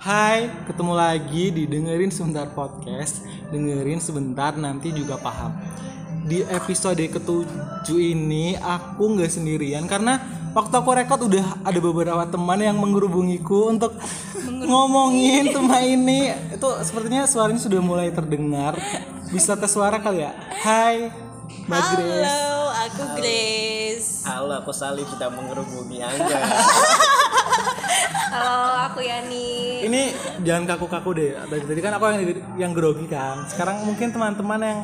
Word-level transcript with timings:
Hai, 0.00 0.48
ketemu 0.64 0.96
lagi 0.96 1.52
di 1.52 1.68
dengerin 1.68 2.08
sebentar 2.08 2.48
podcast. 2.56 3.20
Dengerin 3.50 3.98
sebentar 3.98 4.54
nanti 4.54 4.94
juga 4.94 5.18
paham. 5.18 5.50
Di 6.20 6.46
episode 6.46 7.02
ketujuh 7.02 7.98
ini 7.98 8.54
aku 8.54 9.18
nggak 9.18 9.30
sendirian 9.32 9.90
karena 9.90 10.22
waktu 10.54 10.74
aku 10.78 10.90
rekod 10.94 11.20
udah 11.26 11.66
ada 11.66 11.80
beberapa 11.82 12.22
teman 12.30 12.62
yang 12.62 12.78
menghubungiku 12.78 13.74
untuk 13.74 13.98
ngomongin 14.46 15.50
tema 15.50 15.82
ini. 15.82 16.30
Itu 16.54 16.70
sepertinya 16.86 17.26
suaranya 17.26 17.58
sudah 17.58 17.82
mulai 17.82 18.14
terdengar. 18.14 18.78
Bisa 19.34 19.58
tes 19.58 19.74
suara 19.74 19.98
kali 19.98 20.22
ya? 20.22 20.32
Hai, 20.62 21.10
Mbak 21.66 21.82
Grace. 21.98 22.26
Halo, 22.26 22.62
aku 22.70 23.02
Grace. 23.18 24.10
Halo, 24.26 24.52
aku 24.62 24.72
Salih 24.74 25.06
sudah 25.06 25.30
mengerubungi 25.30 25.98
Anda. 26.02 26.38
Halo, 28.30 28.86
aku 28.86 29.02
Yani. 29.02 29.82
Ini 29.90 30.14
jangan 30.46 30.62
kaku-kaku 30.62 31.18
deh. 31.18 31.34
Dari 31.50 31.66
tadi 31.66 31.80
kan 31.82 31.98
aku 31.98 32.04
yang 32.14 32.22
yang 32.54 32.72
grogi 32.78 33.10
kan. 33.10 33.42
Sekarang 33.50 33.82
mungkin 33.82 34.14
teman-teman 34.14 34.62
yang 34.62 34.78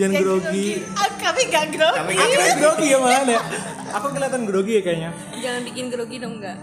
jangan 0.00 0.16
grogi. 0.24 0.80
Ah, 0.96 1.12
kami 1.20 1.40
gak 1.52 1.76
grogi. 1.76 1.92
Kami 1.92 2.12
yang 2.16 2.56
grogi 2.56 2.86
ya 2.88 2.96
malah 2.96 3.28
ya. 3.28 3.40
Aku 4.00 4.16
kelihatan 4.16 4.48
grogi 4.48 4.80
ya 4.80 4.82
kayaknya. 4.82 5.10
Jangan 5.36 5.60
bikin 5.68 5.86
grogi 5.92 6.16
dong 6.24 6.40
enggak. 6.40 6.56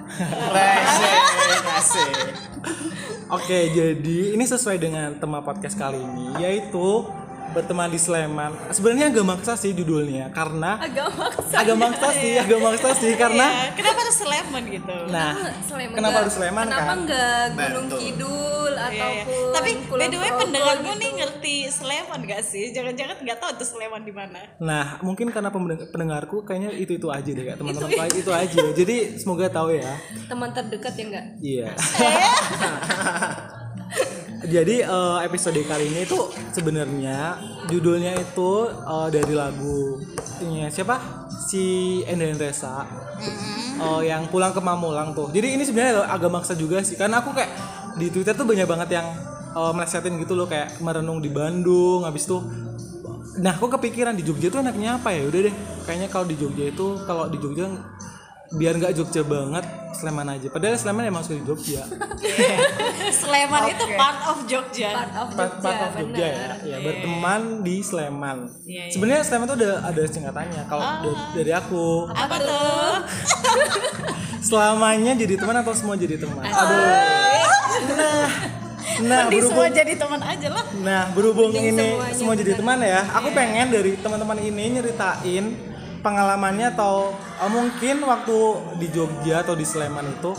Oke, 3.30 3.70
jadi 3.70 4.18
ini 4.34 4.46
sesuai 4.50 4.82
dengan 4.82 5.14
tema 5.22 5.46
podcast 5.46 5.78
kali 5.78 6.02
ini 6.02 6.42
yaitu 6.42 7.06
berteman 7.54 7.88
di 7.88 7.96
Sleman. 7.96 8.52
Sebenarnya 8.70 9.08
agak 9.08 9.24
maksa 9.24 9.54
sih 9.54 9.72
judulnya 9.72 10.28
karena 10.30 10.76
Agak 10.78 11.08
maksa. 11.14 11.56
agak 11.56 11.78
maksa 11.78 12.08
sih, 12.12 12.34
agak 12.36 12.60
maksa 12.60 12.90
sih 12.94 13.12
karena 13.14 13.46
Iya, 13.46 13.66
Kenapa 13.74 14.00
harus 14.00 14.16
Sleman 14.16 14.64
gitu? 14.68 14.96
nah 15.08 15.32
Sleman 15.62 15.94
kenapa 15.94 16.16
harus 16.20 16.34
Sleman 16.34 16.66
Kenapa 16.66 16.84
kan? 16.84 16.98
enggak 17.00 17.44
Gunung. 17.54 17.86
Kidul 17.94 18.74
ataupun 18.74 19.54
Tapi 19.54 19.70
by 19.88 20.04
the 20.04 20.18
way 20.18 20.28
Progo 20.28 20.40
pendengarmu 20.44 20.90
gitu. 20.90 21.00
nih 21.00 21.10
ngerti 21.16 21.56
Sleman 21.70 22.20
gak 22.24 22.42
sih? 22.42 22.64
Jangan-jangan 22.70 23.16
nggak 23.20 23.38
tahu 23.38 23.52
tuh 23.56 23.68
Sleman 23.68 24.02
di 24.02 24.12
mana? 24.12 24.40
Nah, 24.58 24.98
mungkin 25.00 25.30
karena 25.30 25.48
pendengarku 25.54 26.42
kayaknya 26.42 26.74
itu-itu 26.74 27.08
aja 27.08 27.28
deh 27.28 27.44
ya, 27.44 27.54
teman-teman 27.54 27.88
itu, 28.10 28.20
itu 28.20 28.32
aja. 28.32 28.60
Jadi 28.74 28.96
semoga 29.16 29.46
tahu 29.48 29.72
ya. 29.72 29.94
teman 30.26 30.50
terdekat 30.50 30.94
ya 30.94 31.04
enggak? 31.06 31.26
Iya. 31.40 31.68
Jadi 34.44 34.84
eh, 34.84 35.18
episode 35.24 35.56
kali 35.64 35.88
ini 35.88 36.04
tuh 36.04 36.28
sebenarnya 36.52 37.40
judulnya 37.72 38.12
itu 38.20 38.68
eh, 38.68 39.08
dari 39.08 39.34
lagu 39.34 40.04
ini 40.44 40.68
siapa? 40.68 41.28
Si 41.48 42.00
Enden 42.04 42.36
Resa. 42.36 42.84
Eh, 43.80 44.02
yang 44.08 44.28
pulang 44.28 44.52
ke 44.52 44.60
Mamulang 44.60 45.16
tuh. 45.16 45.32
Jadi 45.32 45.56
ini 45.56 45.64
sebenarnya 45.64 46.08
agak 46.12 46.32
maksa 46.32 46.54
juga 46.60 46.84
sih 46.84 47.00
karena 47.00 47.24
aku 47.24 47.32
kayak 47.32 47.52
di 47.96 48.12
Twitter 48.12 48.36
tuh 48.36 48.44
banyak 48.44 48.68
banget 48.68 49.00
yang 49.00 49.08
eh, 49.56 49.72
melesetin 49.72 50.20
gitu 50.20 50.36
loh 50.36 50.48
kayak 50.52 50.76
merenung 50.84 51.24
di 51.24 51.32
Bandung 51.32 52.04
habis 52.04 52.28
itu 52.28 52.44
Nah, 53.34 53.58
aku 53.58 53.66
kepikiran 53.66 54.14
di 54.14 54.22
Jogja 54.22 54.54
tuh 54.54 54.62
enaknya 54.62 55.02
apa 55.02 55.10
ya? 55.10 55.26
Udah 55.26 55.50
deh, 55.50 55.56
kayaknya 55.90 56.06
kalau 56.06 56.30
di 56.30 56.38
Jogja 56.38 56.70
itu 56.70 57.02
kalau 57.10 57.26
di 57.34 57.42
Jogja 57.42 57.66
biar 58.54 58.78
nggak 58.78 58.94
Jogja 58.94 59.26
banget, 59.26 59.66
Sleman 59.98 60.28
aja. 60.30 60.48
Padahal 60.54 60.78
Sleman 60.78 61.04
emang 61.10 61.26
sudah 61.26 61.42
di 61.42 61.46
Jogja. 61.46 61.82
Sleman 63.20 63.62
itu 63.74 63.86
part 63.98 64.20
of 64.30 64.38
Jogja. 64.46 64.90
Part 64.94 65.14
of 65.18 65.28
part, 65.34 65.52
Jogja, 65.58 65.66
part 65.66 65.82
of 65.82 65.92
Jogja 65.98 66.28
ya, 66.30 66.48
ya 66.62 66.78
berteman 66.86 67.42
di 67.66 67.76
Sleman. 67.82 68.38
Iya, 68.64 68.84
iya. 68.88 68.92
Sebenarnya 68.94 69.22
Sleman 69.26 69.46
tuh 69.50 69.58
ada 69.58 69.72
ada 69.90 70.02
singkatannya. 70.06 70.62
Kalau 70.70 70.84
da- 71.02 71.28
dari 71.34 71.52
aku, 71.52 71.86
Apa 72.14 72.36
tuh? 72.38 72.94
selamanya 74.48 75.16
jadi 75.16 75.36
teman 75.40 75.56
atau 75.64 75.74
semua 75.74 75.96
jadi 75.98 76.20
teman? 76.20 76.44
Aduh. 76.46 76.78
Nah, 77.84 78.30
nah 79.02 79.22
Mending 79.26 79.42
berhubung 79.42 79.66
semua 79.66 79.68
jadi 79.74 79.94
teman 79.98 80.22
aja 80.22 80.48
lah. 80.54 80.66
Nah, 80.78 81.04
berhubung 81.16 81.50
Mending 81.50 81.74
ini 81.74 81.88
semua 82.14 82.34
jadi 82.38 82.54
teman 82.54 82.78
ya, 82.86 83.02
aku 83.18 83.34
pengen 83.34 83.74
dari 83.74 83.98
teman-teman 83.98 84.38
ini 84.44 84.78
nyeritain 84.78 85.73
pengalamannya 86.04 86.68
atau 86.70 87.10
eh, 87.40 87.48
mungkin 87.48 88.04
waktu 88.04 88.36
di 88.78 88.88
Jogja 88.90 89.42
atau 89.42 89.56
di 89.56 89.64
Sleman 89.64 90.12
itu 90.12 90.36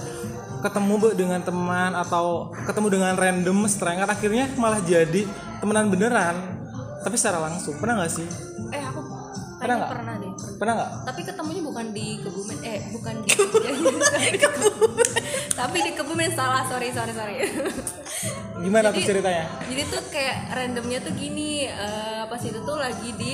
ketemu 0.61 0.95
dengan 1.13 1.41
teman 1.41 1.93
atau 1.95 2.49
ketemu 2.63 2.89
dengan 2.91 3.13
random 3.15 3.65
stranger 3.65 4.07
akhirnya 4.07 4.49
malah 4.55 4.81
jadi 4.81 5.25
temenan 5.59 5.89
beneran 5.89 6.37
tapi 7.01 7.17
secara 7.17 7.37
langsung 7.43 7.77
pernah 7.77 7.99
nggak 7.99 8.13
sih 8.13 8.29
Eh 8.71 8.81
aku 8.81 9.01
Pernah 9.55 9.77
nggak? 9.79 9.91
pernah 9.91 10.15
deh. 10.19 10.33
pernah 10.57 10.73
nggak 10.75 10.91
Tapi 11.05 11.21
ketemunya 11.23 11.63
bukan 11.63 11.87
di 11.91 12.07
Kebumen, 12.19 12.59
eh 12.61 12.81
bukan 12.91 13.15
di 13.19 13.29
Kebumen. 14.45 15.09
Tapi 15.55 15.79
di 15.81 15.93
Kebumen 15.95 16.31
salah, 16.33 16.67
sorry 16.67 16.91
sorry 16.91 17.13
sorry. 17.13 17.37
gimana 18.59 18.89
tuh 18.89 18.99
Jadi- 18.99 19.09
ceritanya 19.09 19.45
Jadi 19.65 19.83
tuh 19.87 20.03
kayak 20.07 20.37
randomnya 20.51 20.99
tuh 21.01 21.13
gini, 21.13 21.65
eh, 21.65 22.23
pas 22.25 22.37
itu 22.39 22.57
tuh 22.59 22.77
lagi 22.77 23.11
di 23.15 23.33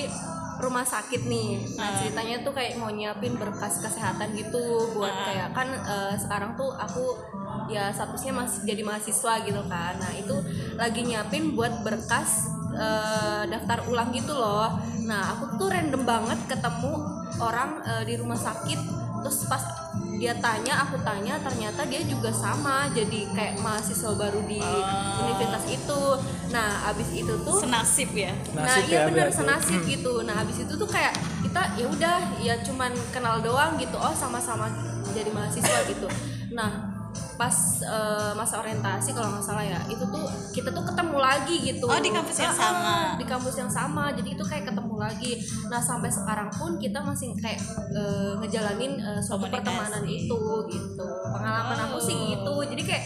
rumah 0.61 0.85
sakit 0.85 1.27
nih. 1.27 1.77
Nah 1.81 2.01
ceritanya 2.01 2.45
tuh 2.45 2.53
kayak 2.55 2.77
mau 2.77 2.93
nyiapin 2.93 3.35
berkas 3.41 3.81
kesehatan 3.81 4.37
gitu 4.37 4.93
buat 4.95 5.13
kayak 5.27 5.57
kan 5.57 5.69
eh, 5.73 6.15
sekarang 6.21 6.55
tuh 6.55 6.71
aku 6.77 7.17
ya 7.71 7.91
statusnya 7.91 8.35
masih 8.35 8.69
jadi 8.69 8.83
mahasiswa 8.85 9.35
gitu 9.43 9.63
kan. 9.67 9.97
Nah 9.99 10.13
itu 10.15 10.37
lagi 10.77 11.01
nyiapin 11.03 11.57
buat 11.57 11.83
berkas 11.83 12.53
eh, 12.77 13.43
daftar 13.49 13.89
ulang 13.89 14.13
gitu 14.13 14.37
loh. 14.37 14.79
Nah 15.09 15.35
aku 15.35 15.57
tuh 15.59 15.69
random 15.73 16.05
banget 16.05 16.39
ketemu 16.47 16.93
orang 17.41 17.81
eh, 17.83 18.05
di 18.07 18.15
rumah 18.21 18.39
sakit. 18.39 18.81
Terus 19.21 19.45
pas 19.49 19.90
dia 20.21 20.37
tanya, 20.37 20.85
aku 20.85 21.01
tanya, 21.01 21.41
ternyata 21.41 21.81
dia 21.89 22.05
juga 22.05 22.29
sama. 22.29 22.93
Jadi 22.93 23.25
kayak 23.33 23.57
mahasiswa 23.65 24.13
baru 24.13 24.45
di 24.45 24.61
universitas 25.25 25.65
itu. 25.73 26.03
Nah 26.53 26.93
abis 26.93 27.09
itu 27.15 27.33
tuh 27.47 27.57
Senasib 27.63 28.11
ya. 28.13 28.35
nah 28.53 28.67
Nasib 28.67 28.85
iya 28.91 28.99
ya 28.99 29.07
bener 29.07 29.31
berarti. 29.31 29.39
senasib 29.39 29.81
gitu 29.87 30.13
nah 30.27 30.35
habis 30.43 30.57
itu 30.67 30.73
tuh 30.75 30.89
kayak 30.91 31.15
kita 31.47 31.63
ya 31.79 31.87
udah 31.87 32.19
ya 32.43 32.55
cuman 32.67 32.91
kenal 33.15 33.39
doang 33.39 33.79
gitu 33.79 33.95
oh 33.95 34.11
sama-sama 34.11 34.67
jadi 35.15 35.31
mahasiswa 35.31 35.79
gitu 35.87 36.11
nah 36.51 36.90
pas 37.41 37.57
eh, 37.81 38.33
masa 38.37 38.61
orientasi 38.61 39.17
kalau 39.17 39.33
nggak 39.33 39.45
salah 39.49 39.65
ya. 39.65 39.81
Itu 39.89 40.05
tuh 40.13 40.29
kita 40.53 40.69
tuh 40.77 40.85
ketemu 40.85 41.17
lagi 41.17 41.57
gitu. 41.65 41.89
Oh, 41.89 41.97
di 41.97 42.13
kampus 42.13 42.37
yang 42.37 42.53
sama. 42.53 43.17
di 43.17 43.25
kampus 43.25 43.57
yang 43.57 43.73
sama. 43.73 44.13
Jadi 44.13 44.37
itu 44.37 44.45
kayak 44.45 44.69
ketemu 44.69 44.95
lagi. 45.01 45.41
Nah 45.73 45.81
sampai 45.81 46.13
sekarang 46.13 46.53
pun 46.53 46.77
kita 46.77 47.01
masih 47.01 47.33
kayak 47.41 47.57
eh, 47.97 48.37
ngejalanin 48.45 49.01
eh, 49.01 49.21
suatu 49.25 49.49
Komunikasi. 49.49 49.57
pertemanan 49.65 50.05
itu 50.05 50.41
gitu. 50.69 51.09
Pengalaman 51.33 51.79
aku 51.89 51.99
sih 52.05 52.17
gitu. 52.37 52.55
Jadi 52.69 52.83
kayak 52.85 53.05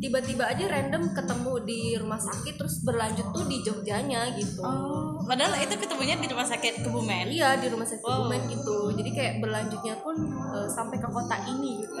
tiba-tiba 0.00 0.44
aja 0.46 0.64
random 0.66 1.12
ketemu 1.12 1.52
di 1.62 1.80
rumah 1.94 2.16
sakit 2.18 2.56
terus 2.56 2.80
berlanjut 2.80 3.28
tuh 3.28 3.44
di 3.44 3.60
Jogjanya 3.60 4.32
gitu 4.32 4.60
Oh, 4.60 5.20
padahal 5.22 5.52
itu 5.56 5.76
ketemunya 5.76 6.16
di 6.16 6.26
rumah 6.26 6.42
sakit 6.42 6.80
Kebumen. 6.80 7.28
Iya 7.28 7.54
di 7.54 7.68
rumah 7.68 7.84
sakit 7.84 8.00
Wow. 8.00 8.24
Kebumen 8.24 8.40
gitu. 8.48 8.76
Jadi 8.92 9.10
kayak 9.10 9.34
berlanjutnya 9.38 9.94
pun 9.98 10.16
eh, 10.50 10.66
sampai 10.66 10.96
ke 10.96 11.06
kota 11.06 11.36
ini. 11.46 11.76
Gitu. 11.76 11.92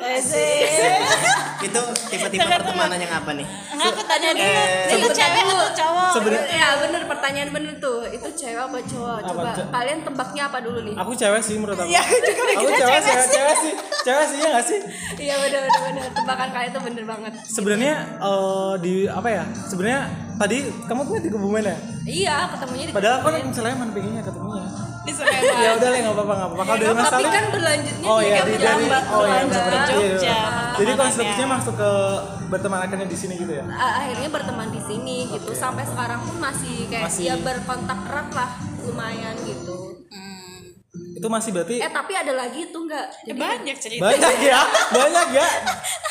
Itu 1.62 1.80
tipe-tipe 2.08 2.40
pertemanan 2.42 2.96
yang 2.96 3.12
apa 3.14 3.30
nih? 3.32 3.44
Aku 3.70 4.00
tanya 4.02 4.32
dulu, 4.32 4.48
Eh, 4.50 4.96
itu 4.96 5.08
cewek 5.10 5.42
atau 5.44 5.68
cowok? 5.74 6.10
Sebenarnya- 6.10 6.48
Ya 6.50 6.68
bener 6.78 7.02
pertanyaan 7.04 7.50
bener 7.50 7.74
tuh. 7.76 8.00
Itu 8.06 8.28
cewek 8.30 8.56
apa 8.58 8.78
cowok? 8.80 9.16
Apa, 9.18 9.28
Coba 9.30 9.50
Ce- 9.52 9.68
kalian 9.70 9.98
tebaknya 10.02 10.42
apa 10.46 10.58
dulu 10.58 10.78
nih? 10.82 10.94
aku 10.96 11.12
cewek 11.14 11.40
sih 11.40 11.54
menurut 11.54 11.76
aku 11.76 11.86
Iya, 11.86 12.00
aku 12.00 12.16
juga 12.18 12.42
aku 12.50 12.68
cewek, 12.72 12.80
cewek 12.80 13.00
cewek, 13.04 13.20
sih. 13.20 13.30
cewek 13.30 13.54
sih 13.54 13.72
cewek 14.00 14.24
sih 14.26 14.38
ya 14.38 14.48
nggak 14.48 14.64
sih 14.64 14.78
Iya 15.20 15.34
bener 15.38 15.60
bener. 15.68 16.04
Tebakan 16.10 16.48
kalian 16.50 16.70
tuh 16.70 16.82
bener 16.82 17.04
banget. 17.06 17.32
sebenarnya 17.46 17.89
eh, 17.98 18.74
di 18.82 18.94
apa 19.06 19.28
ya 19.28 19.44
sebenarnya 19.52 20.02
tadi 20.40 20.58
kamu 20.88 21.00
tuh 21.04 21.14
di 21.20 21.28
Kebumen 21.28 21.64
ya? 21.64 21.76
Iya 22.08 22.36
ketemunya 22.56 22.84
di 22.88 22.92
padahal 22.96 23.18
kan 23.20 23.52
Sleman 23.52 23.88
pengennya 23.92 24.22
ketemunya. 24.24 24.66
Di 25.04 25.12
Sleman. 25.12 25.42
ya 25.64 25.70
udah 25.76 25.88
lah 25.92 25.98
nggak 26.00 26.14
apa-apa 26.16 26.32
nggak 26.32 26.48
apa-apa. 26.48 26.64
Kalau 26.64 26.80
dari 26.80 26.94
Mas 26.96 27.10
Tapi 27.12 27.24
kan 27.28 27.44
berlanjutnya 27.52 28.08
oh 28.08 28.18
di 28.18 28.26
iya 28.26 28.36
kampus 28.40 28.50
di 28.50 28.64
dari 28.64 28.72
oh 28.72 29.24
iya 29.24 29.42
berlanjut 29.44 29.60
ke 29.60 29.70
iya, 29.70 29.80
iya. 29.80 29.90
Jogja, 29.90 30.38
jadi 30.80 30.92
konstruksinya 30.96 31.48
masuk 31.60 31.74
ke 31.76 31.92
berteman 32.50 32.80
akhirnya 32.82 33.08
di 33.08 33.18
sini 33.18 33.34
gitu 33.36 33.52
ya? 33.52 33.64
Akhirnya 33.68 34.28
berteman 34.32 34.68
di 34.72 34.80
sini 34.80 35.16
gitu. 35.28 35.50
Sampai 35.52 35.84
sekarang 35.84 36.20
pun 36.24 36.36
masih 36.40 36.76
kayak 36.88 37.06
Masih. 37.12 37.24
ya 37.28 37.34
berkontak 37.36 37.98
erat 38.08 38.28
lah 38.32 38.50
lumayan 38.80 39.36
gitu. 39.44 39.78
Itu 41.20 41.28
masih 41.28 41.50
berarti 41.52 41.76
Eh 41.76 41.90
tapi 41.90 42.12
ada 42.14 42.32
lagi 42.34 42.60
tuh 42.66 42.80
enggak? 42.82 43.06
Eh, 43.22 43.36
banyak 43.36 43.76
cerita. 43.76 44.00
banyak 44.02 44.36
ya 44.40 44.60
banyak 44.96 45.28
ya 45.30 45.46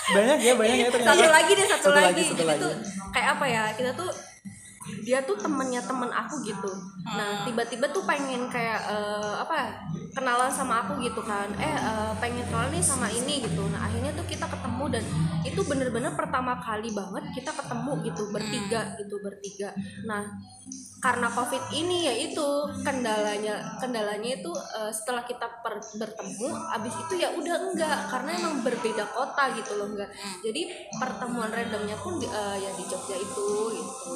banyak 0.07 0.37
ya 0.39 0.53
banyak 0.53 0.77
ya 0.77 0.87
ternyata 0.87 1.17
satu 1.17 1.27
lagi 1.27 1.51
deh 1.51 1.65
satu, 1.65 1.81
Satu 1.83 1.89
lagi, 1.91 2.05
lagi, 2.07 2.21
satu 2.23 2.37
jadi 2.37 2.47
lagi. 2.47 2.61
tuh 2.61 2.73
kayak 3.09 3.27
apa 3.31 3.45
ya 3.47 3.63
kita 3.73 3.91
tuh 3.95 4.09
dia 5.03 5.19
tuh 5.23 5.35
temennya 5.39 5.81
temen 5.83 6.09
aku 6.11 6.41
gitu. 6.43 6.71
Nah 7.05 7.43
tiba-tiba 7.47 7.89
tuh 7.89 8.03
pengen 8.05 8.47
kayak 8.51 8.79
eh, 8.89 9.35
apa 9.41 9.71
kenalan 10.13 10.51
sama 10.51 10.85
aku 10.85 10.99
gitu 11.01 11.21
kan. 11.23 11.49
Eh 11.57 11.65
eh, 11.69 12.11
pengen 12.21 12.45
kenalan 12.47 12.71
nih 12.73 12.83
sama 12.83 13.07
ini 13.09 13.41
gitu. 13.43 13.65
Nah 13.71 13.87
akhirnya 13.87 14.11
tuh 14.13 14.25
kita 14.27 14.45
ketemu 14.45 14.85
dan 14.99 15.03
itu 15.45 15.61
bener-bener 15.63 16.11
pertama 16.13 16.59
kali 16.59 16.91
banget 16.91 17.23
kita 17.31 17.51
ketemu 17.55 17.91
gitu 18.05 18.23
bertiga 18.29 18.81
gitu 18.99 19.15
bertiga. 19.23 19.69
Nah 20.05 20.23
karena 20.99 21.31
covid 21.31 21.63
ini 21.71 22.11
ya 22.11 22.13
itu 22.27 22.47
kendalanya 22.83 23.79
kendalanya 23.79 24.35
itu 24.35 24.51
eh, 24.51 24.91
setelah 24.91 25.23
kita 25.23 25.47
per- 25.63 25.95
bertemu 25.95 26.47
abis 26.75 26.93
itu 27.07 27.13
ya 27.23 27.31
udah 27.39 27.55
enggak 27.71 27.97
karena 28.11 28.35
emang 28.35 28.59
berbeda 28.59 29.07
kota 29.15 29.55
gitu 29.55 29.79
loh 29.79 29.87
enggak. 29.95 30.11
Jadi 30.43 30.67
pertemuan 30.99 31.49
randomnya 31.49 31.95
pun 31.95 32.19
di- 32.19 32.27
eh, 32.27 32.57
ya 32.59 32.71
di 32.75 32.83
Jogja 32.83 33.15
itu 33.15 33.47
gitu 33.79 34.11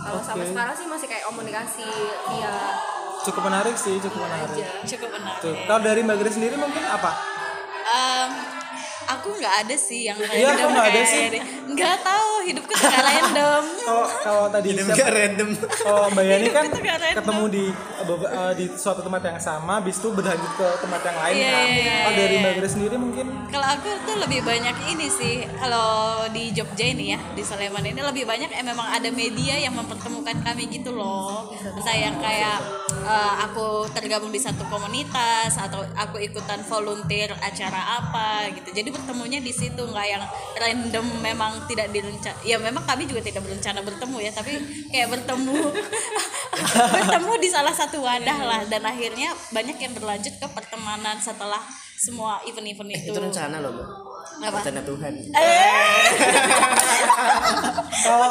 kalau 0.00 0.20
sampai 0.24 0.44
Oke. 0.48 0.52
sekarang 0.56 0.74
sih 0.76 0.86
masih 0.88 1.06
kayak 1.06 1.24
komunikasi 1.28 1.86
via 2.30 2.54
cukup 3.20 3.42
menarik 3.46 3.76
sih 3.76 4.00
cukup 4.00 4.20
menarik. 4.24 4.48
Aja 4.56 4.68
cukup 4.88 5.10
menarik. 5.12 5.42
Tuh, 5.44 5.54
kalau 5.68 5.80
dari 5.84 6.00
Mbak 6.00 6.16
Grace 6.18 6.36
sendiri 6.40 6.56
mungkin 6.56 6.82
apa? 6.88 7.10
Em, 7.90 8.30
aku 9.12 9.28
nggak 9.34 9.54
ada 9.60 9.76
sih 9.76 10.00
yang 10.04 10.16
Iya, 10.16 10.50
kok 10.52 10.68
nggak 10.68 10.88
ada 10.88 11.02
sih? 11.04 11.24
nggak 11.66 11.96
tahu 12.00 12.30
hidupku 12.42 12.72
tuh 12.72 12.82
nggak 12.82 13.04
random 13.04 13.62
kalau 13.86 14.04
kalau 14.20 14.44
tadi 14.48 14.68
Hidup 14.70 14.86
siapa- 14.86 14.98
gak 14.98 15.10
random. 15.12 15.48
Oh 15.82 16.04
Mbak 16.08 16.24
Yani 16.24 16.46
kan 16.48 16.64
gak 16.68 16.98
random. 16.98 17.16
ketemu 17.18 17.44
di 17.48 17.64
eh, 18.00 18.52
di 18.54 18.64
suatu 18.72 19.00
tempat 19.00 19.22
yang 19.24 19.38
sama, 19.38 19.72
habis 19.76 19.96
itu 19.96 20.08
berlanjut 20.08 20.52
ke 20.52 20.68
tempat 20.78 21.00
yang 21.02 21.18
lain 21.18 21.34
Iya, 21.36 21.48
kan. 21.48 21.66
iya, 21.66 21.76
iya, 21.76 21.94
Kalau 22.00 22.14
dari 22.16 22.30
iya. 22.32 22.40
Mbak 22.40 22.52
Grace 22.56 22.72
sendiri 22.72 22.96
mungkin 22.96 23.26
Kalau 23.48 23.66
aku 23.68 23.88
tuh 24.04 24.16
lebih 24.18 24.40
banyak 24.42 24.76
ini 24.88 25.06
sih 25.08 25.34
kalau 25.54 25.88
di 26.28 26.44
Jogja 26.50 26.86
ini 26.86 27.04
ya 27.08 27.18
di 27.30 27.42
Sleman 27.42 27.82
ini 27.84 28.00
lebih 28.00 28.24
banyak 28.24 28.48
eh, 28.48 28.62
memang 28.62 28.88
ada 28.88 29.08
media 29.10 29.54
yang 29.56 29.74
mempertemukan 29.74 30.36
kami 30.40 30.68
gitu 30.68 30.90
loh. 30.92 31.50
Entah 31.52 31.96
yang 31.96 32.14
kayak 32.16 32.58
eh, 33.00 33.32
aku 33.42 33.66
tergabung 33.90 34.30
di 34.30 34.38
satu 34.38 34.62
komunitas 34.64 35.56
atau 35.56 35.82
aku 35.94 36.18
ikutan 36.18 36.60
volunteer 36.62 37.30
acara 37.36 37.80
apa 37.96 38.28
gitu. 38.52 38.70
Jadi 38.72 38.88
bertemunya 39.00 39.40
di 39.40 39.48
situ 39.48 39.80
nggak 39.80 40.06
yang 40.06 40.22
random 40.60 41.06
memang 41.24 41.64
tidak 41.64 41.88
direncana. 41.88 42.36
Ya 42.44 42.60
memang 42.60 42.84
kami 42.84 43.08
juga 43.08 43.24
tidak 43.24 43.48
berencana 43.48 43.80
bertemu 43.80 44.16
ya, 44.20 44.30
tapi 44.36 44.60
kayak 44.92 45.08
bertemu 45.08 45.56
bertemu 47.00 47.32
di 47.40 47.48
salah 47.48 47.72
satu 47.72 48.04
wadah 48.04 48.38
lah 48.44 48.62
dan 48.68 48.84
akhirnya 48.84 49.32
banyak 49.50 49.80
yang 49.80 49.92
berlanjut 49.96 50.36
ke 50.36 50.46
pertemanan 50.52 51.16
setelah 51.18 51.64
semua 52.00 52.40
event-event 52.42 52.88
Eh, 52.88 52.98
itu. 52.98 53.12
itu 53.12 53.18
rencana 53.20 53.60
loh, 53.60 53.76
Mbak. 53.76 53.88
Apa? 54.40 54.56
Rencana 54.56 54.80
Tuhan. 54.82 55.12
kalau 58.00 58.28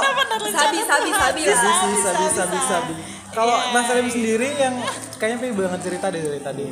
sabi 0.50 0.78
sabi 0.82 1.10
sabi 1.14 1.42
lah 1.46 1.62
bisa 1.62 1.86
bisa 1.86 2.10
bisa 2.18 2.44
bisa. 2.50 2.78
Kalau 3.30 3.54
Mas 3.70 3.86
Salim 3.86 4.10
sendiri 4.10 4.58
yang 4.58 4.74
kayaknya 5.22 5.38
pengen 5.38 5.56
banget 5.56 5.82
cerita 5.86 6.10
deh 6.10 6.18
dari 6.18 6.42
tadi. 6.42 6.66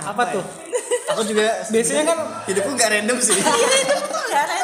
Apa 0.00 0.22
tuh? 0.32 0.44
Aku 1.12 1.20
juga 1.22 1.68
Biasanya 1.68 2.02
kan 2.06 2.18
hidupku 2.48 2.72
gak 2.74 2.90
random 2.90 3.18
sih. 3.20 3.36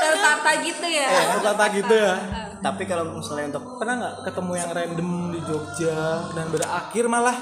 tertata 0.04 0.50
gitu 0.60 0.86
ya 0.86 1.04
eh, 1.04 1.40
kata 1.42 1.64
gitu 1.75 1.94
ya. 1.94 2.14
Tapi 2.60 2.82
kalau 2.86 3.16
misalnya 3.18 3.54
untuk 3.54 3.64
Pernah 3.80 3.94
nggak 4.00 4.14
ketemu 4.30 4.52
yang 4.54 4.70
random 4.70 5.10
di 5.34 5.40
Jogja 5.44 5.98
dan 6.32 6.46
berakhir 6.48 7.04
malah 7.10 7.36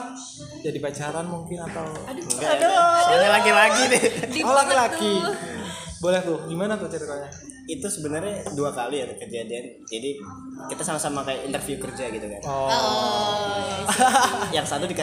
jadi 0.63 0.79
pacaran 0.79 1.27
mungkin 1.27 1.59
atau 1.59 1.87
enggak, 2.07 2.55
soalnya 3.07 3.31
laki-laki 3.35 3.83
deh. 3.91 4.05
oh 4.47 4.55
laki-laki. 4.55 5.13
Boleh 6.03 6.19
tuh, 6.19 6.39
gimana 6.51 6.75
tuh 6.75 6.91
ceritanya? 6.91 7.31
Itu 7.71 7.87
sebenarnya 7.87 8.43
dua 8.59 8.75
kali 8.75 9.03
ya 9.03 9.07
kejadian. 9.15 9.87
Jadi 9.87 10.19
kita 10.67 10.83
sama-sama 10.83 11.23
kayak 11.23 11.47
interview 11.47 11.79
kerja 11.79 12.11
gitu 12.11 12.27
kan. 12.27 12.41
Oh, 12.43 13.87
Yang 14.57 14.67
satu 14.67 14.91
di, 14.91 14.99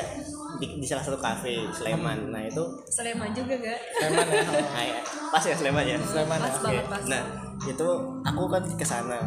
di, 0.60 0.68
di 0.84 0.86
salah 0.88 1.04
satu 1.04 1.16
kafe 1.16 1.72
Sleman. 1.72 2.36
Nah 2.36 2.44
itu 2.44 2.64
Sleman 2.92 3.32
juga 3.32 3.56
gak 3.64 3.80
Sleman 3.96 4.28
ya. 4.28 4.44
Oh, 4.44 4.60
nah, 4.76 4.84
ya, 4.84 5.00
pas 5.32 5.44
ya 5.48 5.56
Sleman 5.56 5.86
ya. 5.88 5.98
Sleman 6.04 6.36
ya. 6.36 6.44
pas 6.52 6.56
banget 6.68 6.86
pas 6.92 7.04
Nah 7.08 7.24
itu 7.64 7.90
aku 8.28 8.44
kan 8.52 8.64
ke 8.64 8.86
sana 8.88 9.20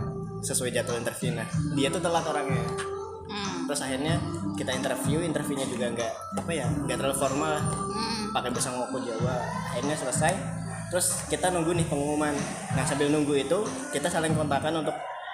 sesuai 0.43 0.75
jadwal 0.75 0.99
interview. 0.99 1.31
Nah 1.33 1.47
dia 1.79 1.89
tuh 1.89 2.03
telat 2.03 2.27
orangnya. 2.27 2.63
Hmm. 3.31 3.71
Terus 3.71 3.81
akhirnya 3.87 4.15
kita 4.59 4.75
interview, 4.75 5.23
interviewnya 5.23 5.67
juga 5.71 5.87
nggak 5.95 6.13
apa 6.43 6.51
ya, 6.53 6.67
nggak 6.69 6.97
terlalu 6.99 7.17
formal. 7.17 7.57
Hmm. 7.63 8.35
Pakai 8.35 8.51
bahasa 8.51 8.75
ngoko 8.75 8.99
Jawa. 9.01 9.37
Akhirnya 9.73 9.97
selesai. 9.97 10.35
Terus 10.93 11.25
kita 11.31 11.49
nunggu 11.49 11.73
nih 11.73 11.87
pengumuman. 11.89 12.35
Nah 12.77 12.85
sambil 12.85 13.09
nunggu 13.09 13.33
itu 13.39 13.59
kita 13.95 14.13
saling 14.13 14.37
kontakan 14.37 14.85
untuk 14.85 14.93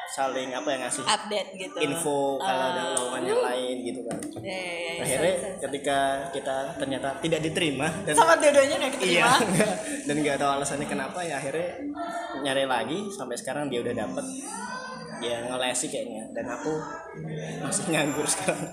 saling 0.08 0.56
apa 0.56 0.68
ya 0.72 0.76
ngasih 0.88 1.04
update 1.04 1.50
gitu 1.60 1.76
info 1.84 2.40
kalau 2.40 2.64
ada 2.72 2.96
lowongan 2.96 3.22
yang 3.28 3.42
lain 3.44 3.76
gitu 3.84 4.00
kan. 4.08 4.18
Ya, 4.40 4.56
ya, 4.56 4.72
ya. 4.96 5.02
Akhirnya 5.04 5.34
ketika 5.60 5.98
kita 6.32 6.56
ternyata 6.80 7.08
tidak 7.20 7.40
diterima 7.44 7.92
dan 8.08 8.14
sama 8.16 8.40
dua-duanya 8.40 8.76
nggak 8.80 8.92
iya 9.04 9.28
keterima 9.28 9.32
enggak. 9.36 9.74
dan 10.08 10.14
nggak 10.24 10.36
tahu 10.40 10.50
alasannya 10.56 10.88
kenapa 10.88 11.18
ya 11.20 11.34
akhirnya 11.36 11.68
nyari 12.40 12.64
lagi 12.64 12.98
sampai 13.12 13.36
sekarang 13.36 13.68
dia 13.68 13.84
udah 13.84 13.94
dapet 13.94 14.24
ya 15.22 15.36
ngelesi 15.46 15.86
kayaknya. 15.90 16.22
Dan 16.34 16.46
aku 16.48 16.72
masih 17.62 17.84
nganggur 17.90 18.26
sekarang. 18.26 18.70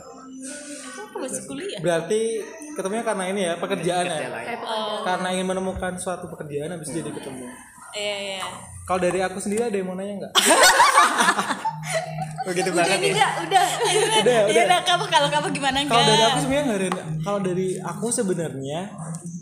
Aku 1.06 1.16
masih 1.22 1.42
kuliah? 1.48 1.80
Berarti 1.80 2.44
ketemunya 2.76 3.04
karena 3.08 3.24
ini 3.32 3.42
ya 3.48 3.54
pekerjaan 3.56 4.06
kerja 4.06 4.28
ya. 4.28 4.30
pekerjaan 4.30 5.04
Karena 5.08 5.28
ingin 5.32 5.48
menemukan 5.48 5.94
suatu 5.96 6.28
pekerjaan 6.28 6.76
habis 6.76 6.92
jadi 6.92 7.08
ketemu. 7.10 7.48
iya 7.96 8.16
iya 8.20 8.44
Kalau 8.84 9.00
dari 9.00 9.24
aku 9.24 9.40
sendiri 9.40 9.72
ada 9.72 9.78
yang 9.80 9.88
mau 9.88 9.96
nanya 9.96 10.28
nggak? 10.28 10.34
begitu 12.46 12.70
udah 12.70 12.78
banget 12.78 12.98
nih 13.02 13.10
ya. 13.10 13.16
Gak 13.18 13.34
udah. 13.48 13.66
Udah, 14.22 14.40
ya 14.52 14.62
udah. 14.68 14.80
Kamu 14.86 15.04
kalau 15.10 15.28
kamu 15.34 15.48
gimana 15.56 15.78
enggak 15.82 15.96
Kalau 15.98 16.06
dari 16.06 16.24
aku 16.28 16.40
sebenarnya 16.44 16.90
nggak. 16.92 17.08
Kalau 17.26 17.40
dari 17.42 17.68
aku 17.82 18.08
sebenarnya 18.12 18.80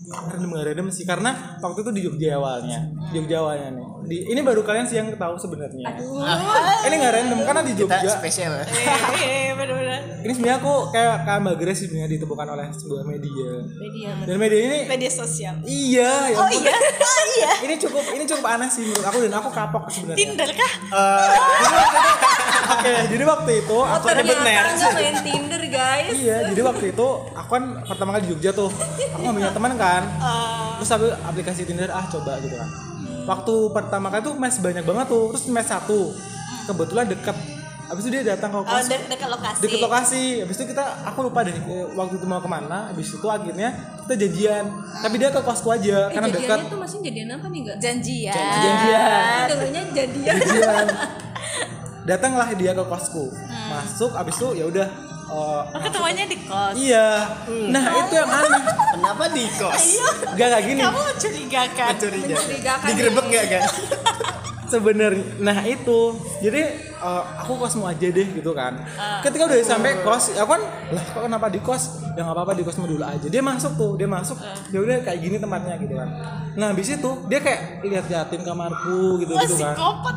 random 0.03 0.49
nggak 0.49 0.65
random 0.67 0.87
sih 0.87 1.03
karena 1.03 1.31
waktu 1.57 1.79
itu 1.79 1.91
di 1.91 2.01
Jogja 2.01 2.35
awalnya. 2.35 2.79
Jogja 3.09 3.39
awalnya 3.39 3.69
nih. 3.71 3.85
Di, 4.03 4.17
ini 4.27 4.41
baru 4.41 4.59
kalian 4.61 4.83
sih 4.83 4.97
yang 4.97 5.07
tahu 5.09 5.35
sebenarnya. 5.37 5.87
Ini 6.83 6.93
nggak 6.93 7.13
random 7.13 7.39
karena 7.41 7.61
di 7.61 7.71
kita 7.73 7.95
Jogja. 7.97 8.11
spesial 8.13 8.51
ya 8.53 8.65
iya 9.15 9.53
benar-benar 9.53 9.99
Ini 10.19 10.31
sebenarnya 10.33 10.57
aku 10.57 10.73
kayak 10.89 11.15
kayak 11.23 11.39
Mbak 11.39 11.55
Grace 11.57 11.79
sebenarnya 11.81 12.09
ditemukan 12.11 12.47
oleh 12.49 12.67
sebuah 12.69 13.03
media. 13.05 13.49
media 13.73 14.09
Dan 14.23 14.35
media 14.37 14.59
ini 14.61 14.79
media 14.85 15.07
sosial 15.09 15.55
iya 15.63 16.11
ya 16.29 16.37
oh 16.37 16.49
iya 16.49 16.73
oh 16.75 17.23
iya 17.33 17.49
Ini 17.63 17.73
cukup 17.79 18.03
ini 18.11 18.23
cukup 18.25 18.45
aneh 18.45 18.67
sih 18.67 18.83
menurut 18.83 19.03
aku 19.03 19.17
dan 19.21 19.33
aku 19.33 19.49
kapok 19.49 19.83
sebenarnya. 19.87 20.19
Tinder 20.19 20.49
kah 20.51 20.71
Oke, 22.73 22.93
jadi 23.11 23.23
waktu 23.23 23.51
itu 23.61 23.77
aku 23.77 24.05
ternyata 24.09 24.41
nggak 24.41 24.93
main 24.93 25.17
Tinder 25.21 25.63
guys 25.67 26.11
Iya, 26.13 26.37
jadi 26.51 26.61
waktu 26.63 26.85
itu 26.93 27.07
aku 27.31 27.49
kan 27.49 27.63
pertama 27.85 28.09
kali 28.15 28.21
di 28.25 28.29
Jogja 28.33 28.51
tuh. 28.51 28.69
Aku 29.13 29.19
nggak 29.21 29.35
punya 29.35 29.51
teman 29.53 29.71
kan. 29.75 30.03
Terus 30.81 30.91
aku 30.91 31.07
aplikasi 31.23 31.61
Tinder 31.63 31.89
ah 31.91 32.05
coba 32.07 32.39
gitu 32.41 32.55
kan. 32.55 32.69
Waktu 33.23 33.53
pertama 33.71 34.07
kali 34.11 34.21
tuh 34.23 34.35
mes 34.35 34.55
banyak 34.57 34.83
banget 34.83 35.05
tuh. 35.07 35.25
Terus 35.35 35.43
mes 35.47 35.67
satu. 35.67 36.01
Kebetulan 36.63 37.05
deket. 37.07 37.37
Habis 37.83 38.09
itu 38.09 38.15
dia 38.15 38.33
datang 38.33 38.49
ke 38.49 38.57
oh, 38.57 38.65
kos. 38.65 38.87
de- 38.89 39.05
dekat 39.05 39.29
lokasi 39.29 39.59
Deket 39.59 39.79
lokasi. 39.83 40.23
Habis 40.41 40.55
itu 40.55 40.65
kita 40.71 40.83
aku 41.03 41.19
lupa 41.29 41.45
deh 41.45 41.53
eh, 41.53 41.85
waktu 41.93 42.15
itu 42.17 42.25
mau 42.25 42.39
ke 42.39 42.49
mana. 42.49 42.89
Habis 42.89 43.11
itu 43.11 43.27
akhirnya 43.27 43.69
kita 44.07 44.15
janjian. 44.17 44.65
Tapi 45.03 45.15
dia 45.19 45.29
ke 45.29 45.41
kosku 45.43 45.69
aja 45.69 46.09
eh, 46.09 46.15
karena 46.15 46.27
dekat. 46.31 46.41
jadiannya 46.41 46.71
tuh 46.71 46.79
masih 46.79 46.97
jadian 47.03 47.29
apa 47.35 47.45
nih 47.51 47.59
gak 47.67 47.77
janjian 47.77 48.33
Janjian. 48.33 49.45
dengarnya 49.51 49.81
jadian 49.93 50.35
Janjian. 50.39 50.87
Datanglah 52.03 52.51
dia 52.53 52.71
ke 52.71 52.83
kosku. 52.83 53.31
Masuk 53.69 54.11
habis 54.11 54.35
itu 54.35 54.49
ya 54.53 54.65
udah 54.67 54.87
eh, 55.23 55.61
oh, 55.65 55.79
ketemuannya 55.79 56.25
di 56.27 56.37
kos 56.43 56.75
Iya. 56.75 57.07
Nah, 57.71 57.83
itu 57.97 58.13
yang 58.13 58.27
aneh. 58.29 58.61
kenapa 58.93 59.25
di 59.31 59.43
kos 59.55 59.85
Gak 60.35 60.47
kayak 60.51 60.63
gini. 60.63 60.79
kamu 60.83 60.99
mencurigakan 61.01 61.87
mencurigakan 61.89 62.37
Mencurigakan 62.37 62.87
digerebek 62.91 63.25
nggak 63.25 63.45
kan 63.49 63.63
Sebenarnya 64.73 65.23
nah 65.37 65.57
itu. 65.63 65.99
Jadi 66.39 66.61
eh, 67.03 67.23
aku 67.43 67.59
kosmu 67.59 67.83
aja 67.83 68.07
deh 68.07 68.27
gitu 68.31 68.51
kan. 68.55 68.79
Ketika 69.19 69.43
udah 69.43 69.57
sampai 69.59 69.99
kos, 69.99 70.31
ya 70.31 70.47
kan 70.47 70.61
lah 70.95 71.03
kok 71.03 71.21
kenapa 71.27 71.51
di 71.51 71.59
kos? 71.59 71.99
Ya 72.15 72.23
nggak 72.23 72.35
apa-apa 72.39 72.53
di 72.55 72.63
kosmu 72.63 72.87
dulu 72.87 73.03
aja. 73.03 73.27
Dia 73.27 73.43
masuk 73.43 73.75
tuh, 73.75 73.91
dia 73.99 74.07
masuk. 74.07 74.39
Ya 74.71 74.79
udah 74.79 75.03
kayak 75.03 75.19
gini 75.19 75.35
tempatnya 75.37 75.75
gitu 75.77 75.93
kan. 75.99 76.09
Nah, 76.53 76.69
habis 76.69 76.85
itu 76.85 77.11
dia 77.25 77.41
kayak 77.41 77.81
lihat-liatin 77.81 78.41
kamarku 78.45 79.17
gitu 79.25 79.33
gitu 79.33 79.55
kan. 79.57 79.73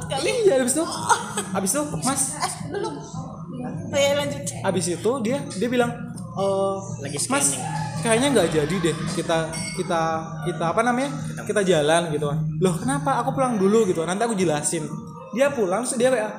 kali 0.07 0.47
Iya, 0.47 0.61
habis 0.61 0.77
itu 0.77 0.85
habis 1.57 1.71
itu 1.73 1.83
Mas, 2.05 2.23
belum 2.69 2.95
oh, 3.93 3.99
ya 3.99 4.13
lanjut 4.19 4.43
habis 4.63 4.87
itu 4.93 5.11
dia 5.25 5.39
dia 5.57 5.69
bilang 5.71 5.91
eh 6.37 6.77
Lagi 7.01 7.19
Mas 7.33 7.57
scanning. 7.57 8.05
kayaknya 8.05 8.29
nggak 8.37 8.49
jadi 8.53 8.77
deh 8.91 8.97
kita 9.17 9.39
kita 9.81 10.01
kita 10.45 10.65
apa 10.69 10.81
namanya 10.85 11.11
kita 11.49 11.65
jalan 11.65 12.13
gitu 12.13 12.29
kan 12.29 12.39
loh 12.61 12.75
kenapa 12.77 13.25
aku 13.25 13.33
pulang 13.33 13.57
dulu 13.57 13.89
gitu 13.89 14.05
nanti 14.05 14.23
aku 14.27 14.37
jelasin 14.37 14.85
dia 15.33 15.53
pulang 15.53 15.85
terus 15.85 15.97
dia 15.97 16.09
kayak 16.13 16.33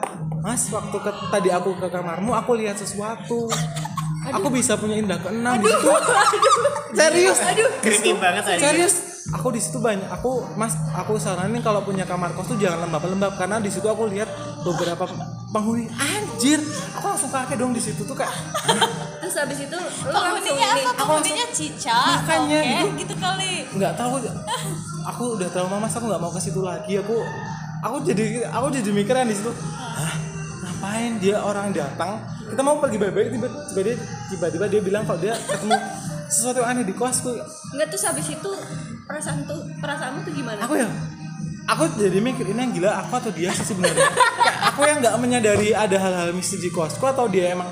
Mas 0.48 0.64
waktu 0.72 0.96
ke, 0.96 1.12
tadi 1.28 1.52
aku 1.52 1.76
ke 1.76 1.92
kamarmu 1.92 2.32
aku 2.32 2.56
lihat 2.56 2.80
sesuatu. 2.80 3.52
Aku 4.32 4.48
bisa 4.48 4.80
punya 4.80 4.96
indah 4.96 5.20
keenam 5.20 5.60
gitu 5.60 5.92
serius? 7.00 7.36
Creepy 7.84 8.16
banget 8.16 8.56
aja 8.56 8.72
serius? 8.72 9.28
Aku 9.36 9.52
di 9.52 9.60
situ 9.60 9.84
banyak. 9.84 10.08
Aku 10.08 10.48
mas 10.56 10.72
aku 10.96 11.20
saranin 11.20 11.60
kalau 11.60 11.84
punya 11.84 12.08
kamar 12.08 12.32
kos 12.32 12.48
tuh 12.48 12.56
jangan 12.56 12.88
lembab-lembab. 12.88 13.36
Karena 13.36 13.60
di 13.60 13.68
situ 13.68 13.92
aku 13.92 14.08
lihat 14.08 14.32
beberapa 14.64 15.04
penghuni. 15.52 15.92
Anjir! 16.00 16.64
Aku 16.96 17.12
langsung 17.12 17.28
kaget 17.28 17.58
dong 17.60 17.76
di 17.76 17.84
situ 17.84 18.08
tuh 18.08 18.16
kayak 18.16 18.32
terus 19.20 19.36
habis 19.36 19.60
itu 19.68 19.76
lu 19.76 20.16
langsung 20.16 20.32
penghuninya 20.48 20.70
ini. 20.72 20.84
apa? 20.88 20.96
Penghuninya 20.96 21.46
cica. 21.52 22.00
Makanya, 22.24 22.60
oke 22.64 22.72
gitu. 22.72 22.88
gitu 23.04 23.16
kali. 23.20 23.54
Nggak 23.76 23.94
tahu. 24.00 24.16
Aku 25.12 25.24
udah 25.36 25.48
trauma 25.52 25.76
mas. 25.84 25.92
Aku 25.92 26.08
nggak 26.08 26.24
mau 26.24 26.32
ke 26.32 26.40
situ 26.40 26.64
lagi. 26.64 27.04
Aku 27.04 27.20
aku 27.84 27.96
jadi 28.08 28.48
aku 28.48 28.68
jadi 28.74 28.90
mikiran 28.96 29.30
di 29.30 29.36
situ 29.38 29.52
hah 29.54 30.27
ngapain 30.88 31.20
dia 31.20 31.38
orang 31.44 31.76
datang? 31.76 32.24
Kita 32.48 32.62
mau 32.64 32.80
pergi 32.80 32.98
baik-baik 32.98 33.28
tiba-tiba 33.36 33.82
dia 33.84 33.96
tiba-tiba 34.32 34.66
dia 34.72 34.82
bilang 34.82 35.04
kalau 35.04 35.20
dia 35.20 35.36
ketemu 35.36 35.76
sesuatu 36.32 36.64
yang 36.64 36.70
aneh 36.72 36.86
di 36.88 36.96
kosku. 36.96 37.36
Enggak 37.76 37.88
terus 37.92 38.04
habis 38.08 38.28
itu 38.32 38.52
perasaan 39.04 39.44
tuh 39.44 39.60
perasaanmu 39.84 40.20
tuh 40.24 40.32
gimana? 40.32 40.64
Aku 40.64 40.80
ya 40.80 40.88
aku 41.68 41.84
jadi 42.00 42.24
mikir 42.24 42.48
ini 42.48 42.60
yang 42.64 42.72
gila 42.72 43.04
aku 43.04 43.20
atau 43.20 43.32
dia 43.36 43.52
sih 43.52 43.68
sebenarnya? 43.68 44.08
Aku 44.72 44.88
yang 44.88 45.04
nggak 45.04 45.16
menyadari 45.20 45.76
ada 45.76 45.98
hal-hal 46.00 46.32
mistis 46.32 46.64
di 46.64 46.72
kosku 46.72 47.04
atau 47.04 47.28
dia 47.28 47.52
emang 47.52 47.68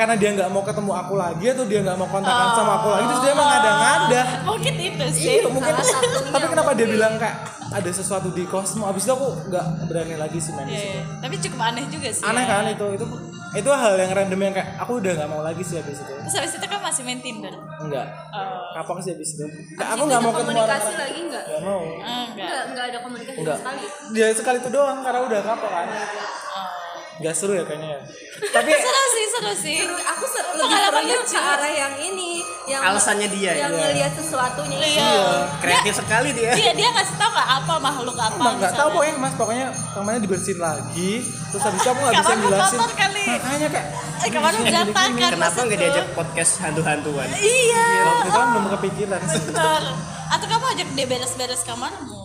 karena 0.00 0.16
dia 0.16 0.32
nggak 0.32 0.48
mau 0.48 0.64
ketemu 0.64 0.92
aku 0.96 1.14
lagi 1.20 1.46
atau 1.52 1.64
dia 1.68 1.84
nggak 1.84 1.96
mau 2.00 2.08
kontakkan 2.08 2.48
sama 2.56 2.72
aku 2.80 2.88
lagi 2.96 3.04
terus 3.12 3.20
dia 3.20 3.32
emang 3.36 3.48
ngada-ngada? 3.52 4.20
Mungkin 4.48 4.74
itu 4.80 5.04
sih 5.12 5.22
Iya, 5.36 5.52
mungkin. 5.52 5.74
tapi 6.32 6.46
kenapa 6.48 6.70
dia 6.72 6.86
bilang 6.88 7.12
kayak 7.20 7.36
ada 7.74 7.90
sesuatu 7.90 8.30
di 8.30 8.46
kosmo 8.46 8.86
abis 8.86 9.02
itu 9.04 9.12
aku 9.18 9.50
nggak 9.50 9.66
berani 9.90 10.14
lagi 10.14 10.38
sih 10.38 10.54
main 10.54 10.70
di 10.70 10.78
situ. 10.78 10.94
Iya, 10.94 11.02
tapi 11.18 11.34
cukup 11.42 11.60
aneh 11.60 11.84
juga 11.90 12.08
sih. 12.14 12.22
Aneh 12.22 12.44
ya. 12.46 12.50
kan 12.54 12.66
itu 12.70 12.86
itu 12.94 13.06
itu 13.54 13.70
hal 13.70 13.94
yang 13.94 14.10
random 14.10 14.40
yang 14.42 14.54
kayak 14.54 14.68
aku 14.78 14.98
udah 14.98 15.12
nggak 15.14 15.30
mau 15.30 15.42
lagi 15.42 15.62
sih 15.62 15.78
abis 15.82 15.98
itu. 16.02 16.12
Terus 16.14 16.34
habis 16.38 16.52
itu 16.54 16.66
kan 16.70 16.80
masih 16.82 17.02
main 17.02 17.18
Tinder? 17.18 17.54
Enggak 17.82 18.06
Oh, 18.34 18.70
kapok 18.78 18.98
sih 19.02 19.14
abis 19.14 19.38
itu. 19.38 19.46
Kayak 19.74 19.90
aku 19.98 20.02
nggak 20.06 20.20
mau 20.22 20.30
ketemu 20.30 20.42
komunikasi 20.54 20.86
orang 20.86 21.02
lagi 21.02 21.20
enggak 21.22 21.44
nggak 21.50 21.62
mau. 21.66 21.82
Enggak 22.34 22.62
enggak 22.70 22.84
ada 22.90 22.98
komunikasi 23.02 23.38
enggak 23.42 23.58
sekali? 23.58 23.84
Dia 24.14 24.26
sekali 24.30 24.58
itu 24.62 24.70
doang 24.70 24.98
karena 25.02 25.20
udah 25.26 25.40
kapok 25.42 25.70
kan 25.70 25.86
Nggak 27.14 27.34
seru 27.34 27.52
ya 27.54 27.62
kayaknya 27.62 27.88
ya? 27.94 28.00
Tapi 28.56 28.70
seru 28.74 29.02
sih 29.06 29.24
seru 29.30 29.52
sih. 29.54 29.78
Seru, 29.86 29.94
aku 29.94 30.24
ser- 30.26 30.48
lebih 30.54 30.78
serunya 30.82 31.16
ke 31.22 31.38
arah 31.38 31.70
yang 31.70 31.94
ini 31.98 32.30
yang 32.64 32.80
Alasannya 32.80 33.28
dia, 33.28 33.52
yang 33.54 33.70
iya. 33.76 33.86
ngelihat 33.92 34.12
sesuatunya. 34.16 34.78
Itu. 34.80 34.88
iya 34.96 35.20
kreatif 35.60 35.94
sekali 36.00 36.30
dia. 36.32 36.52
dia 36.56 36.72
dia 36.72 36.88
ngasih 36.90 37.14
tau 37.20 37.30
nggak 37.30 37.48
apa 37.60 37.74
makhluk 37.76 38.16
apa 38.16 38.34
Emang 38.40 38.56
nggak 38.56 38.72
tahu 38.72 38.88
pokoknya 38.98 39.14
mas 39.20 39.34
pokoknya 39.36 39.66
kamarnya 39.92 40.20
dibersihin 40.24 40.58
lagi 40.58 41.12
terus 41.52 41.62
habis 41.62 41.80
itu 41.84 41.88
aku 41.92 42.00
nggak 42.00 42.14
bisa 42.18 42.34
jelasin 42.34 42.78
kotor 42.80 42.92
kali. 42.96 43.24
makanya 43.28 43.68
kayak 43.70 43.88
eh 44.24 44.30
kamarnya 44.32 44.62
berantakan 44.64 45.10
kenapa 45.14 45.58
nggak 45.60 45.78
diajak 45.78 46.06
podcast 46.16 46.52
hantu-hantuan? 46.64 47.28
Iya. 47.36 47.86
Waktu 48.04 48.26
itu 48.26 48.38
kan 48.40 48.48
belum 48.50 48.66
kepikiran. 48.80 49.20
Bener. 49.22 49.82
Atau 50.34 50.46
kamu 50.48 50.64
ajak 50.72 50.88
dia 50.96 51.06
beres-beres 51.06 51.62
kamarmu 51.62 52.23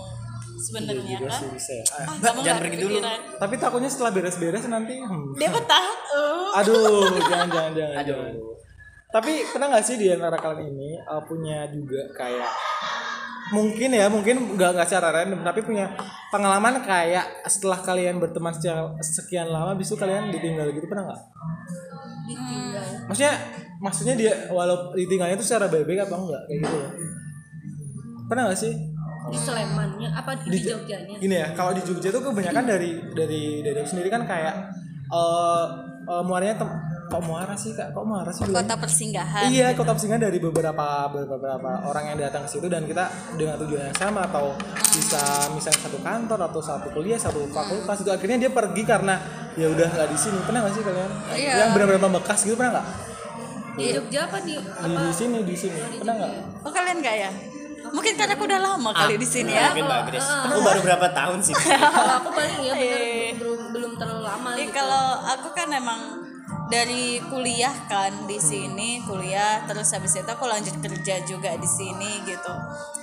sebenarnya 0.59 1.15
juga 1.15 1.31
kan 1.31 1.39
sih 1.39 1.47
bisa 1.55 1.71
ya. 1.71 1.83
Ah, 1.83 1.95
Ah, 1.95 2.03
Mbak, 2.03 2.19
jangan 2.19 2.39
nggak 2.43 2.57
pergi 2.59 2.77
dulu. 2.77 2.97
kepikiran. 2.99 3.19
tapi 3.39 3.53
takutnya 3.55 3.89
setelah 3.89 4.11
beres-beres 4.11 4.63
nanti 4.67 4.93
hmm. 4.99 5.25
dia 5.39 5.49
betah 5.49 5.85
oh. 6.11 6.59
aduh 6.59 7.07
jangan 7.31 7.47
jangan 7.47 7.71
jangan 7.73 7.95
Aduh. 8.03 8.53
tapi 9.09 9.31
pernah 9.49 9.67
nggak 9.73 9.85
sih 9.87 9.95
di 9.97 10.07
antara 10.11 10.37
kalian 10.37 10.69
ini 10.75 10.89
uh, 11.01 11.21
punya 11.23 11.65
juga 11.71 12.01
kayak 12.13 12.51
mungkin 13.49 13.89
ya 13.97 14.05
mungkin 14.13 14.35
nggak 14.53 14.69
nggak 14.77 14.87
secara 14.87 15.09
random 15.09 15.41
tapi 15.41 15.65
punya 15.65 15.89
pengalaman 16.29 16.85
kayak 16.85 17.25
setelah 17.49 17.81
kalian 17.81 18.21
berteman 18.21 18.53
secara 18.53 18.93
sekian 19.01 19.49
lama 19.49 19.73
bisu 19.73 19.97
kalian 19.97 20.29
ditinggal 20.29 20.69
gitu 20.69 20.85
pernah 20.85 21.09
nggak 21.09 21.21
ditinggal 22.29 22.85
maksudnya 23.09 23.33
maksudnya 23.81 24.13
dia 24.13 24.33
walau 24.53 24.93
ditinggalnya 24.93 25.33
itu 25.33 25.45
secara 25.49 25.65
baik-baik 25.65 26.05
atau 26.05 26.29
enggak 26.29 26.41
kayak 26.45 26.59
gitu 26.61 26.75
loh 26.77 26.91
pernah 28.29 28.43
nggak 28.45 28.59
sih 28.61 28.73
di 29.29 29.39
Slemannya 29.39 30.09
apa 30.11 30.31
di, 30.43 30.47
di 30.51 30.59
Jogjanya 30.65 31.15
gini 31.21 31.35
ya 31.37 31.47
kalau 31.53 31.71
di 31.71 31.81
Jogja 31.85 32.09
tuh 32.09 32.21
kebanyakan 32.25 32.63
dari 32.65 32.91
dari 33.13 33.43
dari 33.61 33.79
sendiri 33.85 34.09
kan 34.09 34.25
kayak 34.25 34.55
eh 35.09 35.65
uh, 36.09 36.23
muaranya 36.25 36.57
tem 36.57 36.69
kok 37.09 37.21
muara 37.25 37.57
sih 37.57 37.73
kak 37.73 37.89
kok 37.89 38.05
muara 38.05 38.29
sih 38.29 38.45
kota 38.45 38.77
persinggahan 38.77 39.49
Iya, 39.49 39.73
kota 39.73 39.97
persinggahan 39.97 40.29
dari 40.29 40.37
beberapa 40.37 41.09
beberapa 41.09 41.69
orang 41.89 42.13
yang 42.13 42.17
datang 42.21 42.45
ke 42.45 42.49
situ 42.53 42.69
dan 42.69 42.85
kita 42.85 43.09
dengan 43.33 43.57
tujuan 43.57 43.89
yang 43.89 43.97
sama 43.97 44.29
atau 44.29 44.53
bisa 44.93 45.49
misalnya 45.57 45.81
satu 45.89 45.97
kantor 46.05 46.39
atau 46.45 46.61
satu 46.61 46.87
kuliah, 46.93 47.17
satu 47.17 47.49
fakultas 47.49 48.05
itu 48.05 48.13
akhirnya 48.13 48.37
dia 48.45 48.51
pergi 48.53 48.85
karena 48.85 49.17
ya 49.57 49.73
udah 49.73 49.89
nggak 49.89 50.09
di 50.13 50.17
sini. 50.21 50.37
Pernah 50.45 50.59
nggak 50.61 50.73
sih 50.77 50.83
kalian? 50.85 51.11
Iya. 51.33 51.53
Yang 51.57 51.69
benar-benar 51.73 52.01
membekas 52.05 52.39
gitu 52.45 52.55
pernah 52.57 52.73
nggak? 52.77 52.87
di 53.79 53.95
Jogja 53.95 54.19
apa 54.27 54.37
di 54.43 54.55
Di, 54.59 54.91
di 54.91 55.11
sini, 55.15 55.37
di 55.47 55.55
sini. 55.55 55.79
Pernah 56.03 56.13
nggak? 56.19 56.31
oh 56.67 56.71
kalian 56.73 56.97
nggak 56.99 57.15
ya 57.15 57.31
mungkin 57.89 58.13
karena 58.13 58.33
aku 58.33 58.45
udah 58.45 58.59
lama 58.59 58.89
kali 58.91 59.15
di 59.15 59.25
sini 59.25 59.51
ya. 59.51 59.69
mungkin 59.69 59.85
Mbak 59.85 60.01
Grace. 60.07 60.29
Aku 60.45 60.59
baru 60.59 60.79
berapa 60.81 61.07
tahun 61.09 61.39
sih 61.39 61.53
kalau 61.53 62.15
aku 62.19 62.29
paling 62.31 62.57
ya 62.59 62.73
bener 62.73 62.99
Iya. 62.99 63.33
belum 63.35 63.59
belum 63.69 63.91
terlalu 63.95 64.23
lama 64.23 64.49
Jadi 64.53 64.63
gitu. 64.63 64.75
kalau 64.75 65.03
aku 65.27 65.47
kan 65.51 65.69
emang 65.69 66.01
dari 66.67 67.03
kuliah 67.25 67.73
kan 67.85 68.13
di 68.23 68.37
sini 68.37 69.01
kuliah 69.01 69.65
terus 69.65 69.89
habis 69.89 70.13
itu 70.13 70.25
aku 70.25 70.45
lanjut 70.45 70.77
kerja 70.77 71.17
juga 71.23 71.49
di 71.55 71.65
sini 71.65 72.21
gitu. 72.23 72.53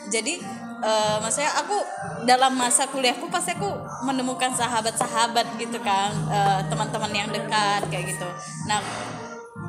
Jadi 0.07 0.39
eh, 0.81 1.17
maksudnya 1.19 1.51
aku 1.57 1.75
dalam 2.23 2.55
masa 2.55 2.87
kuliahku 2.87 3.27
pasti 3.27 3.51
aku 3.53 3.67
menemukan 4.03 4.55
sahabat-sahabat 4.55 5.59
gitu 5.59 5.83
kan 5.83 6.15
eh, 6.29 6.61
teman-teman 6.65 7.11
yang 7.11 7.29
dekat 7.29 7.83
kayak 7.87 8.07
gitu. 8.09 8.29
Nah 8.65 8.79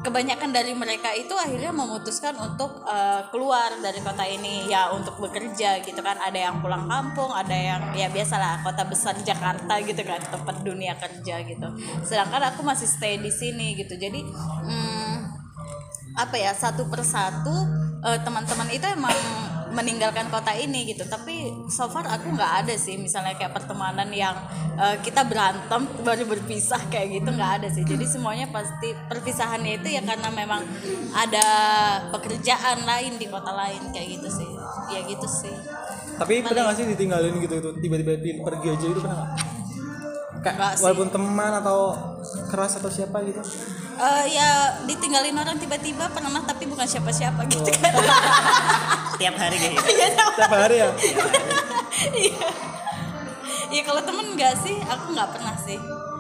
kebanyakan 0.04 0.50
dari 0.54 0.74
mereka 0.76 1.14
itu 1.16 1.34
akhirnya 1.34 1.72
memutuskan 1.72 2.36
untuk 2.38 2.84
eh, 2.86 3.22
keluar 3.32 3.74
dari 3.80 4.00
kota 4.02 4.26
ini 4.26 4.70
ya 4.70 4.92
untuk 4.92 5.18
bekerja 5.22 5.82
gitu 5.82 6.00
kan. 6.02 6.20
Ada 6.20 6.50
yang 6.52 6.60
pulang 6.60 6.86
kampung 6.86 7.32
ada 7.32 7.56
yang 7.56 7.82
ya 7.96 8.12
biasalah 8.12 8.62
kota 8.62 8.84
besar 8.86 9.16
Jakarta 9.24 9.80
gitu 9.82 10.02
kan 10.04 10.22
tempat 10.22 10.62
dunia 10.62 10.98
kerja 10.98 11.42
gitu. 11.46 11.68
Sedangkan 12.04 12.54
aku 12.54 12.62
masih 12.66 12.90
stay 12.90 13.18
di 13.22 13.32
sini 13.32 13.78
gitu. 13.80 13.96
Jadi 13.96 14.26
hmm, 14.28 15.16
apa 16.18 16.36
ya 16.36 16.52
satu 16.52 16.90
persatu 16.92 17.56
eh, 18.04 18.20
teman-teman 18.26 18.68
itu 18.74 18.86
emang 18.90 19.47
meninggalkan 19.72 20.28
kota 20.32 20.52
ini 20.56 20.92
gitu. 20.92 21.04
Tapi 21.08 21.68
so 21.72 21.88
far 21.92 22.08
aku 22.08 22.34
nggak 22.34 22.66
ada 22.66 22.76
sih 22.76 22.96
misalnya 22.96 23.36
kayak 23.36 23.56
pertemanan 23.56 24.08
yang 24.12 24.36
eh, 24.80 24.98
kita 25.04 25.24
berantem 25.28 25.88
baru 26.02 26.24
berpisah 26.28 26.82
kayak 26.92 27.22
gitu 27.22 27.30
nggak 27.34 27.52
ada 27.64 27.68
sih. 27.72 27.84
Jadi 27.84 28.06
semuanya 28.08 28.48
pasti 28.52 28.94
perpisahannya 28.96 29.84
itu 29.84 29.88
ya 29.98 30.02
karena 30.04 30.30
memang 30.32 30.62
ada 31.16 31.48
pekerjaan 32.14 32.84
lain 32.84 33.20
di 33.20 33.28
kota 33.28 33.52
lain 33.52 33.92
kayak 33.92 34.20
gitu 34.20 34.30
sih. 34.32 34.50
Ya 34.92 35.00
gitu 35.08 35.28
sih. 35.28 35.54
Tapi 36.18 36.42
pernah 36.42 36.72
nggak 36.72 36.78
sih 36.78 36.86
ditinggalin 36.98 37.34
gitu 37.44 37.56
itu 37.60 37.70
tiba-tiba 37.84 38.14
pergi 38.44 38.68
aja 38.74 38.86
itu 38.86 39.00
pernah 39.00 39.18
nggak? 39.24 39.32
Kayak 40.38 40.80
walaupun 40.80 41.10
teman 41.10 41.52
atau 41.60 41.80
keras 42.48 42.78
atau 42.80 42.88
siapa 42.88 43.20
gitu? 43.26 43.42
Eh, 43.98 44.26
ya 44.30 44.50
ditinggalin 44.84 45.34
orang 45.34 45.58
tiba-tiba 45.58 46.06
pernah 46.08 46.30
tapi 46.40 46.66
bukan 46.66 46.86
siapa-siapa 46.86 47.42
gitu 47.48 47.66
kan 47.74 47.94
tiap 49.20 49.34
hari 49.36 49.58
kayak 49.58 49.74
gitu 49.74 50.24
Tiap 50.36 50.52
hari 50.52 50.76
ya? 50.78 50.90
Iya. 52.14 52.48
Iya 53.68 53.82
kalau 53.84 54.00
temen 54.00 54.32
nggak 54.32 54.54
sih, 54.56 54.78
aku 54.80 55.12
nggak 55.12 55.30
pernah 55.30 55.58
sih. 55.58 55.76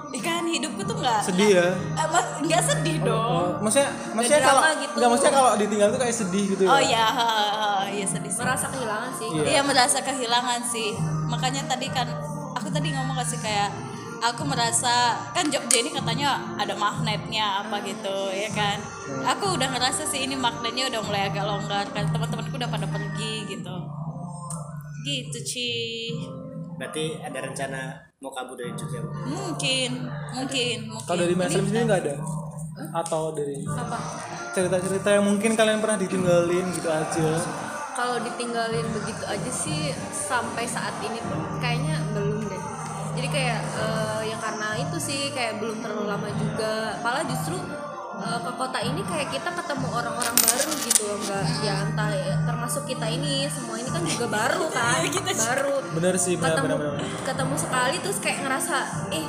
Ikan 0.09 0.47
hidupku 0.47 0.81
tuh 0.81 0.97
nggak 0.97 1.19
Sedih 1.21 1.49
ya? 1.53 1.67
Eh, 1.75 2.07
mas- 2.09 2.33
nggak 2.41 2.61
sedih 2.61 2.97
dong. 3.01 3.21
Oh, 3.29 3.49
maksudnya 3.61 3.87
maksudnya 4.11 4.41
kalau 4.41 4.61
gitu. 4.73 4.93
nggak 4.97 5.09
maksudnya 5.09 5.33
kalau 5.35 5.51
ditinggal 5.53 5.87
tuh 5.89 5.99
kayak 5.99 6.15
sedih 6.15 6.45
gitu 6.49 6.61
ya? 6.63 6.69
Oh 6.69 6.81
iya, 6.81 7.05
ha, 7.05 7.27
ha, 7.27 7.69
iya 7.87 8.03
sedih 8.03 8.27
sih. 8.27 8.39
merasa 8.39 8.65
kehilangan 8.67 9.11
sih 9.13 9.27
Iya. 9.29 9.43
Iya 9.47 9.61
merasa 9.61 9.97
kehilangan 10.01 10.59
sih. 10.65 10.89
Makanya 11.27 11.61
tadi 11.67 11.87
kan 11.87 12.07
aku 12.51 12.67
tadi 12.67 12.89
ngomong 12.89 13.15
kasih 13.15 13.37
kayak 13.37 13.69
aku 14.21 14.41
merasa 14.47 15.15
kan 15.31 15.45
Jogja 15.49 15.81
ini 15.81 15.93
katanya 15.93 16.57
ada 16.57 16.73
magnetnya 16.73 17.65
apa 17.65 17.81
gitu 17.85 18.33
ya 18.33 18.49
kan. 18.51 18.77
Aku 19.35 19.55
udah 19.57 19.67
ngerasa 19.71 20.03
sih 20.07 20.25
ini 20.25 20.35
magnetnya 20.35 20.89
udah 20.89 21.01
mulai 21.05 21.29
agak 21.29 21.45
longgar 21.45 21.85
kan 21.91 22.05
teman-temanku 22.09 22.55
udah 22.57 22.69
pada 22.69 22.87
pergi 22.89 23.33
gitu. 23.47 23.75
Gitu 25.07 25.37
Ci. 25.45 25.71
berarti 26.77 27.17
ada 27.25 27.41
rencana 27.41 27.97
mau 28.21 28.29
kabur 28.29 28.53
dari 28.53 28.69
Jogja? 28.77 29.01
Mungkin, 29.01 30.05
mungkin, 30.37 30.77
mungkin. 30.93 31.05
Kalau 31.09 31.25
dari 31.25 31.33
Mas 31.33 31.49
sendiri 31.49 31.89
nggak 31.89 32.01
ada? 32.05 32.15
Atau 32.93 33.33
dari 33.33 33.65
apa 33.65 33.97
cerita-cerita 34.53 35.09
yang 35.09 35.25
mungkin 35.25 35.57
kalian 35.57 35.81
pernah 35.81 35.97
ditinggalin 35.97 36.65
gitu 36.77 36.89
aja? 36.89 37.29
kalau 37.97 38.21
ditinggalin 38.21 38.85
begitu 38.93 39.25
aja 39.25 39.49
sih 39.49 39.89
sampai 40.13 40.69
saat 40.69 40.93
ini 41.01 41.17
pun 41.25 41.41
kayaknya 41.57 41.97
jadi 43.27 43.35
kayak 43.43 43.59
eh, 43.75 44.21
ya 44.31 44.37
karena 44.39 44.67
itu 44.79 44.97
sih 45.03 45.19
kayak 45.35 45.59
belum 45.59 45.83
terlalu 45.83 46.07
lama 46.07 46.31
juga. 46.31 46.95
Malah 47.03 47.27
justru 47.27 47.59
eh, 48.23 48.39
ke 48.39 48.51
kota 48.55 48.79
ini 48.79 49.03
kayak 49.03 49.27
kita 49.35 49.49
ketemu 49.51 49.87
orang-orang 49.91 50.35
baru 50.39 50.71
gitu 50.79 51.01
loh 51.03 51.17
nggak 51.19 51.43
ya 51.59 51.75
entah 51.83 52.07
ya, 52.15 52.35
termasuk 52.47 52.87
kita 52.87 53.03
ini 53.11 53.43
semua 53.51 53.75
ini 53.83 53.89
kan 53.91 53.99
juga 54.07 54.31
baru 54.31 54.63
kan. 54.71 55.03
Baru 55.43 55.75
Bener 55.91 56.15
sih, 56.15 56.39
bener 56.39 56.55
ketemu 56.55 56.67
bener 56.71 56.89
bener. 56.95 57.07
ketemu 57.27 57.55
sekali 57.59 57.95
terus 57.99 58.17
kayak 58.23 58.39
ngerasa 58.47 58.77
ih 59.11 59.25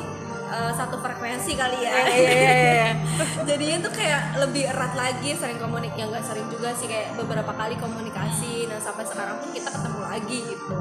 eh, 0.48 0.72
satu 0.78 0.96
frekuensi 1.02 1.52
kali 1.58 1.78
ya. 1.82 1.92
Iya, 2.06 2.86
jadinya 3.50 3.76
tuh 3.82 3.92
kayak 3.98 4.22
lebih 4.38 4.62
erat 4.70 4.94
lagi 4.94 5.34
sering 5.34 5.58
komunik 5.58 5.98
ya 5.98 6.06
nggak 6.06 6.22
sering 6.22 6.46
juga 6.46 6.70
sih 6.78 6.86
kayak 6.86 7.18
beberapa 7.18 7.50
kali 7.50 7.74
komunikasi. 7.74 8.70
Nah 8.70 8.78
sampai 8.78 9.02
sekarang 9.10 9.42
pun 9.42 9.50
kita 9.50 9.74
ketemu 9.74 10.00
lagi 10.06 10.38
gitu. 10.54 10.78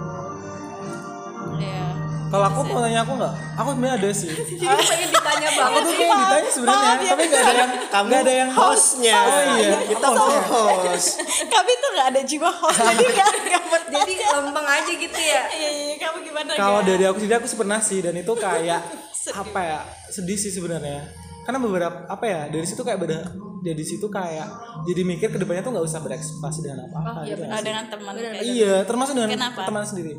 Kalau 2.27 2.43
aku 2.43 2.59
mau 2.65 2.79
tanya 2.79 2.99
aku 3.01 3.13
nggak, 3.15 3.33
aku 3.55 3.67
sebenarnya 3.71 3.95
ada 3.95 4.09
sih. 4.11 4.29
Jadi 4.59 4.83
pengen 4.83 5.09
ditanya 5.09 5.47
Aku 5.47 5.57
banget 5.57 5.79
tuh 5.79 5.87
sih. 5.87 5.97
pengen 5.97 6.17
ditanya 6.19 6.49
sebenarnya, 6.51 6.95
tapi 7.07 7.23
nggak 7.23 7.41
ada 7.41 7.53
yang 7.53 7.71
Kamu 7.87 8.05
nggak 8.05 8.21
ada 8.21 8.33
yang 8.33 8.51
hostnya. 8.51 9.15
Oh 9.17 9.43
iya, 9.55 9.77
Kita 9.87 10.07
host. 10.11 11.09
kami 11.55 11.71
tuh 11.73 11.89
nggak 11.89 12.07
ada 12.09 12.21
jiwa 12.21 12.49
host 12.51 12.79
jadi 12.79 13.03
nggak 13.15 13.73
Jadi 13.87 14.13
lempeng 14.19 14.67
aja 14.67 14.91
gitu 14.91 15.17
ya. 15.17 15.41
iya 15.49 15.69
iya 15.71 15.95
kamu 15.97 16.17
gimana 16.21 16.49
Kalau 16.53 16.79
dari 16.81 17.03
aku 17.03 17.17
sendiri 17.17 17.35
aku 17.37 17.47
sih 17.47 17.57
pernah 17.57 17.79
sih 17.79 17.99
dan 17.99 18.13
itu 18.13 18.33
kayak 18.33 18.81
apa 19.29 19.59
ya 19.59 19.79
sedih 20.07 20.35
sih 20.35 20.51
sebenarnya. 20.51 21.07
Karena 21.41 21.63
beberapa 21.63 22.03
apa 22.05 22.25
ya 22.27 22.41
dari 22.47 22.67
situ 22.67 22.83
kayak 22.83 22.99
beda 22.99 23.19
dari 23.57 23.79
situ 23.81 24.07
kayak 24.07 24.47
jadi 24.83 25.01
mikir 25.01 25.31
ke 25.31 25.39
depannya 25.39 25.63
tuh 25.63 25.71
nggak 25.71 25.85
usah 25.85 25.99
berekspektasi 25.99 26.59
dengan 26.61 26.85
apa-apa. 26.85 27.23
gitu. 27.23 27.39
Oh, 27.41 27.61
dengan 27.61 27.85
teman 27.87 28.13
kayak 28.13 28.43
Iya, 28.43 28.73
termasuk 28.83 29.15
dengan 29.15 29.31
Kenapa? 29.31 29.63
teman 29.63 29.83
sendiri. 29.83 30.13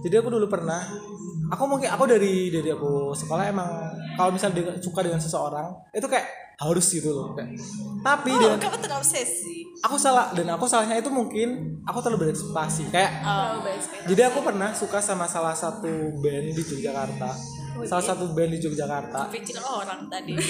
Jadi 0.00 0.14
aku 0.14 0.28
dulu 0.28 0.46
pernah, 0.46 0.84
aku 1.50 1.62
mungkin 1.66 1.88
aku 1.90 2.04
dari 2.06 2.48
dari 2.48 2.70
aku 2.70 3.12
sekolah 3.12 3.44
emang 3.48 3.68
kalau 4.14 4.30
misalnya 4.30 4.62
dengan- 4.62 4.78
suka 4.80 5.00
dengan 5.02 5.20
seseorang 5.20 5.68
itu 5.90 6.06
kayak 6.06 6.26
harus 6.54 6.86
gitu 6.86 7.10
loh. 7.10 7.34
Kayak. 7.34 7.58
Tapi 8.06 8.30
oh 8.30 8.38
dengan 8.38 8.58
kamu 8.62 8.76
terobsesi 8.78 9.64
aku 9.84 10.00
salah 10.00 10.32
dan 10.32 10.48
aku 10.48 10.64
salahnya 10.64 10.96
itu 10.96 11.12
mungkin 11.12 11.76
aku 11.84 12.00
terlalu 12.00 12.32
berekspektasi 12.32 12.88
kayak 12.88 13.20
oh 13.20 13.60
jadi 14.08 14.32
aku 14.32 14.40
pernah 14.40 14.72
suka 14.72 14.96
sama 15.04 15.28
salah 15.28 15.52
satu 15.52 16.14
band 16.24 16.56
di 16.56 16.62
Yogyakarta 16.64 17.28
salah 17.82 18.04
satu 18.04 18.30
band 18.30 18.54
di 18.54 18.58
Yogyakarta. 18.58 19.26
Pikir 19.28 19.58
orang 19.58 20.06
tadi. 20.06 20.32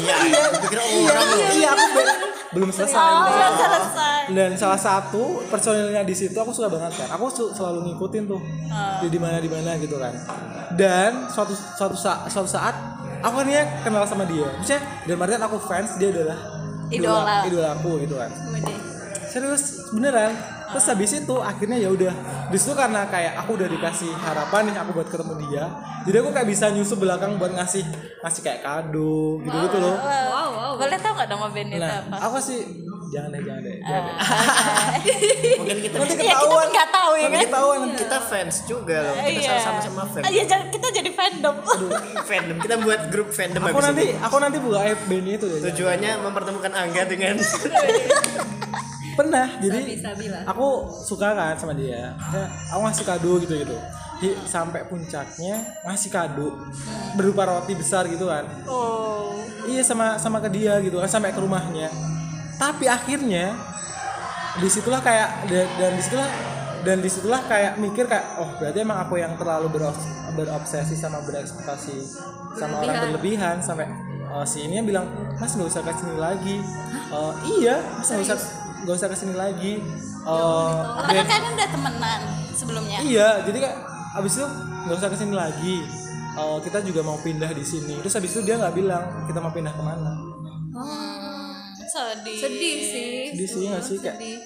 Iya, 0.00 0.16
pikir 0.64 0.78
orang. 0.80 1.24
Loh. 1.28 1.50
iya 1.52 1.68
aku 1.70 1.86
be- 1.92 2.18
belum 2.50 2.70
selesai. 2.72 2.96
Oh 2.96 3.28
belum 3.28 3.54
selesai. 3.54 4.20
dan 4.32 4.50
salah 4.56 4.80
satu 4.80 5.22
personilnya 5.46 6.02
di 6.02 6.14
situ 6.16 6.34
aku 6.34 6.50
suka 6.50 6.72
banget 6.72 6.96
kan. 6.96 7.08
Aku 7.14 7.28
selalu 7.30 7.92
ngikutin 7.92 8.22
tuh 8.26 8.40
di 9.00 9.06
di 9.08 9.18
mana 9.20 9.38
di 9.38 9.50
mana 9.50 9.76
gitu 9.76 10.00
kan. 10.00 10.14
Dan 10.74 11.28
suatu 11.28 11.52
suatu 11.52 11.94
saat 11.94 12.26
suatu 12.26 12.48
saat 12.48 12.74
aku 13.20 13.44
akhirnya 13.44 13.84
kenal 13.84 14.02
sama 14.08 14.24
dia. 14.24 14.48
Maksudnya 14.56 14.80
dan 15.04 15.16
artian 15.20 15.42
aku 15.44 15.56
fans 15.60 15.94
dia 16.00 16.10
adalah 16.10 16.38
Idola. 16.90 17.46
idola 17.46 17.68
aku 17.78 18.02
gitu 18.02 18.18
kan. 18.18 18.30
Serius 19.30 19.94
beneran 19.94 20.34
terus 20.70 20.86
habis 20.86 21.10
itu 21.12 21.34
akhirnya 21.36 21.78
ya 21.78 21.88
udah 21.88 22.12
di 22.46 22.56
situ 22.56 22.72
karena 22.72 23.06
kayak 23.06 23.34
aku 23.36 23.50
udah 23.54 23.68
dikasih 23.68 24.10
harapan 24.14 24.62
nih 24.66 24.76
aku 24.76 24.90
buat 24.92 25.08
ketemu 25.08 25.32
dia 25.44 25.64
jadi 26.02 26.16
aku 26.18 26.30
kayak 26.30 26.48
bisa 26.48 26.70
nyusul 26.70 26.98
belakang 26.98 27.36
buat 27.36 27.52
ngasih 27.52 27.84
ngasih 28.20 28.40
kayak 28.40 28.60
kado 28.60 29.38
gitu 29.40 29.56
gitu 29.60 29.78
loh 29.78 29.96
Wow, 30.00 30.48
wow. 30.50 30.72
boleh 30.76 30.96
tau 30.96 31.12
nggak 31.12 31.28
nama 31.28 31.46
bandnya 31.46 31.76
itu 31.76 31.84
nah 31.84 31.98
apa 32.00 32.16
aku 32.24 32.38
sih 32.40 32.60
jangan 33.10 33.34
deh 33.34 33.42
jangan 33.42 33.60
deh, 33.60 33.76
jangan 33.82 34.02
deh. 34.06 34.14
Mungkin 35.58 35.76
kita 35.82 35.94
nanti 35.98 36.06
ya 36.06 36.14
kita 36.14 36.30
ketahuan 36.30 36.54
pun 36.54 36.68
nggak 36.70 36.88
tahu 36.88 37.12
ya 37.12 37.26
kan 37.26 37.40
ketahuan 37.42 37.80
kita 37.92 38.18
fans 38.22 38.56
juga 38.64 38.96
loh. 39.02 39.14
Kita 39.18 39.40
Iya. 39.42 39.58
sama-sama 39.58 40.02
fans. 40.06 40.22
Ah, 40.22 40.30
iya, 40.30 40.44
jangan- 40.46 40.70
kita 40.70 40.86
jadi 40.94 41.10
fandom 41.10 41.56
Fandom. 42.22 42.56
Kita 42.62 42.74
buat 42.78 43.00
grup 43.10 43.28
fandom 43.34 43.60
aku 43.60 43.78
nanti 43.82 44.06
aku 44.14 44.36
nanti 44.38 44.58
buka 44.62 44.80
FB 44.94 45.10
ini 45.16 45.30
itu 45.34 45.44
deh 45.44 45.58
Tujuannya 45.66 46.12
mempertemukan 46.22 46.70
Angga 46.70 47.02
dengan 47.04 47.34
pernah. 49.20 49.46
Jadi 49.60 49.80
lah. 50.32 50.42
aku 50.48 50.66
suka 51.04 51.36
kan 51.36 51.54
sama 51.60 51.76
dia. 51.76 52.16
Aku 52.72 52.80
ngasih 52.80 53.04
kado 53.04 53.32
gitu 53.44 53.54
gitu 53.60 53.76
Hi- 54.20 54.36
sampai 54.44 54.84
puncaknya 54.84 55.80
ngasih 55.84 56.10
kado 56.12 56.56
berupa 57.16 57.48
roti 57.48 57.72
besar 57.76 58.04
gitu 58.08 58.28
kan. 58.28 58.44
Oh. 58.64 59.36
Iya 59.64 59.84
sama 59.84 60.16
sama 60.16 60.40
ke 60.40 60.48
dia 60.52 60.80
gitu 60.80 61.00
kan 61.00 61.08
sampai 61.08 61.32
ke 61.32 61.40
rumahnya. 61.40 61.88
Tapi 62.56 62.88
akhirnya 62.88 63.56
di 64.60 64.68
situlah 64.68 65.00
kayak 65.00 65.48
dan, 65.48 65.66
dan 65.78 65.90
di 65.96 66.02
situlah 66.02 66.30
dan 66.84 66.96
di 67.00 67.08
situlah 67.12 67.40
kayak 67.48 67.76
mikir 67.76 68.04
kayak 68.08 68.40
oh 68.40 68.50
berarti 68.56 68.82
emang 68.82 68.98
aku 69.04 69.20
yang 69.20 69.36
terlalu 69.36 69.68
beros- 69.68 70.08
berobsesi 70.36 70.96
sama 70.96 71.20
berekspektasi 71.24 71.96
sama 72.56 72.82
orang 72.82 73.14
berlebihan. 73.14 73.56
sampai 73.62 73.88
eh, 74.26 74.44
si 74.44 74.68
ini 74.68 74.80
yang 74.80 74.88
bilang 74.88 75.06
mas 75.40 75.54
nggak 75.56 75.70
usah 75.70 75.80
ke 75.80 75.92
sini 75.96 76.16
lagi. 76.20 76.56
Eh, 77.08 77.32
iya 77.60 77.80
mas 77.96 78.08
nggak 78.10 78.26
usah 78.26 78.38
nggak 78.80 78.94
usah 78.94 79.08
ke 79.08 79.16
sini 79.16 79.34
lagi 79.34 79.74
Eh, 80.20 80.80
karena 81.00 81.24
kalian 81.24 81.52
udah 81.56 81.68
temenan 81.70 82.20
sebelumnya 82.52 82.98
Iya, 83.00 83.40
jadi 83.40 83.58
kayak 83.58 83.76
abis 84.16 84.32
itu 84.36 84.46
nggak 84.84 84.96
usah 84.96 85.08
ke 85.08 85.16
sini 85.16 85.32
lagi. 85.32 85.76
Eh, 86.30 86.58
kita 86.60 86.78
juga 86.80 87.00
mau 87.00 87.16
pindah 87.16 87.48
di 87.48 87.64
sini. 87.64 87.96
Terus 87.98 88.14
abis 88.14 88.30
itu 88.30 88.40
dia 88.42 88.54
nggak 88.54 88.74
bilang 88.74 89.00
kita 89.24 89.40
mau 89.40 89.48
pindah 89.48 89.72
ke 89.72 89.80
mana. 89.80 90.12
Hmm, 90.70 91.56
sedih 91.82 92.36
Sedih 92.36 92.76
sih. 92.78 93.12
Sedih 93.32 93.48
sih 93.48 93.62
nggak 93.66 93.80
sih 93.82 93.96
kayak 93.96 94.16
Sedih. 94.16 94.38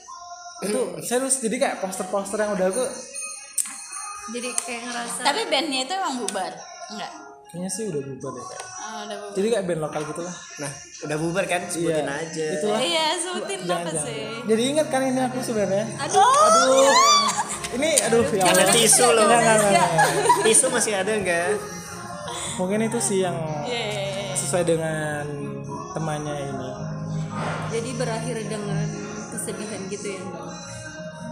itu 0.62 0.80
serius. 1.02 1.42
Jadi 1.42 1.56
kayak 1.58 1.76
poster-poster 1.78 2.38
yang 2.38 2.54
udah 2.54 2.70
aku 2.70 2.84
Jadi 4.30 4.48
kayak 4.56 4.80
ngerasa 4.86 5.20
tapi 5.20 5.40
bandnya 5.46 5.84
itu 5.84 5.92
emang 5.92 6.16
bubar 6.16 6.48
enggak 6.88 7.12
kayaknya 7.44 7.68
sih 7.68 7.84
udah 7.86 8.00
bubar 8.00 8.30
deh 8.32 8.44
kayak. 8.46 8.64
Oh, 8.94 9.00
udah 9.04 9.16
bubar 9.18 9.34
Jadi 9.34 9.46
kayak 9.48 9.64
band 9.64 9.80
lokal 9.82 10.02
gitu 10.04 10.20
lah. 10.20 10.34
Nah, 10.56 10.70
udah 11.02 11.16
bubar 11.18 11.44
kan? 11.44 11.62
Sebutin 11.66 12.06
Iya. 12.06 12.14
aja. 12.16 12.46
Itulah. 12.54 12.78
iya 12.80 13.06
sebutin 13.16 13.60
apa 13.60 13.68
jangan. 13.90 14.04
sih 14.04 14.22
Jadi 14.44 14.62
ingat 14.64 14.86
kan 14.88 15.00
ini 15.02 15.20
aku 15.20 15.38
sebenarnya. 15.40 15.84
aduh, 15.98 16.22
Aduh. 16.22 16.92
Ini 17.74 17.90
aduh 18.02 18.24
ya. 18.30 18.42
Ada 18.44 18.62
Allah. 18.62 18.70
tisu 18.72 19.06
loh. 19.08 19.22
Enggak, 19.24 19.40
enggak, 19.40 19.56
enggak, 19.60 19.88
enggak. 19.90 20.42
Tisu 20.44 20.66
masih 20.70 20.92
ada 20.94 21.12
enggak? 21.12 21.44
Mungkin 22.54 22.80
itu 22.82 22.98
sih 23.00 23.18
yang 23.20 23.34
Iya, 23.64 23.82
iya, 23.82 24.02
iya. 24.22 24.34
sesuai 24.34 24.64
dengan 24.64 25.24
temannya 25.90 26.36
ini. 26.44 26.70
jadi 27.68 27.90
berakhir 27.92 28.36
dengan 28.46 28.86
kesedihan 29.28 29.82
gitu 29.88 30.06
ya. 30.08 30.22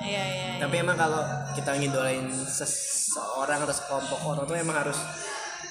iya 0.01 0.23
iya 0.25 0.47
iya. 0.51 0.59
Tapi 0.59 0.75
emang 0.77 0.95
kalau 0.95 1.23
kita 1.53 1.71
ngidolain 1.73 2.27
seseorang 2.43 3.63
atau 3.63 3.71
sekelompok 3.71 4.19
orang 4.25 4.43
tuh 4.43 4.57
emang 4.57 4.75
harus 4.77 4.99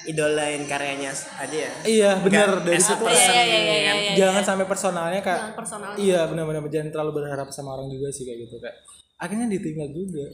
idolain 0.04 0.62
karyanya 0.66 1.10
aja 1.12 1.56
ya. 1.56 1.72
Iya, 1.82 2.10
benar 2.20 2.62
dari 2.62 2.78
situ. 2.78 3.04
Iya, 3.04 3.14
iya, 3.14 3.42
iya, 3.42 3.58
ya 3.62 3.80
kan? 3.82 3.96
iya. 3.96 4.12
jangan 4.18 4.42
sampai 4.42 4.66
personalnya 4.66 5.20
kayak 5.20 5.40
Jangan 5.40 5.56
personal. 5.56 5.90
iya 5.96 6.20
benar-benar 6.26 6.62
jangan 6.66 6.88
terlalu 6.90 7.12
berharap 7.22 7.48
sama 7.50 7.78
orang 7.78 7.88
juga 7.88 8.08
sih 8.10 8.24
kayak 8.24 8.38
gitu 8.46 8.56
kayak 8.58 8.76
akhirnya 9.18 9.46
ditinggal 9.46 9.88
juga 9.94 10.24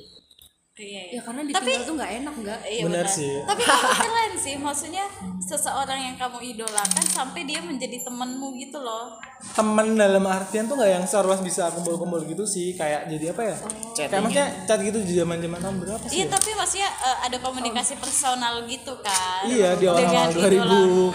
Iya, 0.78 1.02
Ya 1.02 1.10
iya. 1.10 1.20
karena 1.20 1.42
ditinggal 1.42 1.82
tuh 1.82 1.94
nggak 1.96 2.12
enak 2.16 2.34
nggak? 2.38 2.60
Iya, 2.64 2.82
Benar 2.86 3.02
benar. 3.02 3.06
sih. 3.10 3.32
Tapi 3.42 3.62
kamu 3.68 3.88
keren 3.98 4.32
sih, 4.36 4.54
maksudnya 4.56 5.04
seseorang 5.40 5.98
yang 6.00 6.16
kamu 6.16 6.38
idolakan 6.48 7.04
sampai 7.04 7.42
dia 7.42 7.58
menjadi 7.60 7.98
temanmu 8.00 8.54
gitu 8.56 8.78
loh. 8.78 9.18
temen 9.50 9.94
dalam 9.94 10.22
artian 10.24 10.66
tuh 10.66 10.74
nggak 10.74 10.90
yang 10.92 11.04
seharusnya 11.04 11.42
bisa 11.42 11.62
kumpul-kumpul 11.70 12.18
gitu 12.24 12.42
sih 12.42 12.74
kayak 12.74 13.06
jadi 13.06 13.30
apa 13.30 13.42
ya 13.44 13.56
Chatting 13.56 14.06
kayak 14.08 14.18
maksudnya 14.20 14.48
chat 14.66 14.78
gitu 14.80 14.98
di 15.00 15.14
zaman 15.14 15.38
zaman 15.38 15.58
tahun 15.58 15.76
berapa 15.78 16.04
sih 16.04 16.10
Iya, 16.12 16.24
ya? 16.24 16.30
tapi 16.32 16.50
maksudnya 16.54 16.90
eh, 17.00 17.18
ada 17.22 17.36
komunikasi 17.38 17.94
personal 17.96 18.54
gitu 18.64 18.98
kan. 18.98 19.42
iya 19.46 19.74
di 19.74 19.86
Dengan 19.86 20.26
awal-awal 20.26 20.30
2000 20.32 20.42
idolamu. 20.52 21.06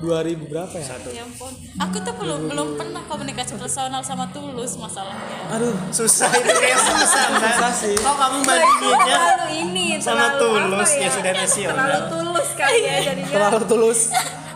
2000 0.00 0.48
berapa 0.48 0.74
ya 0.74 0.96
Ya 1.10 1.22
ampun. 1.22 1.52
Aku 1.78 1.96
tuh 2.00 2.14
belum 2.14 2.48
belum 2.48 2.68
pernah 2.74 3.04
komunikasi 3.04 3.52
personal 3.54 4.00
sama 4.00 4.24
Tulus 4.28 4.74
masalahnya. 4.74 5.38
aduh 5.50 5.76
Susah 5.90 6.32
itu 6.32 6.48
kayak 6.50 6.80
susah 6.80 7.24
susah 7.36 7.70
sih 7.70 7.94
Kok 7.94 8.14
kamu 8.14 8.38
bandinginnya 8.40 9.16
Terlalu 9.18 9.48
ini, 9.58 9.86
sama 9.98 10.32
terlalu 10.32 10.40
tulus 10.40 10.88
apa 10.88 10.96
ya 10.96 11.08
sudah 11.10 11.32
nasional. 11.34 11.76
Terlalu 11.76 12.00
tulus 12.08 12.48
kali 12.54 12.80
ya 12.80 12.96
jadinya. 13.02 13.28
terlalu 13.30 13.60
tulus 13.66 14.00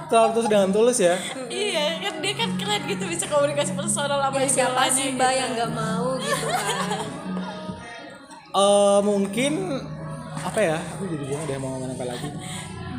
terlalu 0.04 0.30
tulus 0.32 0.48
dengan 0.48 0.68
tulus 0.70 0.98
ya 0.98 1.14
iya, 1.48 1.84
kan 1.98 2.14
dia 2.20 2.34
kan 2.34 2.50
keren 2.54 2.82
gitu 2.84 3.04
bisa 3.04 3.24
komunikasi 3.24 3.72
personal 3.72 4.20
sama 4.20 4.36
Ya, 4.36 4.46
siapa 4.46 4.84
sih 4.86 5.10
gitu. 5.10 5.16
mbak 5.16 5.32
yang 5.32 5.50
nggak 5.52 5.70
mau 5.70 6.16
gitu 6.16 6.44
kan? 6.44 7.04
eh 8.54 8.98
mungkin 9.02 9.52
apa 10.36 10.60
ya 10.60 10.76
aku 10.78 11.02
jadi 11.06 11.24
bingung 11.24 11.44
deh 11.44 11.56
mau 11.56 11.68
ngomong 11.74 11.90
apa 11.90 12.04
lagi 12.06 12.28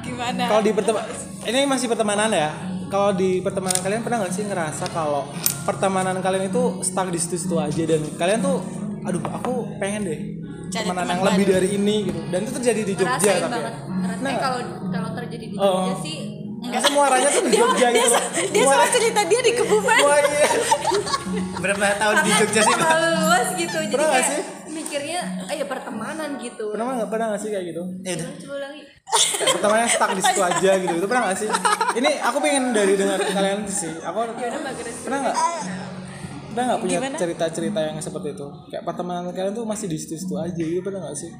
Gimana? 0.05 0.43
kalau 0.45 0.61
di 0.61 0.71
pertemanan 0.71 1.09
ini 1.43 1.59
masih 1.65 1.87
pertemanan 1.87 2.29
ya 2.29 2.49
kalau 2.85 3.11
di 3.11 3.41
pertemanan 3.41 3.79
kalian 3.79 4.01
pernah 4.01 4.17
nggak 4.21 4.31
sih 4.31 4.43
ngerasa 4.43 4.85
kalau 4.89 5.25
pertemanan 5.63 6.17
kalian 6.19 6.47
itu 6.47 6.61
stuck 6.79 7.09
di 7.09 7.17
situ-situ 7.17 7.57
aja 7.57 7.83
dan 7.83 8.01
kalian 8.15 8.39
tuh 8.39 8.61
aduh 9.01 9.21
aku 9.27 9.53
pengen 9.75 10.05
deh 10.05 10.19
Cari 10.65 10.81
pertemanan 10.83 11.05
teman 11.07 11.09
yang 11.11 11.21
lebih 11.31 11.45
dari 11.47 11.69
ini 11.73 11.95
gitu 12.03 12.19
dan 12.27 12.39
itu 12.41 12.51
terjadi 12.53 12.81
di 12.83 12.93
Jogja 12.93 13.13
Ngerasain 13.15 13.41
tapi 13.41 13.53
banget. 13.55 13.73
ya. 13.73 14.15
Nah, 14.15 14.33
kalau 14.35 14.59
kalau 14.87 15.09
terjadi 15.15 15.45
di. 15.45 15.55
Jogja 15.55 15.95
sih 16.01 16.17
Masa 16.65 16.89
muaranya 16.89 17.29
tuh 17.29 17.41
di 17.45 17.53
Jogja 17.61 17.87
gitu 17.91 18.09
loh. 18.09 18.23
dia 18.49 18.63
Muara- 18.65 18.81
sama 18.81 18.87
cerita 18.89 19.21
dia 19.23 19.39
di 19.39 19.51
kebumen. 19.53 20.01
Wah, 20.01 20.17
iya. 20.25 20.49
Berapa 21.61 21.87
tahun 21.95 22.15
di 22.17 22.31
Jogja 22.33 22.61
sih? 22.63 22.73
Terlalu 22.73 23.09
luas 23.19 23.47
gitu. 23.53 23.77
Jadi 23.77 23.93
Pernah 23.93 24.07
nggak 24.07 24.17
kayak 24.17 24.31
sih? 24.33 24.41
Mikirnya, 24.85 25.19
ah 25.41 25.53
ya 25.53 25.65
pertemanan 25.65 26.29
gitu. 26.37 26.69
Pernah 26.69 26.95
nggak 26.95 27.09
pernah 27.09 27.25
nggak 27.33 27.41
sih 27.41 27.49
kayak 27.49 27.65
gitu? 27.67 27.81
Ya 28.01 28.11
udah. 28.15 28.27
Coba 28.37 28.55
lagi. 28.61 28.81
Pertamanya 29.35 29.87
stuck 29.87 30.11
di 30.13 30.21
situ 30.21 30.41
aja 30.41 30.71
gitu. 30.77 30.93
Itu 30.95 31.07
pernah 31.07 31.23
nggak 31.25 31.37
sih? 31.37 31.49
Ini 31.95 32.09
aku 32.21 32.37
pengen 32.39 32.63
dari 32.71 32.93
dengar 32.93 33.19
kalian 33.19 33.59
sih. 33.65 33.93
Aku 33.99 34.17
pernah 35.01 35.19
nggak? 35.21 35.35
Pernah 36.55 36.65
nggak 36.71 36.79
punya 36.79 36.97
cerita-cerita 37.13 37.79
yang 37.83 37.97
seperti 37.99 38.27
itu? 38.31 38.47
Kayak 38.69 38.83
pertemanan 38.85 39.27
kalian 39.29 39.51
tuh 39.51 39.65
masih 39.65 39.89
di 39.89 39.97
situ-situ 39.97 40.33
aja 40.35 40.55
gitu 40.55 40.79
pernah 40.79 41.03
nggak 41.03 41.17
sih? 41.17 41.31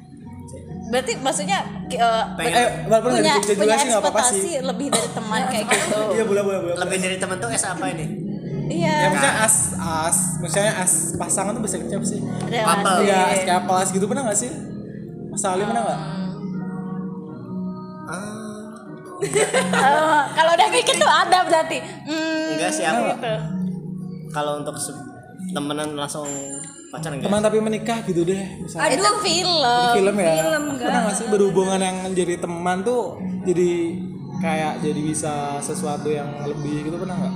Berarti 0.86 1.18
maksudnya 1.18 1.58
eh, 1.90 2.24
Pengen- 2.38 2.54
Eh, 2.54 2.68
walaupun 2.86 3.10
dari 3.18 3.26
punya 3.26 3.56
punya 3.58 3.76
sih 3.76 3.88
nggak 3.90 4.02
apa-apa 4.04 4.20
sih. 4.22 4.38
ekspektasi 4.38 4.52
lebih 4.62 4.86
dari 4.94 5.08
teman 5.10 5.40
kayak 5.50 5.64
gitu. 5.66 6.00
Iya 6.14 6.24
boleh 6.24 6.42
boleh 6.46 6.58
boleh. 6.62 6.74
Lebih 6.78 6.98
dari 7.02 7.16
teman 7.18 7.36
tuh 7.42 7.50
es 7.50 7.64
apa 7.66 7.84
ini? 7.90 8.06
Iya. 8.66 8.94
Ya 8.98 9.06
maksudnya 9.14 9.34
as 9.42 9.56
as, 9.78 10.16
maksudnya 10.42 10.72
as 10.82 10.92
pasangan 11.14 11.52
tuh 11.54 11.62
bisa 11.62 11.76
kecap 11.78 12.02
sih. 12.02 12.18
Couple. 12.20 12.96
Iya, 13.06 13.20
as 13.30 13.40
kayak 13.46 13.62
kelas 13.66 13.88
gitu 13.94 14.04
pernah 14.10 14.22
nggak 14.26 14.38
sih? 14.38 14.50
Mas 15.30 15.44
Ali 15.46 15.62
pernah 15.62 15.82
nggak? 15.86 16.00
Ah, 18.06 18.46
Eh, 19.16 20.20
kalau 20.36 20.52
udah 20.52 20.68
mikir 20.68 20.94
tuh 21.00 21.08
ada 21.08 21.38
berarti 21.48 21.78
hmm, 21.80 22.52
enggak 22.56 22.70
sih 22.72 22.84
aku 22.84 23.16
gitu. 23.16 23.32
kalau 24.28 24.60
untuk 24.60 24.76
temenan 25.56 25.96
langsung 25.96 26.28
pacaran 26.92 27.16
enggak 27.16 27.28
teman 27.32 27.40
tapi 27.40 27.56
menikah 27.64 27.98
gitu 28.04 28.28
deh 28.28 28.36
misalnya 28.60 28.92
itu 28.92 29.10
film 29.24 29.52
di 29.64 29.88
film 29.96 30.14
ya 30.20 30.32
film, 30.36 30.62
enggak. 30.68 30.84
pernah 30.84 31.00
nggak 31.08 31.16
sih 31.16 31.26
berhubungan 31.32 31.80
yang 31.80 31.96
jadi 32.12 32.34
teman 32.44 32.84
tuh 32.84 33.16
jadi 33.48 33.70
kayak 34.36 34.72
jadi 34.84 35.00
bisa 35.00 35.34
sesuatu 35.64 36.12
yang 36.12 36.28
lebih 36.44 36.92
gitu 36.92 36.96
pernah 37.00 37.16
nggak 37.16 37.34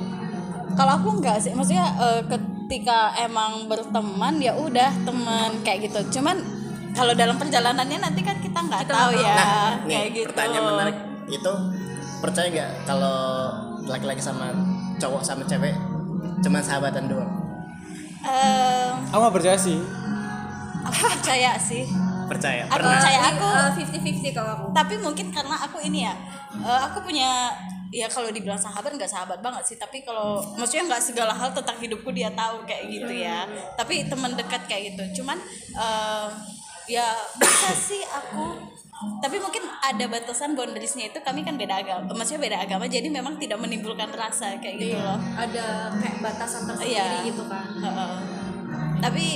kalau 0.78 0.92
aku 0.98 1.08
enggak 1.20 1.38
sih 1.42 1.52
maksudnya 1.54 1.86
eh, 1.98 2.22
ketika 2.28 3.14
emang 3.18 3.66
berteman 3.66 4.38
ya 4.38 4.54
udah 4.54 4.90
teman 5.02 5.50
kayak 5.66 5.90
gitu. 5.90 6.20
Cuman 6.20 6.60
kalau 6.94 7.12
dalam 7.14 7.36
perjalanannya 7.38 7.98
nanti 8.02 8.20
kan 8.22 8.36
kita 8.42 8.58
nggak 8.66 8.84
tahu 8.90 9.14
ya 9.14 9.34
nah 9.34 9.70
kayak 9.86 9.86
nih 9.86 10.02
gitu. 10.10 10.26
pertanyaan 10.30 10.64
menarik 10.74 10.96
itu 11.30 11.52
percaya 12.18 12.46
nggak 12.50 12.70
kalau 12.84 13.18
laki-laki 13.86 14.22
sama 14.22 14.50
cowok 14.98 15.22
sama 15.22 15.42
cewek 15.46 15.74
cuman 16.40 16.62
sahabatan 16.64 17.04
doang? 17.08 17.30
Eh, 18.20 18.90
aku 19.12 19.20
nggak 19.20 19.36
percaya 19.36 19.56
sih. 19.56 19.80
aku 20.80 20.96
percaya 21.12 21.50
sih. 21.60 21.84
Percaya? 22.28 22.62
Aku 22.68 22.80
pernah? 22.80 22.96
percaya 22.96 23.20
aku. 23.32 23.48
Eh, 23.48 23.70
50-50 24.00 24.36
kalau 24.36 24.50
aku. 24.56 24.66
Tapi 24.72 24.94
mungkin 25.00 25.26
karena 25.32 25.56
aku 25.60 25.78
ini 25.84 26.08
ya 26.08 26.14
eh, 26.56 26.80
aku 26.88 27.04
punya 27.04 27.52
ya 27.90 28.06
kalau 28.06 28.30
dibilang 28.30 28.58
sahabat 28.58 28.94
nggak 28.94 29.10
sahabat 29.10 29.42
banget 29.42 29.74
sih 29.74 29.76
tapi 29.76 30.06
kalau 30.06 30.38
maksudnya 30.54 30.94
nggak 30.94 31.02
segala 31.02 31.34
hal 31.34 31.50
tentang 31.50 31.74
hidupku 31.82 32.14
dia 32.14 32.30
tahu 32.32 32.62
kayak 32.64 32.86
gitu 32.86 33.12
ya. 33.12 33.44
Tapi 33.74 34.06
teman 34.06 34.38
dekat 34.38 34.62
kayak 34.70 34.94
gitu. 34.94 35.22
Cuman 35.22 35.38
eh, 35.74 36.28
ya 36.90 37.06
bisa 37.38 37.70
sih 37.74 38.02
aku 38.02 38.78
tapi 39.00 39.40
mungkin 39.40 39.64
ada 39.80 40.04
batasan 40.12 40.52
boundariesnya 40.52 41.08
itu 41.08 41.24
kami 41.24 41.40
kan 41.40 41.56
beda 41.56 41.80
agama 41.80 42.12
maksudnya 42.12 42.52
beda 42.52 42.58
agama 42.68 42.84
jadi 42.84 43.08
memang 43.08 43.40
tidak 43.40 43.56
menimbulkan 43.56 44.12
rasa 44.12 44.60
kayak 44.60 44.76
gitu 44.76 45.00
loh. 45.00 45.16
ada 45.40 45.88
kayak 45.96 46.20
batasan 46.20 46.68
tersendiri 46.68 46.92
iya. 46.92 47.24
gitu 47.24 47.42
kan. 47.48 47.64
Heeh. 47.80 48.12
tapi 49.00 49.26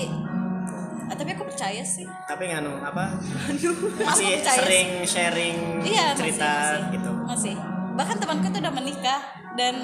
tapi 1.05 1.31
aku 1.37 1.45
percaya 1.47 1.85
sih. 1.85 2.09
Tapi 2.25 2.49
nganu 2.49 2.81
apa? 2.81 3.13
Masih 4.09 4.41
sering 4.41 5.05
sharing 5.05 5.85
Iya 5.85 6.17
cerita 6.17 6.45
masih, 6.45 6.65
masih, 6.65 6.81
gitu. 6.97 7.13
Masih 7.29 7.57
bahkan 7.95 8.17
temanku 8.19 8.51
tuh 8.51 8.61
udah 8.61 8.75
menikah 8.75 9.21
dan 9.55 9.75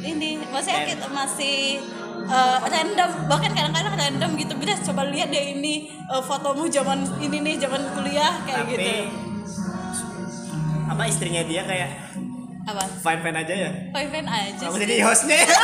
ini 0.00 0.40
masih 0.48 0.72
kita 0.88 1.06
masih 1.08 1.80
eh, 2.28 2.58
random. 2.64 3.10
Bahkan 3.28 3.50
kadang-kadang 3.52 3.94
random 3.96 4.30
gitu. 4.36 4.52
Bener 4.56 4.76
coba 4.80 5.02
lihat 5.08 5.28
deh 5.32 5.56
ini 5.56 5.92
eh, 5.92 6.22
fotomu 6.24 6.68
zaman 6.68 7.04
ini 7.20 7.40
nih 7.44 7.54
zaman 7.60 7.80
kuliah 7.96 8.44
kayak 8.44 8.64
tapi 8.64 8.72
gitu. 8.76 8.92
apa 10.90 11.02
istrinya 11.06 11.42
dia 11.46 11.62
kayak 11.64 11.90
apa? 12.66 12.82
fine 13.00 13.20
fine 13.24 13.36
aja 13.40 13.54
ya? 13.54 13.70
Fine 13.94 14.10
fine 14.10 14.28
aja 14.28 14.64
kamu 14.68 14.76
jadi 14.84 14.94
hostnya 15.06 15.36
ya. 15.40 15.48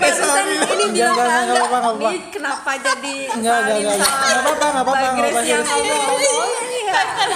Barusan 0.00 0.46
ini 0.46 0.84
bilang 0.92 1.16
Enggak, 1.16 1.26
kan 1.26 1.42
enggak, 1.42 1.64
enggak 1.64 1.66
apa-apa, 1.66 2.08
ini 2.10 2.18
kenapa 2.30 2.70
jadi 2.76 3.16
Enggak, 3.34 3.56
enggak, 3.60 3.76
enggak. 3.76 3.96
Enggak 3.96 4.40
apa-apa, 4.40 4.66
enggak 4.70 4.84
apa-apa, 4.84 5.06
enggak 5.10 5.30
apa-apa, 5.30 5.40
yang 5.48 5.64
serius. 5.64 6.69
Fine 6.90 7.12
fine 7.14 7.34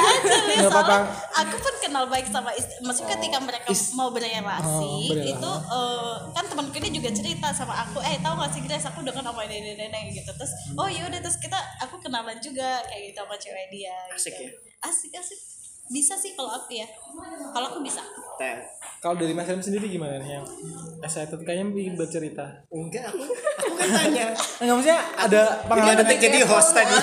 aja 0.59 0.69
apa-apa. 0.69 0.97
Soalnya 0.99 0.99
aku 1.35 1.57
pun 1.63 1.75
kenal 1.79 2.05
baik 2.11 2.27
sama 2.27 2.51
istri 2.59 2.75
maksudnya 2.83 3.15
ketika 3.15 3.39
mereka 3.39 3.69
mau 3.95 4.09
berrelasi 4.11 4.93
Oh, 5.15 5.15
itu 5.15 5.53
eh, 5.71 6.15
kan 6.35 6.45
temanku 6.51 6.77
ini 6.83 6.91
juga 6.99 7.11
cerita 7.15 7.49
sama 7.55 7.75
aku 7.87 8.03
eh 8.03 8.19
tahu 8.19 8.35
gak 8.41 8.51
sih 8.51 8.61
Grace? 8.67 8.87
Aku 8.91 9.07
udah 9.07 9.15
kenal 9.15 9.31
sama 9.31 9.47
ini 9.47 9.79
ini 9.79 9.87
ini 9.87 10.01
gitu. 10.11 10.31
Terus 10.35 10.53
oh 10.75 10.89
iya 10.91 11.07
udah 11.07 11.21
terus 11.23 11.39
kita 11.39 11.57
aku 11.81 12.03
kenalan 12.03 12.39
juga 12.43 12.83
kayak 12.91 13.15
gitu 13.15 13.19
sama 13.23 13.35
cewek 13.39 13.67
dia 13.71 13.95
Asik 14.11 14.35
gitu. 14.35 14.51
ya? 14.51 14.53
asik 14.85 15.13
asik. 15.17 15.41
Bisa 15.93 16.17
sih 16.17 16.33
kalau 16.33 16.49
aku 16.49 16.81
ya. 16.81 16.89
Kalau 17.53 17.67
aku 17.69 17.79
bisa. 17.85 18.01
Teh. 18.35 18.57
kalau 18.99 19.21
dari 19.21 19.31
Mas 19.37 19.47
sendiri 19.47 19.87
gimana 19.87 20.19
nih 20.19 20.41
yang 20.41 20.47
excited 21.05 21.39
kayaknya 21.45 21.93
bercerita. 21.95 22.43
Enggak 22.73 23.13
aku 23.13 23.23
aku 23.29 23.75
kan 23.79 23.89
tanya. 23.93 24.33
Enggak 24.65 24.75
maksudnya 24.81 25.01
ada 25.15 25.43
pengalaman 25.69 26.09
jadi 26.09 26.41
host 26.49 26.73
tadi. 26.73 26.97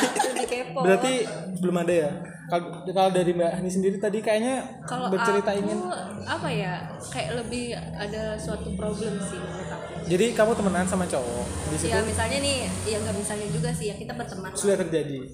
Berarti 0.75 1.13
belum 1.61 1.77
ada 1.77 1.93
ya 1.93 2.11
kalau 2.51 2.83
kalau 2.83 3.11
dari 3.15 3.31
Mbak 3.31 3.63
Hani 3.63 3.71
sendiri 3.71 3.95
tadi 3.95 4.19
kayaknya 4.19 4.83
kalau 4.83 5.07
bercerita 5.07 5.55
aku 5.55 5.63
ingin 5.63 5.79
apa 6.27 6.51
ya 6.51 6.83
kayak 7.07 7.39
lebih 7.39 7.71
ada 7.95 8.35
suatu 8.35 8.75
problem 8.75 9.15
sih 9.23 9.39
menurut 9.39 9.71
aku. 9.71 10.11
Jadi 10.11 10.25
kamu 10.35 10.51
temenan 10.59 10.83
sama 10.83 11.07
cowok 11.07 11.47
di 11.71 11.77
situ 11.79 11.95
ya 11.95 12.03
misalnya 12.03 12.43
nih 12.43 12.67
ya 12.83 12.99
nggak 12.99 13.15
misalnya 13.15 13.47
juga 13.55 13.71
sih 13.71 13.87
ya 13.87 13.95
kita 13.95 14.11
berteman. 14.19 14.51
Sudah 14.51 14.75
terjadi? 14.83 15.31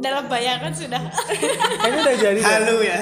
Dalam 0.00 0.30
bayangan 0.30 0.70
sudah. 0.70 1.02
Kayaknya 1.82 1.98
udah 1.98 2.16
jadi 2.22 2.40
halu 2.46 2.76
ya. 2.86 3.00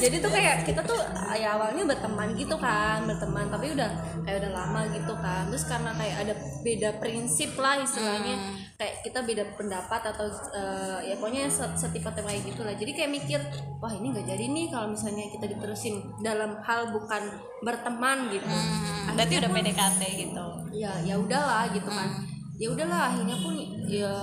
Jadi 0.00 0.16
tuh 0.24 0.32
kayak 0.32 0.64
kita 0.64 0.80
tuh 0.88 0.98
ya 1.36 1.52
awalnya 1.52 1.84
berteman 1.84 2.32
gitu 2.32 2.56
kan 2.56 3.04
berteman 3.04 3.52
tapi 3.52 3.76
udah 3.76 3.90
kayak 4.24 4.40
udah 4.40 4.52
lama 4.56 4.88
gitu 4.88 5.12
kan. 5.20 5.52
Terus 5.52 5.68
karena 5.68 5.92
kayak 6.00 6.16
ada 6.24 6.34
beda 6.64 6.90
prinsip 6.96 7.52
lah 7.60 7.76
istilahnya 7.76 8.40
kayak 8.82 9.06
kita 9.06 9.22
beda 9.22 9.44
pendapat 9.54 10.02
atau 10.10 10.26
eh, 10.58 10.98
ya 11.06 11.14
pokoknya 11.14 11.46
set- 11.46 11.78
setipe 11.78 12.10
kayak 12.10 12.42
gitu 12.42 12.66
lah 12.66 12.74
jadi 12.74 12.90
kayak 12.98 13.10
mikir 13.14 13.38
wah 13.78 13.94
ini 13.94 14.10
nggak 14.10 14.26
jadi 14.26 14.44
nih 14.50 14.66
kalau 14.74 14.90
misalnya 14.90 15.30
kita 15.30 15.46
diterusin 15.54 16.02
dalam 16.18 16.58
hal 16.66 16.90
bukan 16.90 17.22
berteman 17.62 18.26
gitu. 18.34 18.42
Hmm, 18.50 19.14
berarti 19.14 19.34
udah 19.38 19.50
PDKT 19.54 20.00
gitu. 20.18 20.46
Ya 20.74 20.92
ya 21.06 21.14
udahlah 21.14 21.70
gitu 21.70 21.86
kan. 21.86 22.26
Ya 22.58 22.68
udahlah 22.74 23.00
akhirnya 23.14 23.36
pun 23.38 23.54
ya 23.86 24.14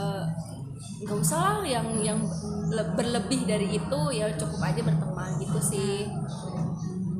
nggak 1.07 1.17
usah 1.23 1.39
lah 1.39 1.57
yang 1.63 1.87
yang 2.03 2.19
le- 2.67 2.91
berlebih 2.99 3.47
dari 3.47 3.79
itu 3.79 3.99
ya 4.11 4.27
cukup 4.35 4.59
aja 4.59 4.83
berteman 4.83 5.39
gitu 5.39 5.59
sih. 5.63 6.11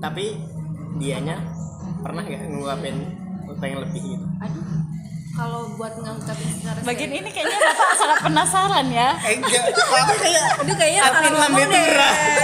Tapi 0.03 0.35
dianya 0.99 1.39
pernah 2.03 2.19
nggak 2.19 2.51
ngungkapin 2.51 2.95
pengen 3.63 3.79
lebih 3.87 4.03
gitu? 4.19 4.27
Aduh 4.43 4.98
kalau 5.39 5.61
buat 5.73 5.93
ngangkatin 5.95 6.49
secara 6.51 6.79
bagian 6.83 7.11
ini 7.13 7.29
kayaknya 7.31 7.57
bapak 7.63 7.91
sangat 7.95 8.19
penasaran 8.21 8.87
ya 8.91 9.09
enggak 9.17 9.63
aku 9.71 10.13
kayak 10.17 10.43
aduh 10.59 10.75
kayaknya 10.75 11.01
salah 11.01 11.31
ngomong 11.31 11.65
deh 11.65 11.85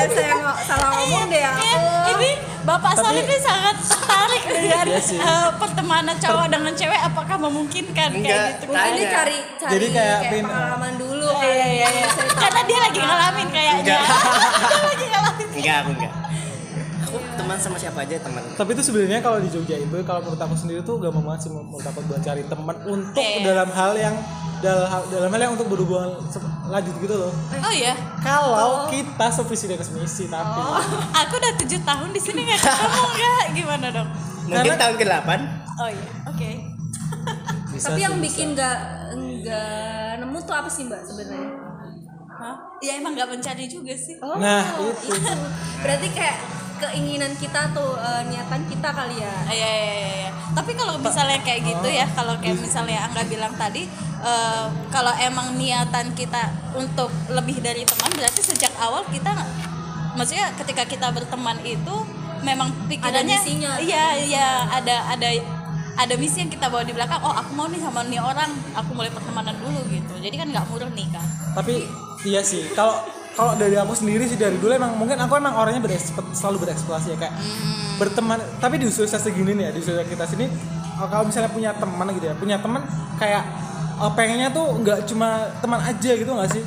saya 0.07 0.33
ngo- 0.33 0.59
salah 0.63 0.87
ngomong 0.93 1.23
deh 1.27 1.43
aku 1.43 1.59
Iya, 1.61 1.79
ini 2.13 2.31
Bapak 2.65 2.97
Salim 2.97 3.21
ini 3.21 3.37
sangat 3.37 3.77
tertarik 3.77 4.41
dengan 4.41 4.85
Iya 4.87 4.97
eh, 4.97 5.49
pertemanan 5.53 6.17
cowok 6.17 6.47
dengan 6.49 6.73
cewek 6.73 6.97
apakah 6.99 7.37
memungkinkan 7.39 8.09
Enggak. 8.11 8.25
kayak 8.25 8.57
gitu? 8.57 8.63
dia 8.65 8.73
Tanya. 8.75 9.05
cari 9.13 9.37
cari 9.55 9.69
Jadi 9.69 9.85
kayak 9.93 10.17
kayak, 10.19 10.41
pengalaman 10.41 10.93
dulu 10.97 11.27
Iya, 11.35 11.45
iya, 11.45 11.67
iya, 11.69 11.87
iya. 11.91 12.07
Cerita 12.09 12.41
Karena 12.41 12.61
dia 12.65 12.79
lagi 12.81 12.99
ngalamin 12.99 13.47
kayaknya. 13.51 13.81
Enggak. 13.85 14.01
dia 14.65 14.81
lagi 14.81 15.05
ngalamin. 15.05 15.47
enggak 15.53 15.77
aku 15.77 15.89
enggak 15.93 16.11
aku 16.11 16.24
teman 17.35 17.57
sama 17.57 17.75
siapa 17.75 17.99
aja 18.01 18.15
teman 18.17 18.41
tapi 18.51 18.71
itu 18.71 18.81
sebenarnya 18.81 19.19
kalau 19.19 19.37
di 19.37 19.47
Jogja 19.47 19.75
itu 19.75 19.95
kalau 20.01 20.19
menurut 20.19 20.39
aku 20.39 20.55
sendiri 20.55 20.81
tuh 20.81 20.97
gak 20.97 21.11
banget 21.11 21.39
sih 21.39 21.49
menurut 21.49 21.83
aku 21.83 21.99
buat 22.03 22.19
cari 22.19 22.43
teman 22.43 22.75
untuk 22.85 23.19
Iya. 23.19 23.43
dalam 23.45 23.69
hal 23.69 23.91
yang 23.93 24.15
dalam 24.57 24.87
hal, 24.87 25.01
dalam 25.07 25.29
hal 25.29 25.41
yang 25.41 25.53
untuk 25.53 25.67
berhubungan 25.67 26.09
lanjut 26.65 26.95
gitu 26.97 27.15
loh 27.15 27.31
Oh 27.55 27.69
iya, 27.69 27.93
kalau 28.17 28.87
kita 28.87 29.27
sevisi 29.29 29.65
dan 29.67 29.79
semisi 29.79 30.23
tapi 30.25 30.59
aku 31.21 31.33
udah 31.35 31.53
tujuh 31.57 31.79
tahun 31.81 32.09
di 32.09 32.19
sini 32.19 32.39
nggak 32.43 32.59
ketemu 32.59 33.03
nggak? 33.13 33.43
Gimana 33.53 33.87
dong? 33.91 34.09
mungkin 34.41 34.55
Karena- 34.65 34.79
tahun 34.79 34.95
ke-8 34.95 35.29
Oh 35.75 35.89
iya, 35.89 36.09
oke. 36.25 36.49
bisa 37.71 37.85
tapi 37.91 37.99
yang 38.01 38.15
bisa. 38.15 38.25
bikin 38.25 38.47
nggak 38.53 38.77
nggak 39.13 40.11
nemu 40.17 40.37
tuh 40.41 40.55
apa 40.55 40.67
sih 40.67 40.83
mbak 40.83 41.01
sebenarnya 41.01 41.51
Hah? 42.31 42.55
Ya 42.77 42.95
emang 42.95 43.15
nggak 43.15 43.31
mencari 43.31 43.63
juga 43.63 43.95
sih. 43.95 44.19
Oh, 44.19 44.35
Nah, 44.35 44.59
itu. 44.75 45.07
Berarti 45.79 46.07
kayak 46.11 46.35
keinginan 46.85 47.33
kita 47.35 47.73
tuh 47.73 47.97
eh, 47.97 48.21
niatan 48.29 48.61
kita 48.69 48.89
kali 48.93 49.17
ya. 49.19 49.33
Ah, 49.33 49.49
Iya, 49.49 49.69
iya, 49.73 49.89
iya, 49.89 50.13
iya. 50.21 50.29
Tapi 50.53 50.71
kalau 50.77 50.95
misalnya 51.01 51.39
kayak 51.41 51.61
gitu 51.65 51.87
ya, 51.89 52.05
kalau 52.13 52.37
kayak 52.37 52.57
misalnya 52.61 53.09
Angga 53.09 53.23
bilang 53.25 53.53
tadi, 53.57 53.89
eh, 54.21 54.65
kalau 54.93 55.13
emang 55.17 55.57
niatan 55.57 56.13
kita 56.13 56.53
untuk 56.77 57.09
lebih 57.33 57.59
dari 57.59 57.83
teman, 57.83 58.11
berarti 58.13 58.41
sejak 58.45 58.71
awal 58.77 59.03
kita, 59.09 59.33
maksudnya 60.13 60.53
ketika 60.55 60.83
kita 60.85 61.07
berteman 61.11 61.57
itu 61.65 61.95
memang 62.39 62.69
pikirannya, 62.85 63.35
misinya. 63.41 63.71
iya, 63.81 64.05
iya, 64.15 64.47
ada, 64.69 65.09
ada, 65.11 65.29
ada 65.95 66.13
misi 66.15 66.45
yang 66.45 66.51
kita 66.51 66.69
bawa 66.69 66.85
di 66.85 66.93
belakang. 66.93 67.19
Oh, 67.19 67.33
aku 67.33 67.51
mau 67.57 67.65
nih 67.67 67.81
sama 67.81 68.05
nih 68.05 68.21
orang, 68.21 68.51
aku 68.77 68.93
mulai 68.93 69.09
pertemanan 69.09 69.55
dulu 69.57 69.81
gitu. 69.89 70.13
Jadi 70.21 70.35
kan 70.37 70.47
nggak 70.53 70.65
murni 70.69 71.09
kan. 71.09 71.25
tapi 71.55 71.87
iya 72.27 72.43
sih 72.43 72.67
kalau 72.75 72.99
kalau 73.35 73.53
dari 73.53 73.75
aku 73.75 73.93
sendiri 73.93 74.23
sih 74.23 74.35
dari 74.35 74.55
dulu 74.55 74.71
emang 74.71 74.95
mungkin 74.95 75.15
aku 75.17 75.35
emang 75.35 75.53
orangnya 75.53 75.83
selalu 76.31 76.57
bereksplorasi 76.61 77.07
ya 77.09 77.17
kayak 77.17 77.35
Hmm. 77.35 77.97
berteman 77.97 78.39
tapi 78.57 78.75
di 78.75 78.85
usia 78.85 79.05
segini 79.07 79.51
nih 79.53 79.63
ya 79.63 79.71
di 79.71 79.79
usia 79.79 80.01
kita 80.01 80.23
sini 80.23 80.47
kalau 80.97 81.23
misalnya 81.23 81.47
punya 81.47 81.71
teman 81.73 82.07
gitu 82.11 82.25
ya 82.25 82.33
punya 82.33 82.57
teman 82.57 82.81
kayak 83.15 83.43
uh, 83.97 84.09
pengennya 84.09 84.49
tuh 84.49 84.67
nggak 84.77 85.03
cuma 85.05 85.29
teman 85.57 85.79
aja 85.81 86.11
gitu 86.11 86.27
nggak 86.27 86.49
sih 86.49 86.63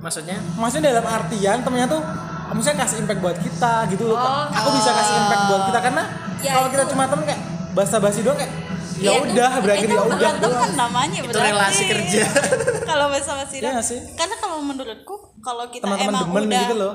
maksudnya 0.00 0.38
maksudnya 0.54 0.90
dalam 0.92 1.04
artian 1.04 1.58
temennya 1.60 1.88
tuh 1.88 2.00
uh, 2.00 2.52
misalnya 2.52 2.82
kasih 2.82 2.96
impact 3.00 3.20
buat 3.20 3.36
kita 3.36 3.74
gitu 3.88 4.04
loh 4.06 4.16
Oh. 4.16 4.46
aku 4.48 4.68
bisa 4.72 4.90
kasih 4.92 5.14
impact 5.16 5.42
buat 5.44 5.62
kita 5.68 5.80
karena 5.80 6.02
Ya, 6.38 6.52
kalau 6.52 6.68
kita 6.68 6.82
itu- 6.82 6.92
cuma 6.92 7.04
temen 7.06 7.24
kayak 7.24 7.40
basa-basi 7.72 8.20
doang 8.20 8.36
kayak 8.36 8.52
ya 8.94 9.10
Iya, 9.10 9.10
itu- 9.16 9.32
udah 9.32 9.50
berakhir 9.58 9.86
itu 9.86 9.96
ya 9.96 10.02
udah 10.04 10.30
doang. 10.38 10.60
kan 10.60 10.70
namanya 10.76 11.18
Itu 11.18 11.28
berarti. 11.32 11.48
relasi 11.48 11.82
kerja. 11.84 12.22
kalau 12.90 13.06
bahasa 13.08 13.32
masih 13.34 13.56
Iya 13.58 13.70
nggak 13.72 13.86
sih? 13.86 13.98
karena 14.12 14.36
kalau 14.36 14.60
menurutku 14.60 15.14
kalau 15.44 15.68
kita 15.68 15.84
teman-teman 15.84 16.08
emang 16.08 16.26
demen 16.32 16.44
udah 16.48 16.62
gitu 16.64 16.76
loh. 16.80 16.94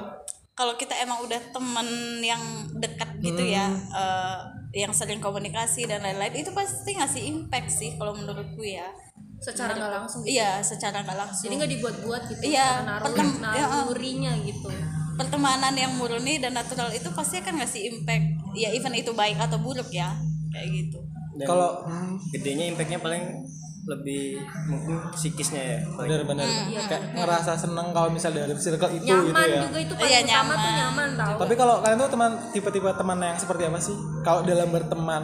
Kalau 0.58 0.74
kita 0.76 0.92
emang 1.00 1.24
udah 1.24 1.40
temen 1.56 1.88
yang 2.20 2.44
dekat 2.76 3.16
gitu 3.24 3.40
ya 3.48 3.72
eh, 3.72 4.40
yang 4.76 4.92
sering 4.92 5.24
komunikasi 5.24 5.88
dan 5.88 6.04
lain-lain 6.04 6.36
itu 6.36 6.52
pasti 6.52 7.00
ngasih 7.00 7.22
impact 7.32 7.70
sih 7.72 7.96
kalau 7.96 8.12
menurutku 8.12 8.66
ya. 8.66 8.92
Secara 9.40 9.72
nggak 9.72 10.04
langsung 10.04 10.20
gitu. 10.28 10.36
iya 10.36 10.60
secara 10.60 11.00
nggak 11.00 11.16
langsung. 11.16 11.48
Jadi 11.48 11.56
nggak 11.64 11.72
dibuat-buat 11.80 12.22
gitu 12.28 12.42
Iya, 12.44 12.84
pertem- 13.00 13.40
ya, 13.40 13.66
uh. 13.72 13.88
nalurinya 13.88 14.36
gitu. 14.44 14.68
Pertemanan 15.16 15.72
yang 15.80 15.96
murni 15.96 16.44
dan 16.44 16.52
natural 16.52 16.92
itu 16.92 17.08
pasti 17.16 17.40
akan 17.40 17.64
ngasih 17.64 17.82
impact. 17.96 18.26
Ya 18.52 18.76
even 18.76 18.92
itu 19.00 19.16
baik 19.16 19.40
atau 19.40 19.64
buruk 19.64 19.88
ya 19.96 20.12
kayak 20.52 20.68
gitu. 20.76 21.00
Kalau 21.48 21.88
hmm, 21.88 22.20
gedenya 22.36 22.68
impactnya 22.68 23.00
paling 23.00 23.48
lebih 23.90 24.38
mungkin 24.66 25.02
psikisnya 25.12 25.62
ya 25.66 25.80
benar-benar 25.92 26.46
kayak 26.86 27.04
ngerasa 27.12 27.58
seneng 27.58 27.90
kalau 27.90 28.08
misal 28.08 28.30
dari 28.30 28.54
circle 28.54 28.92
itu 28.92 29.04
nyaman 29.04 29.26
gitu 29.26 29.42
ya. 29.50 29.62
juga 29.66 29.80
itu 29.80 29.94
paling 29.94 30.12
Iya, 30.12 30.20
utama 30.24 30.54
tuh 30.54 30.62
nyaman. 30.62 30.78
nyaman 30.78 31.10
tau. 31.18 31.36
Tapi 31.42 31.54
kalau 31.56 31.76
kalian 31.82 31.98
tuh 31.98 32.10
teman 32.10 32.32
tipe-tipe 32.50 32.90
teman 32.92 33.18
yang 33.20 33.36
seperti 33.36 33.64
apa 33.66 33.80
sih? 33.80 33.96
Kalau 34.22 34.42
dalam 34.44 34.70
berteman 34.70 35.24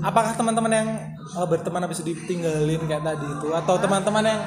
apakah 0.00 0.32
teman-teman 0.34 0.72
yang 0.72 0.88
eh, 1.14 1.46
berteman 1.46 1.80
habis 1.80 1.98
itu 1.98 2.12
ditinggalin 2.12 2.82
kayak 2.84 3.04
tadi 3.04 3.26
itu? 3.30 3.48
Atau 3.50 3.74
teman-teman 3.78 4.24
yang 4.24 4.40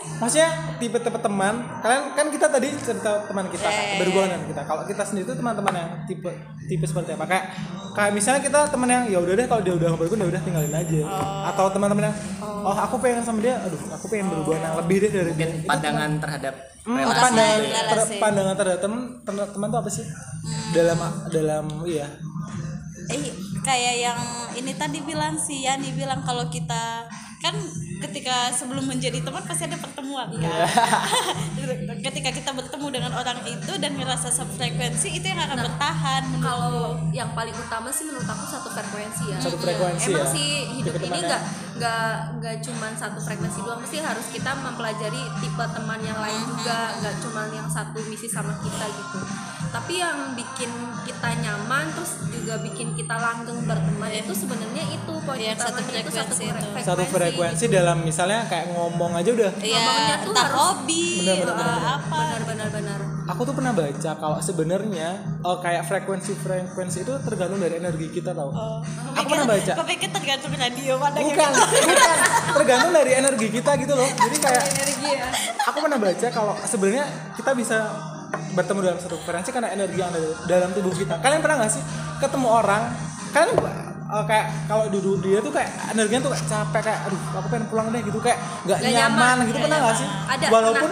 maksudnya 0.00 0.48
tipe-tipe 0.76 1.18
teman 1.18 1.60
kalian 1.80 2.16
kan 2.16 2.26
kita 2.28 2.46
tadi 2.48 2.72
cerita 2.76 3.24
teman 3.24 3.48
kita 3.48 3.68
berhubungan 4.00 4.28
dengan 4.32 4.44
kita. 4.48 4.62
Kalau 4.64 4.82
kita 4.84 5.02
sendiri 5.04 5.24
itu 5.28 5.34
teman-teman 5.36 5.74
yang 5.76 5.90
tipe 6.04 6.30
tipe 6.66 6.84
seperti 6.84 7.16
apa? 7.16 7.24
Kayak 7.24 7.44
kayak 7.90 8.12
misalnya 8.14 8.40
kita 8.40 8.68
teman 8.68 8.88
yang 8.88 9.04
ya 9.08 9.18
udah 9.18 9.34
deh 9.34 9.46
kalau 9.46 9.60
dia 9.60 9.74
udah 9.76 9.88
berhubungan 9.94 10.24
ya 10.24 10.28
udah 10.32 10.42
tinggalin 10.42 10.72
aja. 10.72 11.00
Atau 11.52 11.64
teman-teman 11.70 12.08
yang 12.08 12.16
oh 12.60 12.76
aku 12.76 12.96
pengen 13.00 13.24
sama 13.24 13.40
dia 13.40 13.56
aduh 13.60 13.80
aku 13.92 14.06
pengen 14.08 14.28
berhubungan 14.28 14.60
yang 14.62 14.76
lebih 14.80 14.96
deh 15.00 15.10
dari 15.10 15.32
dia. 15.32 15.46
Mungkin 15.48 15.50
pandangan 15.64 16.10
terhadap 16.18 16.54
Hmm, 16.80 16.96
relasi 16.96 17.20
pandangan 17.20 17.58
gitu 17.60 17.68
ya. 17.76 17.82
ter- 17.92 18.16
pandangan 18.16 18.54
terhadap 18.56 18.80
teman 18.80 19.00
teman 19.20 19.44
teman 19.52 19.66
tuh 19.68 19.78
apa 19.78 19.90
sih? 19.92 20.04
Dalam 20.72 20.98
dalam 21.28 21.64
iya. 21.84 22.08
Eh 23.10 23.20
kayak 23.60 23.94
yang 24.00 24.20
ini 24.56 24.72
tadi 24.72 25.04
bilang 25.04 25.36
sih 25.36 25.60
Yani 25.60 25.92
bilang 25.92 26.24
kalau 26.24 26.48
kita 26.48 27.04
kan 27.40 27.56
ketika 28.00 28.52
sebelum 28.52 28.84
menjadi 28.84 29.20
teman 29.20 29.40
pasti 29.40 29.64
ada 29.64 29.76
pertemuan 29.76 30.28
kan 30.30 30.44
Iya. 30.44 30.64
ketika 32.04 32.30
kita 32.32 32.50
bertemu 32.52 32.86
dengan 32.90 33.12
orang 33.12 33.40
itu 33.44 33.72
dan 33.76 33.92
ngerasa 33.92 34.28
sefrekuensi 34.28 35.08
itu 35.10 35.24
yang 35.24 35.40
akan 35.40 35.58
bertahan 35.62 36.22
menurut 36.26 36.44
kalau 36.44 36.76
yang 37.10 37.32
paling 37.32 37.52
utama 37.52 37.88
sih 37.88 38.04
menurut 38.04 38.24
aku 38.24 38.44
satu 38.46 38.68
frekuensi 38.70 39.24
ya 39.26 39.38
Satu 39.38 39.56
frekuensi 39.56 40.04
emang 40.06 40.20
ya. 40.22 40.32
sih 40.32 40.48
hidup 40.76 40.94
ini 40.96 41.08
temannya. 41.20 41.28
Nggak 41.80 42.36
nggak 42.36 42.56
cuman 42.60 42.92
satu 42.92 43.16
frekuensi 43.16 43.64
doang 43.64 43.80
mesti 43.80 44.04
harus 44.04 44.28
kita 44.28 44.52
mempelajari 44.52 45.16
tipe 45.40 45.64
teman 45.64 45.96
yang 46.04 46.20
lain 46.20 46.40
juga 46.44 46.92
nggak 47.00 47.14
cuman 47.24 47.48
yang 47.56 47.64
satu 47.64 48.04
misi 48.04 48.28
sama 48.28 48.52
kita 48.60 48.84
gitu. 48.84 49.18
Tapi 49.70 49.96
yang 49.96 50.34
bikin 50.34 50.68
kita 51.06 51.30
nyaman 51.40 51.88
terus 51.94 52.20
juga 52.28 52.58
bikin 52.58 52.92
kita 52.92 53.14
langgeng 53.14 53.64
berteman 53.64 54.10
itu 54.10 54.34
sebenarnya 54.34 54.82
itu 54.82 55.12
poin 55.22 55.38
Yang 55.38 55.62
utamanya 55.62 55.80
satu 55.80 55.96
itu 55.96 56.10
satu 56.12 56.34
frekuensi 56.36 56.84
satu 56.84 57.04
frekuensi 57.06 57.64
dalam 57.70 57.98
misalnya 58.02 58.44
kayak 58.44 58.66
ngomong 58.74 59.16
aja 59.16 59.30
udah. 59.32 59.50
Ngomongnya 59.56 60.16
ya 60.20 60.26
tuh 60.26 60.34
harus- 60.36 60.58
hobi 60.58 61.06
Bener, 61.22 61.36
bener, 61.40 61.54
eh, 61.54 61.64
bener. 61.64 61.86
apa 61.86 62.18
benar 62.18 62.42
benar 62.44 62.68
benar 62.68 63.00
aku 63.30 63.46
tuh 63.46 63.54
pernah 63.54 63.70
baca 63.70 64.10
kalau 64.18 64.38
sebenarnya 64.42 65.22
oh, 65.46 65.62
kayak 65.62 65.86
frekuensi 65.86 66.34
frekuensi 66.34 67.06
itu 67.06 67.14
tergantung 67.22 67.62
dari 67.62 67.78
energi 67.78 68.10
kita 68.10 68.34
tau. 68.34 68.50
Aku 69.14 69.26
pernah 69.30 69.46
baca. 69.46 69.72
Kok 69.78 69.86
pikir 69.86 70.10
tergantung 70.10 70.52
radio 70.58 70.98
pada 70.98 71.18
bukan 71.22 71.50
bukan. 71.54 72.16
Tergantung 72.58 72.92
dari 72.92 73.12
energi 73.14 73.46
kita 73.54 73.70
gitu 73.78 73.92
loh. 73.94 74.08
Jadi 74.10 74.36
kayak 74.42 74.64
energi 74.66 75.08
ya. 75.14 75.28
aku 75.70 75.78
pernah 75.78 75.98
baca 76.02 76.26
kalau 76.34 76.54
sebenarnya 76.66 77.06
kita 77.38 77.50
bisa 77.54 77.78
bertemu 78.58 78.78
dalam 78.82 78.98
satu 78.98 79.16
frekuensi 79.22 79.50
karena 79.54 79.70
energi 79.70 79.98
yang 80.02 80.10
ada 80.10 80.20
dalam 80.50 80.70
tubuh 80.74 80.90
kita. 80.90 81.22
Kalian 81.22 81.40
pernah 81.40 81.56
nggak 81.62 81.72
sih 81.72 81.82
ketemu 82.18 82.48
orang? 82.50 82.82
Kalian 83.30 83.50
uh, 84.10 84.24
kayak 84.26 84.46
kalau 84.66 84.84
duduk 84.90 85.22
dia 85.22 85.38
tuh 85.38 85.54
kayak 85.54 85.70
energinya 85.94 86.26
tuh 86.26 86.32
kayak 86.34 86.46
capek 86.50 86.82
kayak 86.82 87.00
aduh 87.06 87.20
aku 87.38 87.46
pengen 87.46 87.66
pulang 87.70 87.86
deh 87.94 88.02
gitu. 88.02 88.18
Kayak 88.18 88.38
nggak 88.66 88.78
nyaman, 88.82 88.98
nyaman, 88.98 89.34
gitu. 89.46 89.54
Nggak 89.54 89.66
pernah 89.70 89.78
nggak 89.78 89.96
sih? 89.96 90.08
Ada, 90.26 90.46
walaupun 90.50 90.90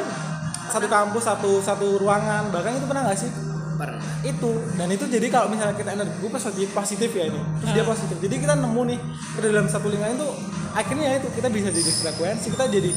satu 0.69 0.87
kampus 0.87 1.25
satu 1.25 1.51
satu 1.65 1.87
ruangan. 2.01 2.53
Bahkan 2.53 2.71
itu 2.79 2.87
pernah 2.87 3.03
nggak 3.09 3.19
sih? 3.19 3.31
Pernah. 3.79 4.03
Itu. 4.27 4.51
Dan 4.75 4.89
itu 4.91 5.05
jadi 5.07 5.27
kalau 5.31 5.49
misalnya 5.49 5.79
kita 5.79 5.95
energi 5.95 6.15
gue 6.19 6.31
positif 6.31 6.69
positif 6.75 7.11
ya 7.15 7.25
ini. 7.31 7.41
Terus 7.63 7.71
dia 7.75 7.85
positif. 7.87 8.17
Jadi 8.19 8.35
kita 8.43 8.55
nemu 8.59 8.83
nih 8.95 8.99
kita 9.39 9.47
dalam 9.55 9.69
satu 9.71 9.87
lingkaran 9.89 10.19
itu 10.19 10.29
akhirnya 10.75 11.19
itu 11.19 11.29
kita 11.33 11.49
bisa 11.49 11.69
jadi 11.73 11.91
frekuensi 12.05 12.47
kita 12.53 12.67
jadi 12.69 12.93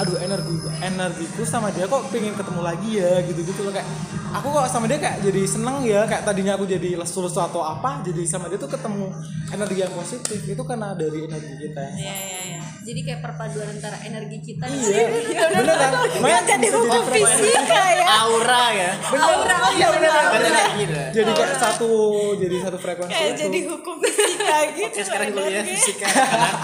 aduh 0.00 0.16
energi 0.16 0.56
energiku 0.80 1.44
sama 1.44 1.68
dia 1.74 1.84
kok 1.84 2.08
pengen 2.08 2.32
ketemu 2.32 2.60
lagi 2.64 2.90
ya 2.96 3.20
gitu 3.26 3.40
gitu 3.44 3.60
loh. 3.66 3.72
Kayak 3.72 3.88
aku 4.32 4.48
kok 4.48 4.66
sama 4.70 4.88
dia 4.88 4.96
kayak 4.96 5.20
jadi 5.20 5.42
seneng 5.44 5.84
ya 5.84 6.08
kayak 6.08 6.24
tadinya 6.24 6.56
aku 6.56 6.64
jadi 6.64 6.96
lesu 6.96 7.20
lesu 7.20 7.40
atau 7.40 7.60
apa 7.60 8.00
jadi 8.00 8.24
sama 8.24 8.48
dia 8.48 8.56
tuh 8.56 8.70
ketemu 8.70 9.12
energi 9.52 9.76
yang 9.82 9.92
positif. 9.92 10.38
Itu 10.46 10.62
karena 10.64 10.96
dari 10.96 11.28
energi 11.28 11.52
kita. 11.68 11.84
Iya 11.96 12.14
iya 12.16 12.40
iya. 12.48 12.59
Jadi 12.80 13.00
kayak 13.04 13.20
perpaduan 13.20 13.68
antara 13.68 13.96
energi 14.02 14.38
kita 14.40 14.64
nih 14.64 14.80
iya. 14.88 15.06
bener 15.52 15.76
kan? 15.76 15.92
Makanya 16.20 16.42
Jadi 16.56 16.68
hukum 16.72 17.02
fisika 17.12 17.82
ya. 17.92 18.04
aura 18.24 18.64
ya. 18.72 18.90
Bener. 18.96 19.58
Iya 19.76 19.88
bener. 19.92 20.10
Bener. 20.10 20.50
Kayak 20.50 20.70
gitu 20.80 20.94
jadi 21.10 21.30
kayak 21.36 21.56
satu 21.60 21.90
jadi 22.40 22.56
satu 22.64 22.78
frekuensi. 22.80 23.12
Kayak 23.12 23.32
jadi 23.36 23.58
hukum 23.68 23.94
fisika 24.00 24.56
gitu. 24.72 24.88
Oke 24.88 25.00
sekarang 25.04 25.28
kuliah 25.36 25.64
fisika. 25.64 26.06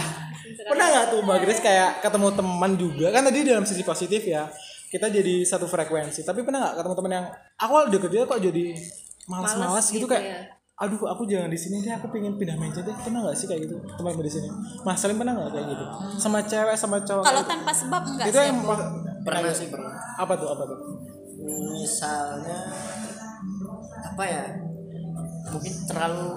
Pernah 0.70 0.86
nggak 0.90 1.06
tuh 1.14 1.20
mbak 1.22 1.38
Grace 1.46 1.62
kayak 1.62 1.90
ketemu 2.02 2.28
teman 2.34 2.72
juga? 2.74 3.06
Kan 3.12 3.22
tadi 3.28 3.38
dalam 3.46 3.64
sisi 3.68 3.82
positif 3.84 4.22
ya 4.24 4.48
kita 4.88 5.12
jadi 5.12 5.44
satu 5.44 5.68
frekuensi. 5.68 6.24
Tapi 6.24 6.40
pernah 6.42 6.64
nggak 6.64 6.74
ketemu 6.80 6.94
teman 6.96 7.12
yang 7.12 7.26
awal 7.60 7.82
deket 7.92 8.10
dia 8.10 8.22
kok 8.24 8.40
jadi 8.40 8.64
malas-malas 9.26 9.84
Males 9.84 9.86
gitu, 9.90 10.06
gitu 10.06 10.14
kayak 10.14 10.24
ya. 10.24 10.40
Aduh 10.76 11.08
aku 11.08 11.24
jangan 11.24 11.48
di 11.48 11.56
sini 11.56 11.80
deh 11.80 11.96
aku 11.96 12.12
pengen 12.12 12.36
pindah 12.36 12.56
meja 12.60 12.84
deh. 12.84 12.92
Pernah 12.92 13.24
nggak 13.24 13.36
sih 13.36 13.48
kayak 13.48 13.64
gitu? 13.64 13.80
Teman 13.96 14.12
di 14.20 14.28
sini. 14.28 14.48
Mas 14.84 15.00
Salim 15.00 15.16
pernah 15.16 15.32
nggak 15.32 15.50
kayak 15.56 15.66
gitu? 15.72 15.84
Sama 16.20 16.44
cewek 16.44 16.76
sama 16.76 17.00
cowok 17.00 17.24
Kalau 17.24 17.42
kayak 17.42 17.48
tanpa 17.48 17.72
sebab 17.72 18.02
enggak 18.04 18.26
gitu? 18.28 18.36
itu 18.36 18.38
sih 18.38 18.48
yang 18.52 18.58
aku. 18.60 18.74
pernah 19.24 19.52
sih 19.56 19.68
pernah. 19.72 19.92
apa 20.20 20.32
tuh 20.36 20.48
apa 20.52 20.62
tuh? 20.68 20.78
Misalnya 21.72 22.58
apa 24.04 24.22
ya? 24.28 24.44
Mungkin 25.46 25.72
terlalu 25.88 26.28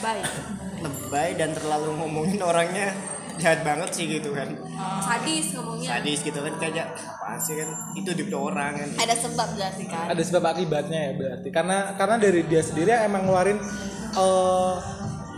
baik 0.00 0.24
lebay 0.80 1.30
dan 1.36 1.52
terlalu 1.52 1.92
ngomongin 2.00 2.40
orangnya 2.40 2.96
jahat 3.40 3.60
banget 3.66 3.90
sih 3.92 4.04
gitu 4.06 4.30
kan. 4.34 4.48
Sadis 5.02 5.54
ngomongnya. 5.58 5.88
Sadis 5.98 6.20
gitu 6.22 6.38
kan 6.38 6.54
kayak 6.60 6.86
apa 6.94 7.36
sih 7.40 7.54
kan 7.58 7.68
itu 7.98 8.08
hidup 8.14 8.52
orang 8.52 8.72
kan. 8.78 8.88
Ada 9.00 9.14
sebab 9.18 9.48
berarti 9.54 9.84
kan. 9.88 10.06
ada 10.10 10.22
sebab 10.22 10.44
akibatnya 10.54 11.00
ya 11.10 11.12
berarti. 11.18 11.48
Karena 11.50 11.78
karena 11.98 12.16
dari 12.18 12.40
dia 12.46 12.62
sendiri 12.62 12.90
emang 13.04 13.26
ngeluarin 13.26 13.58
eh, 14.14 14.74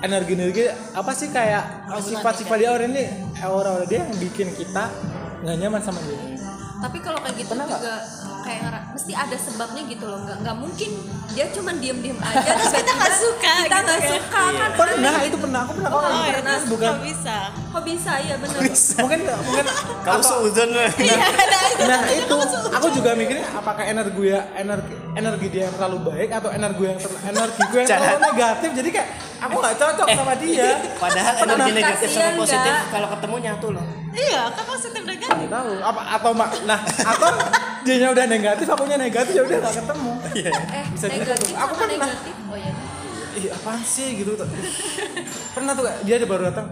energi-energi 0.04 0.64
apa 0.92 1.12
sih 1.16 1.28
kayak 1.32 1.88
sifat-sifat 2.04 2.56
dia 2.60 2.70
orang 2.72 2.92
ini 2.92 3.04
aura-aura 3.40 3.88
dia 3.88 4.04
yang 4.04 4.18
bikin 4.20 4.52
kita 4.52 4.92
nggak 5.44 5.56
nyaman 5.56 5.80
sama 5.80 6.00
dia. 6.04 6.20
Tapi 6.76 6.98
kalau 7.00 7.18
kayak 7.24 7.40
gitu 7.40 7.52
Pernah 7.56 7.66
juga 7.72 7.94
kayak 8.46 8.60
ngera- 8.62 8.86
mesti 8.88 9.12
ada 9.12 9.36
sebabnya 9.36 9.82
gitu 9.84 10.04
loh. 10.04 10.18
Nggak 10.22 10.36
nggak 10.40 10.56
mungkin 10.56 10.90
dia 11.28 11.46
cuma 11.50 11.70
diem 11.74 11.98
diem 11.98 12.16
aja. 12.16 12.46
Terus 12.46 12.72
kita 12.72 12.92
nggak 12.94 13.14
suka 13.14 13.52
kita 13.58 13.66
gitu 13.66 13.82
nggak 13.82 13.98
kan. 13.98 14.08
suka 14.08 14.42
kan? 14.48 14.70
Pernah 14.72 15.14
itu 15.20 15.36
pernah. 15.36 15.60
Aku 15.60 15.72
pernah 15.74 15.90
kok 15.90 15.98
Oh, 15.98 16.06
gitu. 16.22 16.40
terus 16.40 16.64
bukan. 16.66 16.88
Kok 16.88 17.02
bisa. 17.02 17.36
kok 17.52 17.82
bisa? 17.84 18.12
Ya 18.22 18.34
bener 18.38 18.58
mungkin 18.96 19.20
mungkin 19.42 19.66
kau 20.00 20.20
seuzon 20.22 20.70
lah. 20.70 20.90
Nah 21.82 22.00
itu. 22.08 22.36
aku 22.68 22.86
juga 22.92 23.10
mikirnya 23.12 23.46
apakah 23.52 23.84
energi 23.84 24.22
ya 24.26 24.40
energi 24.54 24.94
energi 25.12 25.46
dia 25.48 25.62
yang 25.66 25.74
terlalu 25.74 25.98
baik 26.06 26.30
atau 26.30 26.50
energi 26.50 26.82
yang 26.84 26.98
ter, 26.98 27.10
energi 27.24 27.62
gue 27.66 27.80
yang 27.82 27.90
terlalu 27.90 28.20
negatif? 28.22 28.70
Jadi 28.72 28.88
kayak 28.90 29.08
aku 29.38 29.54
nggak 29.56 29.74
cocok 29.76 30.08
sama 30.12 30.32
dia. 30.36 30.68
Padahal 30.96 31.32
Pernah. 31.34 31.54
energi 31.58 31.72
negatif 31.74 32.08
sama 32.10 32.30
positif 32.36 32.74
kalau 32.88 33.08
ketemu 33.10 33.36
nyatu 33.42 33.68
loh 33.72 33.86
Iya, 34.16 34.48
kan 34.48 34.64
positif 34.64 35.02
negatif. 35.02 35.36
nggak 35.36 35.52
tahu. 35.52 35.70
Apa 35.78 36.00
atau 36.16 36.30
mak 36.32 36.50
nah 36.64 36.80
atau 36.80 37.30
dia 37.84 38.08
udah 38.08 38.24
negatif 38.24 38.66
akunya 38.66 38.96
negatif 38.96 39.32
ya 39.32 39.42
udah 39.42 39.58
nggak 39.60 39.74
ketemu. 39.76 40.12
Eh 40.34 40.84
Bisa 40.90 41.06
negatif 41.06 41.46
gitu. 41.46 41.54
Aku 41.54 41.72
pernah. 41.76 42.08
negatif? 42.08 42.34
Oh 42.48 42.56
ya 42.56 42.72
ih 43.36 43.52
apaan 43.52 43.84
sih 43.84 44.16
gitu 44.16 44.32
tuh 44.32 44.48
pernah 45.54 45.76
tuh 45.76 45.84
dia 46.02 46.16
ada 46.16 46.24
baru 46.24 46.48
datang. 46.48 46.66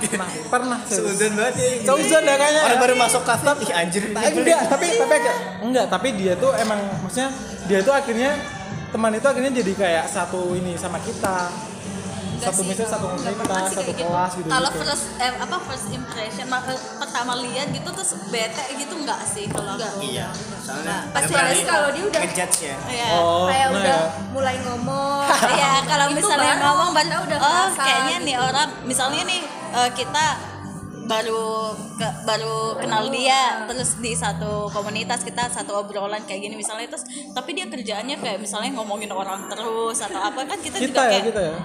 Pernah. 0.00 0.28
Pernah. 0.48 0.78
Seuzon 0.86 1.32
banget 1.36 1.54
ya 1.58 1.68
Seuzon 1.84 2.24
ya 2.24 2.36
kayaknya. 2.38 2.62
Orang 2.64 2.78
ya. 2.78 2.82
baru 2.86 2.94
masuk 2.96 3.22
kafe 3.26 3.52
ih 3.60 3.72
anjir 3.74 4.02
Tapi 4.08 4.32
enggak, 4.32 4.60
tapi 4.70 4.86
tapi 4.96 5.14
agak- 5.18 5.40
enggak, 5.60 5.86
tapi 5.90 6.08
dia 6.14 6.32
tuh 6.38 6.54
emang 6.56 6.78
maksudnya 7.04 7.28
dia 7.68 7.82
tuh 7.82 7.92
akhirnya 7.92 8.32
teman 8.90 9.12
itu 9.12 9.26
akhirnya 9.26 9.52
jadi 9.52 9.72
kayak 9.76 10.04
satu 10.06 10.54
ini 10.54 10.72
sama 10.74 10.96
kita. 11.02 11.69
Enggak 12.40 12.48
satu 12.50 12.58
sih, 12.58 12.68
misalnya 12.70 12.90
satu 12.90 13.06
komunitas, 13.06 13.36
satu 13.36 13.76
kayak 13.76 13.88
gitu. 13.92 14.04
kelas 14.06 14.32
gitu. 14.34 14.48
Kalau 14.48 14.68
gitu. 14.70 14.80
first 14.80 15.04
eh, 15.16 15.32
apa 15.36 15.56
first 15.60 15.86
impression 15.90 16.46
eh, 16.48 16.78
pertama 16.96 17.32
lihat 17.38 17.66
gitu 17.68 17.88
terus 17.90 18.10
bete 18.26 18.64
gitu 18.74 18.94
enggak 18.96 19.20
sih 19.24 19.44
kalau 19.46 19.72
Enggak. 19.74 19.92
aku. 19.92 20.00
iya 20.02 20.26
soalnya 20.58 20.96
Pasti 21.10 21.32
harus 21.32 21.60
kalau 21.62 21.88
dia 21.90 22.04
udah- 22.06 22.22
ngejudge 22.22 22.58
ya 22.62 22.76
Iya. 22.86 23.06
Oh, 23.14 23.44
kayak 23.46 23.66
nah 23.66 23.76
udah 23.76 23.98
ya. 23.98 24.08
mulai 24.30 24.56
ngomong 24.60 25.20
Iya, 25.52 25.72
kalau 25.84 26.06
misalnya 26.10 26.54
baru 26.54 26.64
ngomong 26.64 26.90
baru 26.90 27.06
kita 27.06 27.18
udah 27.22 27.38
oh 27.38 27.68
kayaknya 27.76 28.16
gitu. 28.16 28.26
nih 28.26 28.36
orang 28.38 28.68
misalnya 28.82 29.22
nih 29.22 29.40
eh, 29.70 29.90
kita 29.92 30.24
baru 31.10 31.74
ke- 31.98 32.16
baru 32.22 32.78
kenal 32.78 33.10
dia 33.10 33.66
terus 33.66 33.98
di 33.98 34.14
satu 34.14 34.70
komunitas 34.70 35.20
kita 35.20 35.50
satu 35.50 35.74
obrolan 35.76 36.22
kayak 36.22 36.46
gini 36.46 36.54
misalnya 36.54 36.86
terus 36.86 37.02
tapi 37.34 37.50
dia 37.50 37.66
kerjaannya 37.66 38.14
kayak 38.16 38.38
misalnya 38.38 38.70
ngomongin 38.72 39.10
orang 39.10 39.50
terus 39.50 39.98
atau 39.98 40.22
apa 40.22 40.46
kan 40.46 40.54
kita, 40.56 40.78
kita 40.78 40.86
juga 40.86 41.02
ya 41.02 41.10
kayak 41.10 41.24
kita 41.26 41.40
ya. 41.42 41.54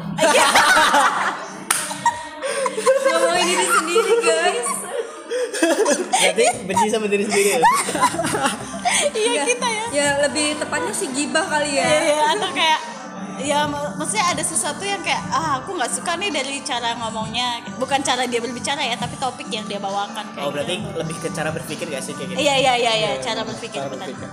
Ngomongin 3.05 3.45
diri 3.47 3.65
sendiri 3.69 4.13
guys. 4.19 4.69
Berarti 6.11 6.45
benci 6.65 6.85
sama 6.89 7.05
diri 7.05 7.23
sendiri 7.23 7.49
ya? 7.53 7.59
iya 9.13 9.41
kita 9.45 9.67
ya. 9.67 9.85
Ya 9.93 10.07
lebih 10.21 10.57
tepatnya 10.57 10.91
sih 10.91 11.07
gibah 11.11 11.45
kali 11.45 11.77
ya. 11.77 11.85
Iya, 11.85 11.99
iya, 12.03 12.19
atau 12.35 12.49
kayak 12.51 12.79
ya 13.37 13.65
mak- 13.65 13.95
maksudnya 13.95 14.25
ada 14.27 14.39
sesuatu 14.39 14.81
yang 14.81 14.99
kayak 14.99 15.19
ah 15.27 15.59
aku 15.59 15.73
nggak 15.73 15.91
suka 15.91 16.15
nih 16.15 16.29
dari 16.29 16.59
cara 16.61 16.95
ngomongnya. 16.95 17.63
Bukan 17.75 17.99
cara 17.99 18.23
dia 18.23 18.39
berbicara 18.39 18.79
ya 18.79 18.95
tapi 18.95 19.15
topik 19.15 19.47
yang 19.47 19.65
dia 19.65 19.77
bawakan 19.77 20.23
kayak 20.31 20.41
Oh 20.41 20.51
berarti 20.51 20.75
lebih 20.93 21.17
ke 21.17 21.29
cara 21.29 21.49
berpikir 21.49 21.87
gak 21.87 22.01
sih 22.01 22.13
kayak 22.13 22.31
gitu? 22.31 22.39
iya 22.39 22.55
iya 22.55 22.73
iya 22.75 22.93
iya 22.93 23.11
cara 23.19 23.41
berpikir 23.41 23.77
cara 23.77 23.89
benar. 23.89 24.07
berpikir. 24.07 24.29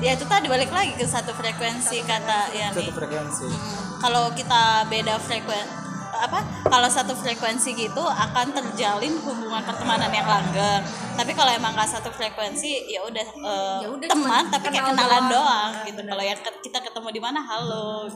Ya 0.00 0.10
itu 0.12 0.24
tadi 0.24 0.48
balik 0.48 0.70
lagi 0.70 0.92
ke 0.94 1.04
satu 1.04 1.32
frekuensi 1.32 2.00
kata 2.02 2.38
ya 2.50 2.72
satu 2.72 2.80
nih 2.80 2.92
frekuensi. 2.94 3.44
Hmm, 3.44 4.00
kalau 4.00 4.32
kita 4.32 4.62
beda 4.86 5.16
frekuensi 5.18 5.89
apa 6.10 6.38
kalau 6.66 6.88
satu 6.90 7.12
frekuensi 7.14 7.70
gitu 7.72 8.02
akan 8.02 8.50
terjalin 8.50 9.14
hubungan 9.22 9.62
pertemanan 9.62 10.10
yang 10.10 10.26
langgeng. 10.26 10.82
Tapi 11.14 11.32
kalau 11.34 11.50
emang 11.52 11.72
nggak 11.74 11.90
satu 11.90 12.10
frekuensi 12.10 12.88
ya 12.88 13.00
udah 13.04 13.26
eh, 13.26 13.78
Ya 13.84 13.88
udah, 13.90 14.08
teman 14.08 14.44
tapi 14.48 14.66
kayak 14.70 14.90
kenal 14.90 15.06
kenalan 15.06 15.24
doang. 15.28 15.32
doang, 15.36 15.70
gitu. 15.86 16.00
kalau 16.04 16.24
yang 16.24 16.38
kita 16.40 16.78
ketemu 16.80 17.08
di 17.10 17.20
mana 17.20 17.38
halo. 17.40 18.08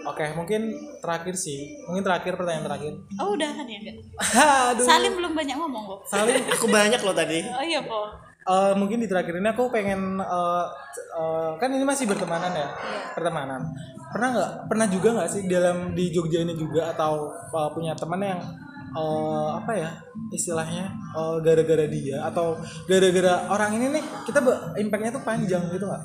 Oke 0.00 0.24
mungkin 0.32 0.60
terakhir 1.00 1.34
sih. 1.36 1.76
Mungkin 1.84 2.00
terakhir 2.00 2.32
pertanyaan 2.36 2.64
terakhir. 2.64 2.92
Oh 3.20 3.36
udah 3.36 3.50
kan 3.52 3.66
ya 3.68 3.78
enggak 3.80 3.96
aduh. 4.72 4.84
Salim 4.86 5.12
belum 5.16 5.32
banyak 5.36 5.56
ngomong 5.60 5.82
kok 5.84 6.00
Salim. 6.08 6.40
Aku 6.56 6.66
banyak 6.68 7.00
loh 7.02 7.14
tadi. 7.14 7.44
oh 7.44 7.64
iya 7.64 7.80
kok 7.84 8.29
Eh, 8.50 8.72
mungkin 8.74 8.98
di 8.98 9.06
terakhir 9.06 9.38
ini 9.38 9.46
aku 9.46 9.70
pengen 9.70 10.18
eh, 10.18 10.66
eh, 11.14 11.50
kan 11.54 11.70
ini 11.70 11.86
masih 11.86 12.10
bertemanan 12.10 12.50
ya? 12.50 12.68
Pertemanan. 13.14 13.62
Pernah 14.10 14.28
nggak? 14.34 14.50
Pernah 14.66 14.86
juga 14.90 15.08
nggak 15.14 15.28
sih 15.30 15.42
dalam 15.46 15.94
di 15.94 16.10
Jogja 16.10 16.42
ini 16.42 16.58
juga 16.58 16.90
atau 16.90 17.30
eh, 17.30 17.68
punya 17.70 17.94
teman 17.94 18.18
yang 18.18 18.42
eh, 18.90 19.48
apa 19.54 19.72
ya 19.78 19.90
istilahnya 20.34 20.90
eh, 21.14 21.36
gara-gara 21.46 21.86
dia 21.86 22.26
atau 22.26 22.58
gara-gara 22.90 23.46
orang 23.54 23.78
ini 23.78 23.86
nih 23.94 24.04
kita 24.26 24.42
impactnya 24.82 25.14
tuh 25.14 25.22
panjang 25.22 25.62
gitu 25.70 25.86
nggak? 25.86 26.02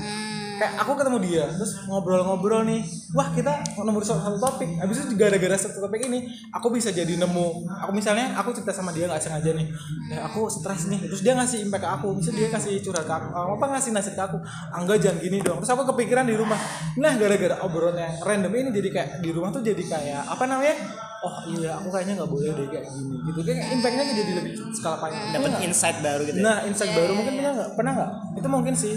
Hmm, 0.00 0.25
kayak 0.56 0.72
aku 0.76 0.92
ketemu 0.94 1.18
dia 1.20 1.44
terus 1.50 1.72
ngobrol-ngobrol 1.84 2.64
nih. 2.64 2.80
Wah 3.12 3.28
kita 3.30 3.52
nomor 3.78 4.00
satu, 4.00 4.20
satu 4.20 4.38
topik. 4.38 4.76
Habis 4.76 4.96
itu 5.02 5.14
gara-gara 5.14 5.54
satu 5.54 5.78
topik 5.78 6.02
ini 6.02 6.24
aku 6.50 6.68
bisa 6.68 6.90
jadi 6.90 7.14
nemu. 7.14 7.48
Aku 7.82 7.92
misalnya 7.92 8.34
aku 8.34 8.50
cerita 8.50 8.72
sama 8.72 8.90
dia 8.90 9.04
nggak 9.04 9.20
sengaja 9.20 9.52
nih. 9.52 9.66
Ya 10.08 10.24
aku 10.24 10.46
stres 10.46 10.86
nih. 10.86 11.00
Terus 11.06 11.20
dia 11.20 11.32
ngasih 11.32 11.62
impact 11.62 11.82
ke 11.82 11.90
aku. 11.92 12.08
Misalnya 12.12 12.38
dia 12.38 12.48
kasih 12.50 12.72
curhat 12.80 13.04
ke 13.04 13.14
aku 13.14 13.28
"Ah, 13.30 13.46
apa 13.50 13.64
ngasih 13.70 13.90
nasihat 13.92 14.16
ke 14.16 14.22
aku? 14.26 14.38
Angga 14.70 14.94
jangan 14.96 15.18
gini 15.18 15.38
dong. 15.40 15.58
Terus 15.60 15.72
aku 15.72 15.82
kepikiran 15.86 16.24
di 16.24 16.34
rumah. 16.34 16.58
Nah 16.96 17.12
gara-gara 17.14 17.56
obrolan 17.60 17.96
yang 17.96 18.14
random 18.18 18.52
ini 18.52 18.70
jadi 18.72 18.88
kayak 18.90 19.10
di 19.20 19.30
rumah 19.30 19.48
tuh 19.48 19.60
jadi 19.60 19.82
kayak 19.82 20.22
apa 20.26 20.44
namanya? 20.44 20.76
Oh 21.18 21.32
iya 21.48 21.74
aku 21.74 21.88
kayaknya 21.88 22.20
nggak 22.20 22.30
boleh 22.30 22.50
deh 22.50 22.66
kayak 22.68 22.86
gini 22.86 23.16
gitu. 23.24 23.40
Kayak 23.42 23.72
impactnya 23.72 24.04
jadi 24.14 24.32
lebih 24.36 24.52
skala 24.70 24.96
panjang 25.00 25.32
Dapat 25.32 25.50
Iya. 25.50 25.60
insight 25.64 25.98
baru 25.98 26.22
gitu. 26.22 26.38
ya? 26.38 26.44
nah 26.44 26.56
insight 26.62 26.92
baru. 26.92 27.12
Mungkin 27.12 27.34
pernah 27.34 27.52
nggak? 27.56 27.70
Pernah 27.74 27.92
nggak? 27.96 28.10
Itu 28.36 28.48
mungkin 28.48 28.74
sih 28.76 28.94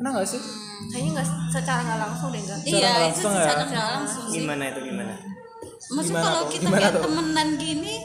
pernah 0.00 0.10
nggak 0.10 0.26
sih 0.26 0.40
kayaknya 0.88 1.10
nggak 1.14 1.28
secara 1.50 1.80
nggak 1.82 2.00
langsung 2.00 2.28
deh 2.30 2.40
enggak 2.40 2.58
iya 2.64 2.72
itu 2.72 2.88
langsung 3.04 3.30
ya? 3.30 3.38
secara 3.38 3.62
nggak 3.66 3.86
langsung 3.92 4.24
sih 4.26 4.38
Gimana 4.38 4.62
itu 4.66 4.80
gimana? 4.82 5.12
maksud 5.90 6.08
Gimana 6.08 6.24
kalau 6.24 6.40
tuh? 6.40 6.48
kita 6.50 6.62
Gimana 6.64 6.80
kayak 6.80 6.92
tuh? 6.92 7.02
temenan 7.04 7.48
gini 7.56 7.96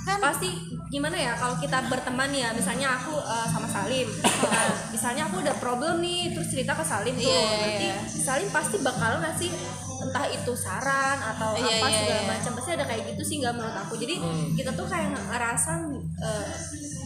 kan 0.00 0.18
pasti 0.24 0.48
gimana 0.88 1.12
ya 1.14 1.36
kalau 1.36 1.52
kita 1.54 1.84
berteman 1.84 2.32
ya 2.32 2.48
misalnya 2.50 2.96
aku 2.96 3.12
eh, 3.14 3.46
sama 3.46 3.68
Salim 3.68 4.08
Nah, 4.40 4.64
misalnya 4.88 5.28
aku 5.28 5.36
ada 5.38 5.52
problem 5.54 6.00
nih 6.00 6.32
terus 6.32 6.48
cerita 6.48 6.72
ke 6.72 6.80
Salim 6.80 7.12
tuh 7.12 7.28
Iya, 7.28 7.44
nanti 7.60 7.86
iya. 7.86 7.96
Salim 8.08 8.48
pasti 8.48 8.80
bakal 8.80 9.20
ngasih 9.20 9.52
entah 10.00 10.24
itu 10.26 10.52
saran 10.56 11.18
atau 11.20 11.52
Iya, 11.52 11.68
apa 11.76 11.86
iya, 11.86 11.98
segala 12.00 12.22
iya. 12.22 12.28
macam 12.30 12.52
pasti 12.56 12.70
ada 12.72 12.84
kayak 12.86 13.02
gitu 13.06 13.22
sih 13.22 13.36
nggak 13.38 13.52
menurut 13.52 13.76
aku 13.76 13.94
jadi 13.94 14.14
kita 14.56 14.70
tuh 14.72 14.86
kayak 14.86 15.12
ngerasa 15.12 15.70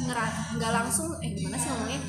ngera- 0.00 0.36
nggak 0.54 0.72
langsung 0.72 1.10
eh 1.18 1.30
gimana 1.32 1.56
sih 1.56 1.68
ngomongnya 1.68 2.00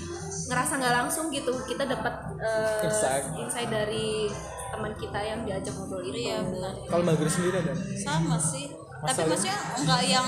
ngerasa 0.49 0.73
nggak 0.79 0.95
langsung 1.03 1.25
gitu 1.32 1.51
kita 1.63 1.88
dapat 1.88 2.13
eh, 2.39 2.86
Insight. 2.88 3.23
insight 3.39 3.69
dari 3.71 4.27
teman 4.73 4.91
kita 4.97 5.19
yang 5.21 5.39
diajak 5.45 5.73
ngobrol 5.77 6.01
itu. 6.01 6.27
Iya 6.27 6.41
benar. 6.41 6.73
Kalau 6.89 7.03
Magri 7.06 7.29
sendiri 7.29 7.62
ada 7.62 7.73
sama 7.93 8.36
sih. 8.41 8.73
Tapi 8.73 9.06
Masalahnya? 9.06 9.29
maksudnya 9.29 9.58
enggak 9.77 10.01
yang 10.08 10.27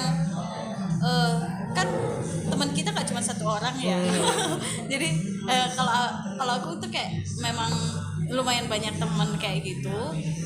eh, 1.02 1.34
kan 1.76 1.88
teman 2.46 2.70
kita 2.72 2.90
nggak 2.94 3.08
cuma 3.10 3.22
satu 3.24 3.44
orang 3.50 3.76
ya. 3.82 3.98
Hmm. 3.98 4.56
jadi 4.92 5.10
eh, 5.50 5.68
kalau 5.74 5.92
kalau 6.38 6.54
aku 6.62 6.70
tuh 6.78 6.90
kayak 6.94 7.26
memang 7.42 7.72
lumayan 8.26 8.66
banyak 8.70 8.96
teman 8.98 9.30
kayak 9.42 9.66
gitu. 9.66 9.98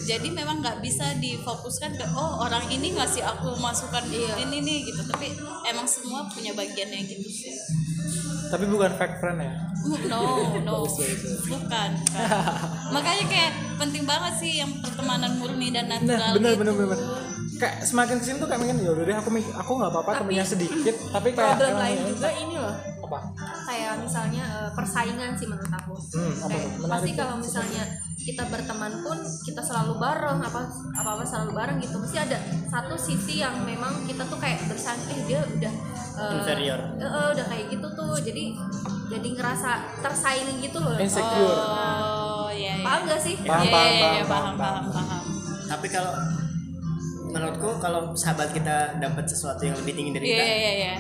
Jadi 0.08 0.32
memang 0.32 0.64
nggak 0.64 0.80
bisa 0.82 1.16
difokuskan 1.20 1.96
ke 1.96 2.06
oh 2.16 2.44
orang 2.44 2.66
ini 2.72 2.96
ngasih 2.96 3.22
aku 3.24 3.56
masukan 3.60 4.04
ini 4.10 4.64
nih 4.64 4.80
gitu. 4.90 5.04
Tapi 5.06 5.36
emang 5.68 5.86
semua 5.86 6.26
punya 6.32 6.56
bagiannya 6.56 7.04
gitu 7.04 7.28
sih 7.30 7.56
tapi 8.50 8.66
bukan 8.66 8.92
fake 8.94 9.16
friend 9.18 9.40
ya? 9.40 9.52
No 10.10 10.22
no. 10.60 10.76
Bukan, 10.90 11.20
bukan. 11.50 11.90
makanya 12.92 13.26
kayak 13.26 13.52
penting 13.78 14.04
banget 14.04 14.34
sih 14.38 14.52
yang 14.60 14.70
pertemanan 14.82 15.40
murni 15.40 15.72
dan 15.72 15.88
natural 15.88 16.20
nah 16.20 16.32
bener 16.36 16.52
gitu. 16.54 16.62
bener 16.62 16.74
bener 16.76 17.00
kayak 17.60 17.76
semakin 17.84 18.16
ke 18.18 18.24
sini 18.24 18.38
tuh 18.40 18.48
kayak 18.48 18.60
mungkin 18.64 18.78
ya 18.80 18.90
udah 18.92 19.04
deh 19.04 19.18
aku 19.20 19.30
mik- 19.30 19.52
aku 19.54 19.72
nggak 19.76 19.92
apa-apa 19.92 20.12
temennya 20.24 20.46
sedikit. 20.48 20.96
Tapi 21.12 21.28
kayak 21.36 21.60
problem 21.60 21.76
lain 21.76 21.98
ya, 21.98 22.06
juga 22.08 22.30
ini 22.32 22.56
loh. 22.56 22.76
Apa? 23.04 23.20
Kayak 23.68 23.94
misalnya 24.00 24.44
eh, 24.48 24.72
persaingan 24.72 25.32
sih 25.36 25.48
menurut 25.50 25.72
aku. 25.72 25.94
Hmm, 26.16 26.34
apa 26.40 26.56
Kayak 26.56 26.88
pasti 26.88 27.12
kalau 27.14 27.36
misalnya 27.36 27.84
kita 28.22 28.44
berteman 28.46 29.00
pun 29.00 29.16
kita 29.42 29.60
selalu 29.60 29.96
bareng 29.96 30.40
apa 30.40 30.62
apa 30.94 31.10
apa 31.14 31.24
selalu 31.24 31.52
bareng 31.54 31.78
gitu 31.78 31.98
pasti 31.98 32.18
ada 32.18 32.38
satu 32.66 32.96
sisi 32.96 33.40
yang 33.40 33.58
memang 33.62 34.04
kita 34.04 34.22
tuh 34.24 34.36
kayak 34.36 34.60
bersaing 34.66 35.02
eh 35.10 35.20
dia 35.26 35.40
udah 35.42 35.74
Inferior. 36.20 36.80
eh, 36.94 37.06
eh, 37.06 37.28
udah 37.32 37.46
kayak 37.48 37.66
gitu 37.70 37.88
tuh 37.90 38.14
jadi 38.20 38.44
jadi 39.08 39.28
ngerasa 39.32 39.72
tersaingi 39.98 40.60
gitu 40.62 40.78
loh 40.78 40.94
insecure 40.96 41.48
oh 41.48 42.50
iya 42.50 42.76
iya 42.76 42.84
paham 42.84 43.02
gak 43.06 43.20
sih 43.20 43.34
Paham, 43.40 43.64
Iya, 43.64 43.72
paham, 43.72 43.88
iya, 43.88 43.96
iya, 43.96 44.24
paham, 44.26 44.28
paham, 44.28 44.56
paham, 44.58 44.84
paham, 44.86 45.08
paham. 45.08 45.24
Tapi 45.66 45.88
kalau 45.88 46.14
menurutku 47.30 47.70
kalau 47.78 48.02
sahabat 48.14 48.50
kita 48.50 48.98
dapat 48.98 49.22
sesuatu 49.24 49.62
yang 49.62 49.76
lebih 49.76 49.94
tinggi 49.94 50.12
dari 50.12 50.26
Iya, 50.26 50.36
kita, 50.36 50.46
iya, 50.50 50.72
iya. 50.74 50.94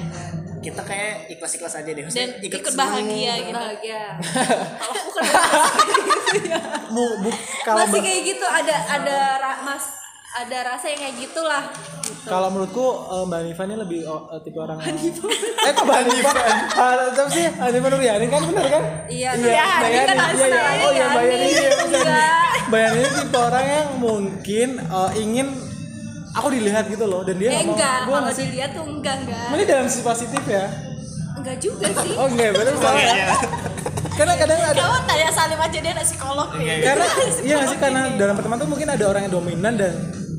kita 0.61 0.81
kayak 0.83 1.13
ikhlas-ikhlas 1.27 1.73
aja 1.75 1.89
deh. 1.89 1.99
Dan 1.99 2.05
Maksudnya 2.05 2.27
ikut 2.39 2.61
seneng. 2.63 2.77
bahagia 2.77 3.33
gitu. 3.39 3.55
bahagia 3.55 4.01
kalau 4.79 4.93
aku 4.95 5.09
kan 5.11 5.23
bu, 6.89 7.03
bu, 7.19 7.29
kalau 7.61 7.83
masih 7.83 7.99
kayak 7.99 8.21
gitu 8.27 8.45
ada 8.45 8.75
ada 8.89 9.17
ra- 9.37 9.61
mas 9.61 9.85
ada 10.31 10.57
rasa 10.63 10.85
yang 10.87 10.99
kayak 10.99 11.15
gitulah 11.19 11.63
gitu. 11.99 12.21
kalau 12.23 12.47
menurutku 12.49 12.85
eh, 12.85 13.23
Mbak 13.25 13.39
Nifa 13.43 13.63
ini 13.63 13.75
lebih 13.75 13.99
oh, 14.05 14.29
eh, 14.29 14.39
tipe 14.39 14.57
orang 14.57 14.77
yang 14.77 14.93
eh 14.95 15.71
kok 15.71 15.83
Mbak 15.83 16.01
Nifa 16.05 16.41
Ah, 16.71 16.93
siapa 17.09 17.29
sih 17.29 17.45
Hanifa 17.49 17.87
Nuriani 17.87 18.25
kan 18.27 18.41
bener 18.43 18.65
kan? 18.67 18.83
Iya, 19.05 19.29
iya 19.33 19.49
iya, 19.49 19.65
Mbak 19.65 19.81
Hani 19.81 19.95
Yani. 19.95 20.05
kan 20.05 20.15
iya 20.15 20.47
iya. 20.47 20.61
oh 20.79 20.91
iya 20.91 21.05
Mbak 21.07 21.23
Yani 21.23 21.45
iya. 21.47 21.69
Mbak 22.63 22.79
Yani. 22.79 22.99
Ini 22.99 23.09
tipe 23.15 23.37
orang 23.37 23.65
yang 23.67 23.87
mungkin 23.97 24.67
eh, 24.79 25.11
ingin 25.17 25.47
aku 26.29 26.47
dilihat 26.51 26.85
gitu 26.87 27.05
loh 27.05 27.21
dan 27.21 27.35
dia 27.35 27.49
Eh, 27.49 27.53
nggak 27.55 27.65
mau 27.65 27.73
enggak, 27.73 27.97
gua 28.05 28.17
kalau 28.21 28.31
dilihat 28.31 28.69
tuh 28.71 28.85
enggak 28.85 29.15
enggak. 29.19 29.47
ini 29.51 29.63
dalam 29.65 29.85
sisi 29.89 30.03
positif 30.03 30.43
ya? 30.45 30.65
Enggak 31.33 31.57
juga 31.57 31.87
sih. 31.95 32.13
oh 32.13 32.27
enggak 32.27 32.53
bener 32.53 32.73
Oh, 32.75 32.79
salah 32.79 33.01
iya, 33.01 33.09
ya? 33.09 33.15
iya. 33.17 33.27
Karena 34.19 34.33
kadang 34.35 34.59
ada 34.59 34.81
Kamu 34.83 34.99
tanya 35.07 35.27
Salim 35.31 35.59
aja 35.63 35.77
dia 35.79 35.91
anak 35.95 36.05
psikolog. 36.05 36.47
Nih. 36.59 36.83
karena 36.83 37.07
iya 37.39 37.53
nggak 37.55 37.69
sih 37.71 37.79
karena 37.79 38.01
dalam 38.19 38.33
pertemanan 38.35 38.59
tuh 38.59 38.69
mungkin 38.69 38.87
ada 38.91 39.05
orang 39.07 39.21
yang 39.27 39.33
dominan 39.39 39.73
dan 39.79 39.91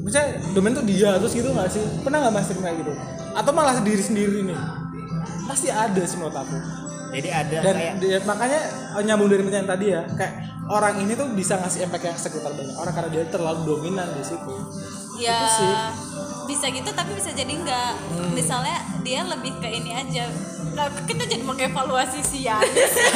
misalnya 0.04 0.36
dominan 0.52 0.74
tuh 0.84 0.86
dia 0.86 1.16
terus 1.16 1.32
gitu 1.32 1.48
nggak 1.48 1.68
sih? 1.72 1.84
Pernah 2.04 2.28
nggak 2.28 2.32
mas 2.36 2.48
kayak 2.52 2.76
gitu? 2.84 2.92
Atau 3.32 3.52
malah 3.56 3.80
diri 3.80 4.02
sendiri 4.04 4.44
nih? 4.44 4.58
Pasti 5.48 5.72
ada 5.72 6.02
sih 6.04 6.20
menurut 6.20 6.36
aku 6.36 6.56
Jadi 7.12 7.28
ada 7.28 7.56
dan 7.60 7.74
kayak 7.74 7.94
dia- 7.98 8.22
makanya 8.22 8.60
eh, 8.92 9.02
nyambung 9.02 9.28
dari 9.28 9.42
pertanyaan 9.42 9.68
tadi 9.68 9.86
ya 9.88 10.02
kayak 10.10 10.32
orang 10.66 10.94
ini 10.98 11.12
tuh 11.12 11.26
bisa 11.30 11.54
ngasih 11.56 11.80
impact 11.82 12.04
yang 12.04 12.16
sekitar 12.16 12.50
banyak 12.50 12.74
orang 12.74 12.92
karena 12.92 13.10
dia 13.10 13.24
terlalu 13.26 13.60
dominan 13.66 14.08
di 14.10 14.22
situ 14.22 14.54
Ya 15.18 15.36
Itu 15.36 15.46
sih. 15.52 15.74
bisa 16.48 16.66
gitu 16.68 16.90
tapi 16.90 17.12
bisa 17.12 17.28
jadi 17.30 17.52
enggak. 17.52 17.92
Misalnya 18.30 18.72
dia 18.98 19.20
lebih 19.22 19.52
ke 19.54 19.68
ini 19.68 19.92
aja. 19.92 20.24
Nah, 20.70 20.86
kita 21.02 21.26
jadi 21.26 21.42
mengevaluasi 21.42 22.22
si 22.22 22.40
Yanis. 22.40 22.94
Iya, 22.94 23.12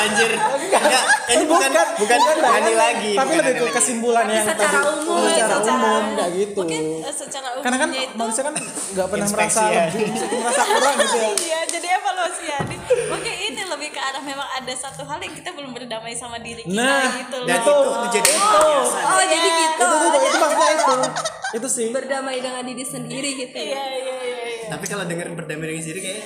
anjir. 0.02 0.32
Enggak, 0.34 1.04
ini 1.28 1.44
bukan 1.44 1.70
bukan 1.94 2.18
Mbak 2.18 2.50
Hani 2.50 2.64
Yani, 2.64 2.72
lagi. 2.74 3.12
tapi 3.14 3.28
bukan 3.30 3.44
lebih 3.46 3.62
ke 3.62 3.72
kesimpulan 3.74 4.24
yang 4.26 4.42
secara 4.42 4.58
tadi 4.58 4.76
umum, 4.96 5.22
secara 5.22 5.54
secara- 5.54 5.76
umum 5.78 6.04
kayak 6.10 6.30
gitu 6.34 6.58
Mungkin 6.58 6.82
eh, 6.98 7.14
secara 7.14 7.46
umumnya 7.48 7.62
karena 7.62 7.76
kan 7.78 7.90
itu 7.92 8.14
manusia 8.16 8.42
kan 8.42 8.54
nggak 8.56 9.06
pernah 9.06 9.28
merasa 9.28 9.62
ya. 9.68 9.84
lebih 9.86 10.06
merasa 10.36 10.62
kurang 10.66 10.94
gitu 10.98 11.16
ya 11.16 11.30
Iya, 11.36 11.60
jadi 11.70 11.86
evaluasi 11.94 12.15
Yanis. 12.36 12.80
Mungkin 13.06 13.34
ini 13.34 13.62
lebih 13.62 13.88
ke 13.90 14.00
arah 14.00 14.22
memang 14.22 14.48
ada 14.48 14.72
satu 14.72 15.02
hal 15.02 15.18
yang 15.18 15.32
kita 15.32 15.54
belum 15.54 15.70
berdamai 15.70 16.12
sama 16.12 16.38
diri 16.38 16.66
kita 16.66 16.74
Nah, 16.74 17.06
gitu 17.14 17.36
loh. 17.38 17.46
Dan 17.46 17.58
Itu. 17.60 17.74
itu 17.76 17.90
dijadiin 18.02 18.34
Itu. 18.34 18.48
kebiasaan. 18.50 19.04
Oh, 19.06 19.22
jadi 19.22 19.48
gitu. 19.48 19.84
itu 19.86 19.94
tuh 19.96 20.20
itu 20.20 20.38
maksudnya 20.38 20.68
itu 20.72 20.94
itu 21.56 21.68
sih 21.70 21.88
Berdamai 21.90 22.36
dengan 22.40 22.62
diri 22.62 22.84
sendiri 22.84 23.30
gitu. 23.38 23.56
Iya, 23.56 23.74
ya. 23.74 23.84
iya, 23.86 24.14
iya, 24.18 24.36
iya. 24.50 24.66
tapi 24.66 24.84
kalau 24.86 25.04
dengerin 25.06 25.34
berdamai 25.34 25.66
dengan 25.70 25.82
sendiri 25.82 26.00
kayak 26.02 26.22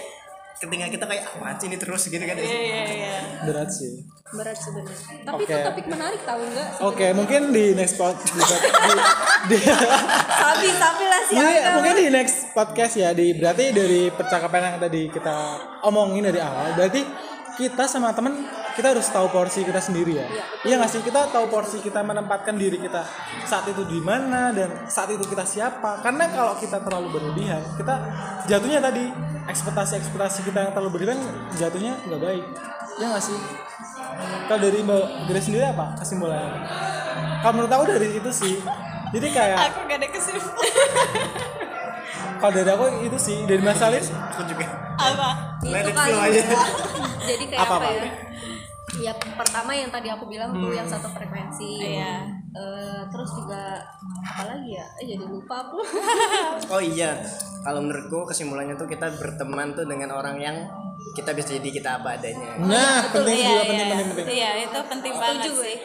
ketika 0.61 0.87
kita 0.93 1.05
kayak 1.09 1.25
apa 1.25 1.57
sih 1.57 1.67
ini 1.73 1.77
terus 1.81 2.03
gitu 2.05 2.21
kan. 2.21 2.37
Iya 2.37 2.45
iya 2.45 2.83
iya. 2.85 3.17
Berat 3.49 3.73
sih. 3.73 4.05
Berat 4.31 4.55
sebenarnya 4.55 5.27
tapi 5.27 5.43
Oke. 5.43 5.51
itu 5.51 5.59
topik 5.67 5.87
menarik 5.91 6.21
tahu 6.23 6.39
nggak 6.47 6.69
oke 6.87 7.07
mungkin 7.19 7.41
di 7.51 7.75
next 7.75 7.99
pod 7.99 8.15
di, 8.15 8.31
di, 8.39 9.59
di- 9.59 9.65
sabi 10.39 10.69
sabi 10.71 11.05
lah 11.11 11.21
sih 11.27 11.35
Mungkin, 11.35 11.63
mungkin 11.75 11.95
di 11.99 12.07
next 12.15 12.37
podcast 12.55 12.95
ya 12.95 13.11
di 13.11 13.35
berarti 13.35 13.75
dari 13.75 14.07
percakapan 14.07 14.71
yang 14.71 14.79
tadi 14.79 15.11
kita 15.11 15.35
omongin 15.83 16.31
dari 16.31 16.39
awal 16.39 16.79
berarti 16.79 17.03
kita 17.61 17.85
sama 17.85 18.17
temen 18.17 18.49
kita 18.73 18.97
harus 18.97 19.13
tahu 19.13 19.29
porsi 19.29 19.61
kita 19.61 19.77
sendiri 19.77 20.17
ya. 20.17 20.27
Iya 20.65 20.81
nggak 20.81 20.89
sih? 20.89 21.05
Kita 21.05 21.29
tahu 21.29 21.53
porsi 21.53 21.85
kita 21.85 22.01
menempatkan 22.01 22.57
diri 22.57 22.81
kita 22.81 23.05
saat 23.45 23.69
itu 23.69 23.85
di 23.85 24.01
mana 24.01 24.49
dan 24.57 24.89
saat 24.89 25.13
itu 25.13 25.21
kita 25.29 25.45
siapa. 25.45 26.01
Karena 26.01 26.25
kalau 26.33 26.57
kita 26.57 26.81
terlalu 26.81 27.21
berlebihan 27.21 27.61
kita 27.77 27.95
jatuhnya 28.49 28.81
tadi 28.81 29.13
ekspektasi 29.45 30.01
ekspektasi 30.01 30.49
kita 30.49 30.59
yang 30.65 30.73
terlalu 30.73 30.97
berlebihan 30.97 31.21
jatuhnya 31.61 32.01
nggak 32.09 32.21
baik. 32.25 32.45
Ya 32.97 33.13
nggak 33.13 33.25
sih? 33.29 33.37
Kalau 34.49 34.61
dari 34.65 34.81
mbak 34.81 35.05
Grace 35.29 35.47
sendiri 35.53 35.65
apa 35.69 35.93
kesimpulannya? 36.01 36.65
Kalau 37.45 37.53
menurut 37.53 37.73
aku 37.77 37.85
dari 37.93 38.09
itu 38.17 38.31
sih. 38.33 38.57
Jadi 39.13 39.27
kayak 39.37 39.59
aku 39.69 39.79
gak 39.85 39.99
ada 40.01 40.09
kesimpulan. 40.09 40.73
Kalau 42.41 42.53
dari 42.57 42.71
aku 42.73 42.85
itu 43.05 43.19
sih 43.21 43.45
dari 43.45 43.61
Mas 43.61 43.77
Salis 43.77 44.09
aku 44.09 44.49
juga. 44.49 44.65
Apa? 44.97 45.61
Let 45.69 45.85
itu 45.85 45.93
it 45.93 45.97
flow 46.01 46.21
aja. 46.25 46.43
jadi 47.31 47.45
kayak 47.47 47.63
Apa, 47.63 47.77
apa, 47.79 47.87
ya 47.95 48.05
ya 49.01 49.11
pertama 49.33 49.71
yang 49.71 49.89
tadi 49.89 50.07
aku 50.07 50.25
bilang 50.25 50.53
tuh 50.53 50.71
yang 50.71 50.85
satu 50.85 51.09
frekuensi. 51.09 51.81
Iya. 51.81 52.25
Eh, 52.51 53.01
terus 53.07 53.31
juga 53.33 53.79
apa 54.21 54.43
lagi 54.45 54.71
ya? 54.73 54.87
Eh 54.97 55.07
jadi 55.09 55.25
lupa 55.25 55.63
aku. 55.63 55.79
Oh 56.71 56.79
iya 56.79 57.19
kalau 57.61 57.81
menurutku 57.81 58.25
kesimpulannya 58.25 58.73
tuh 58.75 58.87
kita 58.87 59.11
berteman 59.13 59.73
tuh 59.73 59.85
dengan 59.85 60.11
orang 60.13 60.37
yang 60.37 60.57
kita 61.11 61.33
bisa 61.33 61.53
jadi 61.53 61.71
kita 61.73 61.91
apa 61.97 62.15
adanya. 62.15 62.49
Nah 62.61 63.03
penting 63.09 63.37
iya, 63.37 63.49
juga 63.49 63.57
iya, 63.57 63.67
penting 63.67 63.89
penting 63.89 64.09
penting. 64.11 64.27
Iya 64.31 64.51
itu 64.61 64.79
penting 64.85 65.15
banget 65.15 65.41
juga 65.43 65.63
sih. 65.63 65.77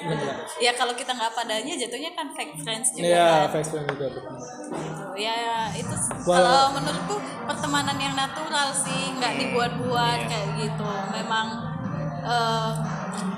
Ya 0.59 0.72
kalau 0.72 0.93
kita 0.93 1.11
nggak 1.11 1.34
padanya 1.34 1.74
jatuhnya 1.76 2.11
kan 2.13 2.28
fake 2.30 2.55
friends 2.59 2.88
juga 2.93 3.07
Iya, 3.07 3.26
kan. 3.26 3.47
Facebook 3.51 3.84
juga 3.88 4.05
betul. 4.09 4.34
gitu. 4.36 5.03
ya 5.16 5.39
itu 5.72 5.93
s- 5.95 6.11
Walau- 6.22 6.43
kalau 6.43 6.66
menurutku 6.76 7.16
pertemanan 7.45 7.95
yang 7.95 8.13
natural 8.13 8.70
sih 8.70 9.16
nggak 9.16 9.34
dibuat-buat 9.38 10.20
kayak 10.28 10.47
gitu. 10.59 10.89
Memang 11.13 11.47
eh, 12.26 12.71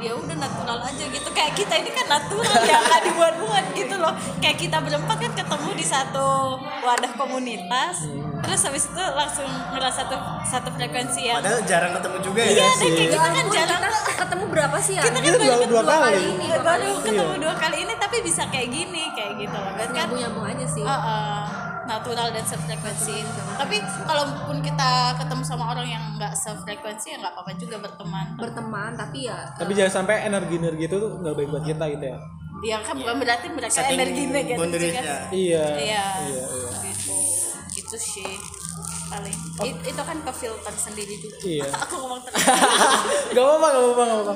ya 0.02 0.12
udah 0.16 0.36
natural 0.40 0.80
aja 0.82 1.04
gitu. 1.12 1.30
Kayak 1.36 1.54
kita 1.60 1.74
ini 1.84 1.92
kan 1.92 2.08
natural 2.08 2.56
ya 2.64 2.78
nggak 2.88 3.02
dibuat-buat 3.12 3.66
gitu 3.76 3.96
loh. 4.00 4.14
Kayak 4.40 4.58
kita 4.64 4.78
berempat 4.80 5.18
kan 5.20 5.32
ketemu 5.36 5.70
di 5.76 5.86
satu 5.86 6.58
wadah 6.82 7.12
komunitas 7.20 8.08
terus 8.48 8.62
habis 8.70 8.84
itu 8.86 9.04
langsung 9.18 9.50
ngerasa 9.74 10.06
satu 10.06 10.16
satu 10.46 10.70
frekuensi 10.78 11.26
yang 11.26 11.42
padahal 11.42 11.62
jarang 11.66 11.92
ketemu 11.98 12.18
juga 12.22 12.42
ya 12.46 12.52
iya 12.54 12.64
dan 12.64 12.78
sih. 12.78 12.88
kayak 12.94 13.10
kita 13.10 13.18
kan 13.18 13.34
ampun, 13.34 13.56
jarang 13.58 13.82
kita 13.82 14.14
ketemu 14.18 14.44
berapa 14.54 14.78
sih 14.78 14.94
ya? 14.94 15.02
Kita 15.04 15.20
kan 15.20 15.34
dua, 15.34 15.42
baru 15.42 15.66
dua 15.68 15.82
kali. 15.84 16.22
ini 16.22 16.48
baru 16.48 16.62
kali 16.64 16.88
ketemu 17.02 17.34
dua 17.42 17.56
kali 17.58 17.78
ini 17.82 17.94
tapi 17.98 18.18
bisa 18.22 18.44
kayak 18.48 18.70
gini 18.70 19.04
kayak 19.18 19.32
gitu 19.42 19.58
loh. 19.58 19.74
Kan 19.74 19.78
kan 19.78 19.94
nyambung 19.94 20.20
nyambung 20.22 20.46
aja 20.46 20.66
sih. 20.70 20.86
Uh, 20.86 20.94
uh, 20.94 21.40
natural 21.98 22.28
dan 22.30 22.44
sefrekuensi 22.44 23.18
tapi 23.56 23.76
kalaupun 24.04 24.58
kita 24.60 24.90
ketemu 25.16 25.44
sama 25.44 25.64
orang 25.68 25.88
yang 25.88 26.04
nggak 26.14 26.34
sefrekuensi 26.34 27.08
ya 27.10 27.18
nggak 27.20 27.34
apa-apa 27.34 27.52
juga 27.56 27.76
berteman 27.80 28.26
berteman 28.36 28.92
tapi 28.94 29.26
ya 29.26 29.50
Tapi 29.54 29.72
jangan 29.74 29.94
sampai 29.98 30.26
energi-energi 30.26 30.84
itu 30.86 30.96
tuh 30.96 31.12
nggak 31.18 31.34
baik 31.34 31.50
buat 31.50 31.64
kita 31.64 31.86
gitu 31.92 32.06
ya. 32.08 32.18
dia 32.58 32.78
kan 32.82 32.94
bukan 32.96 33.16
berarti 33.18 33.48
mereka 33.50 33.74
Setting 33.76 33.98
energi 33.98 34.22
negatif 34.28 34.82
ya. 34.82 34.90
Iya. 34.90 35.16
iya 35.30 35.66
Iya, 35.78 36.06
iya. 36.24 36.46
gitu 36.84 37.14
gitu 37.72 37.96
sih 37.96 38.30
paling 39.08 39.38
It- 39.64 39.84
itu 39.88 40.02
kan 40.02 40.18
ke 40.20 40.32
filter 40.36 40.74
sendiri 40.76 41.14
juga 41.18 41.38
Iya. 41.40 41.66
aku 41.84 41.94
ngomong 41.96 42.22
terus 42.24 42.42
Gak 43.34 43.44
apa-apa, 43.44 43.68
gak 43.68 43.82
apa-apa, 43.84 44.04
gak 44.04 44.18
apa-apa. 44.20 44.34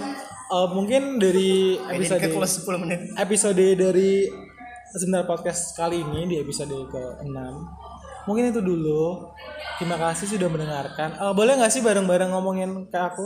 Eh, 0.51 0.68
mungkin 0.70 1.01
dari 1.16 1.51
ini 1.74 1.95
episode 1.97 2.20
ke 2.20 2.28
close 2.30 2.55
10 2.62 2.76
menit 2.78 2.99
episode 3.16 3.55
dari 3.74 4.28
sebentar 4.92 5.24
podcast 5.24 5.72
kali 5.80 6.04
ini 6.04 6.28
di 6.28 6.36
episode 6.44 6.76
ke-6 6.92 7.39
mungkin 8.28 8.54
itu 8.54 8.62
dulu. 8.62 9.34
Terima 9.82 9.98
kasih 9.98 10.38
sudah 10.38 10.46
mendengarkan. 10.46 11.18
Eh, 11.18 11.34
boleh 11.34 11.58
nggak 11.58 11.72
sih 11.74 11.82
bareng-bareng 11.82 12.30
ngomongin 12.30 12.86
ke 12.92 13.00
aku? 13.00 13.26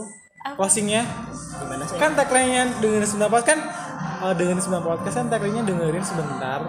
Closingnya? 0.56 1.04
Gimana 1.60 1.84
sih? 1.90 1.98
Kan 2.00 2.14
tagline-nya 2.16 2.80
dengerin 2.80 3.08
sebentar 3.10 3.30
podcast 3.34 3.50
kan? 3.50 3.60
Eh, 4.24 4.34
dengerin 4.40 4.62
sebentar 4.62 4.84
podcast 4.86 5.16
kan 5.20 5.28
tagline-nya 5.28 5.64
dengerin 5.68 6.06
sebentar. 6.06 6.60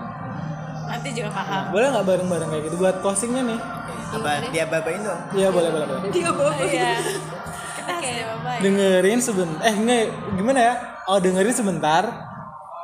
Nanti 0.91 1.09
juga 1.15 1.31
paham. 1.31 1.65
Boleh 1.71 1.87
nggak 1.93 2.07
bareng-bareng 2.09 2.49
kayak 2.51 2.65
gitu 2.67 2.77
buat 2.81 2.97
closingnya 2.99 3.43
nih? 3.47 3.61
Apa 4.07 4.31
dia 4.51 4.65
babain 4.67 5.01
dong? 5.03 5.21
Iya 5.35 5.49
boleh 5.51 5.71
boleh 5.71 5.87
boleh. 5.87 6.01
Dia 6.11 6.31
bawa 6.35 6.53
iya. 6.67 6.95
Kita 7.77 7.93
kayak 8.01 8.27
apa 8.33 8.49
ya 8.49 8.61
dengerin 8.65 9.21
sebentar. 9.23 9.63
Eh 9.63 9.75
enggak 9.77 10.03
gimana 10.35 10.59
ya? 10.59 10.75
Oh 11.07 11.19
dengerin 11.23 11.55
sebentar 11.55 12.03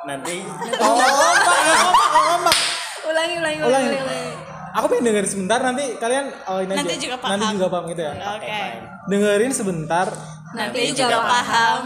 nanti. 0.04 0.36
Oh 0.78 0.94
kompak 0.98 1.56
nggak 1.58 2.24
kompak 2.26 2.56
ulangi 3.02 3.34
ulangi 3.36 3.58
Ulangi. 3.58 3.88
ulangi, 3.88 3.98
ulangi. 4.00 4.30
aku 4.72 4.84
pengen 4.88 5.04
dengerin 5.04 5.28
sebentar 5.28 5.58
nanti 5.60 5.84
kalian 5.96 6.26
oh 6.44 6.58
ini 6.58 6.72
Nanti 6.72 6.92
aja 6.92 7.02
juga 7.02 7.16
paham. 7.18 7.30
nanti 7.34 7.46
juga 7.52 7.68
paham 7.68 7.84
gitu 7.88 8.02
ya? 8.02 8.12
Oke 8.32 8.60
dengerin 9.04 9.52
sebentar. 9.52 10.06
Nanti 10.52 10.80
juga 10.92 11.18
paham 11.22 11.80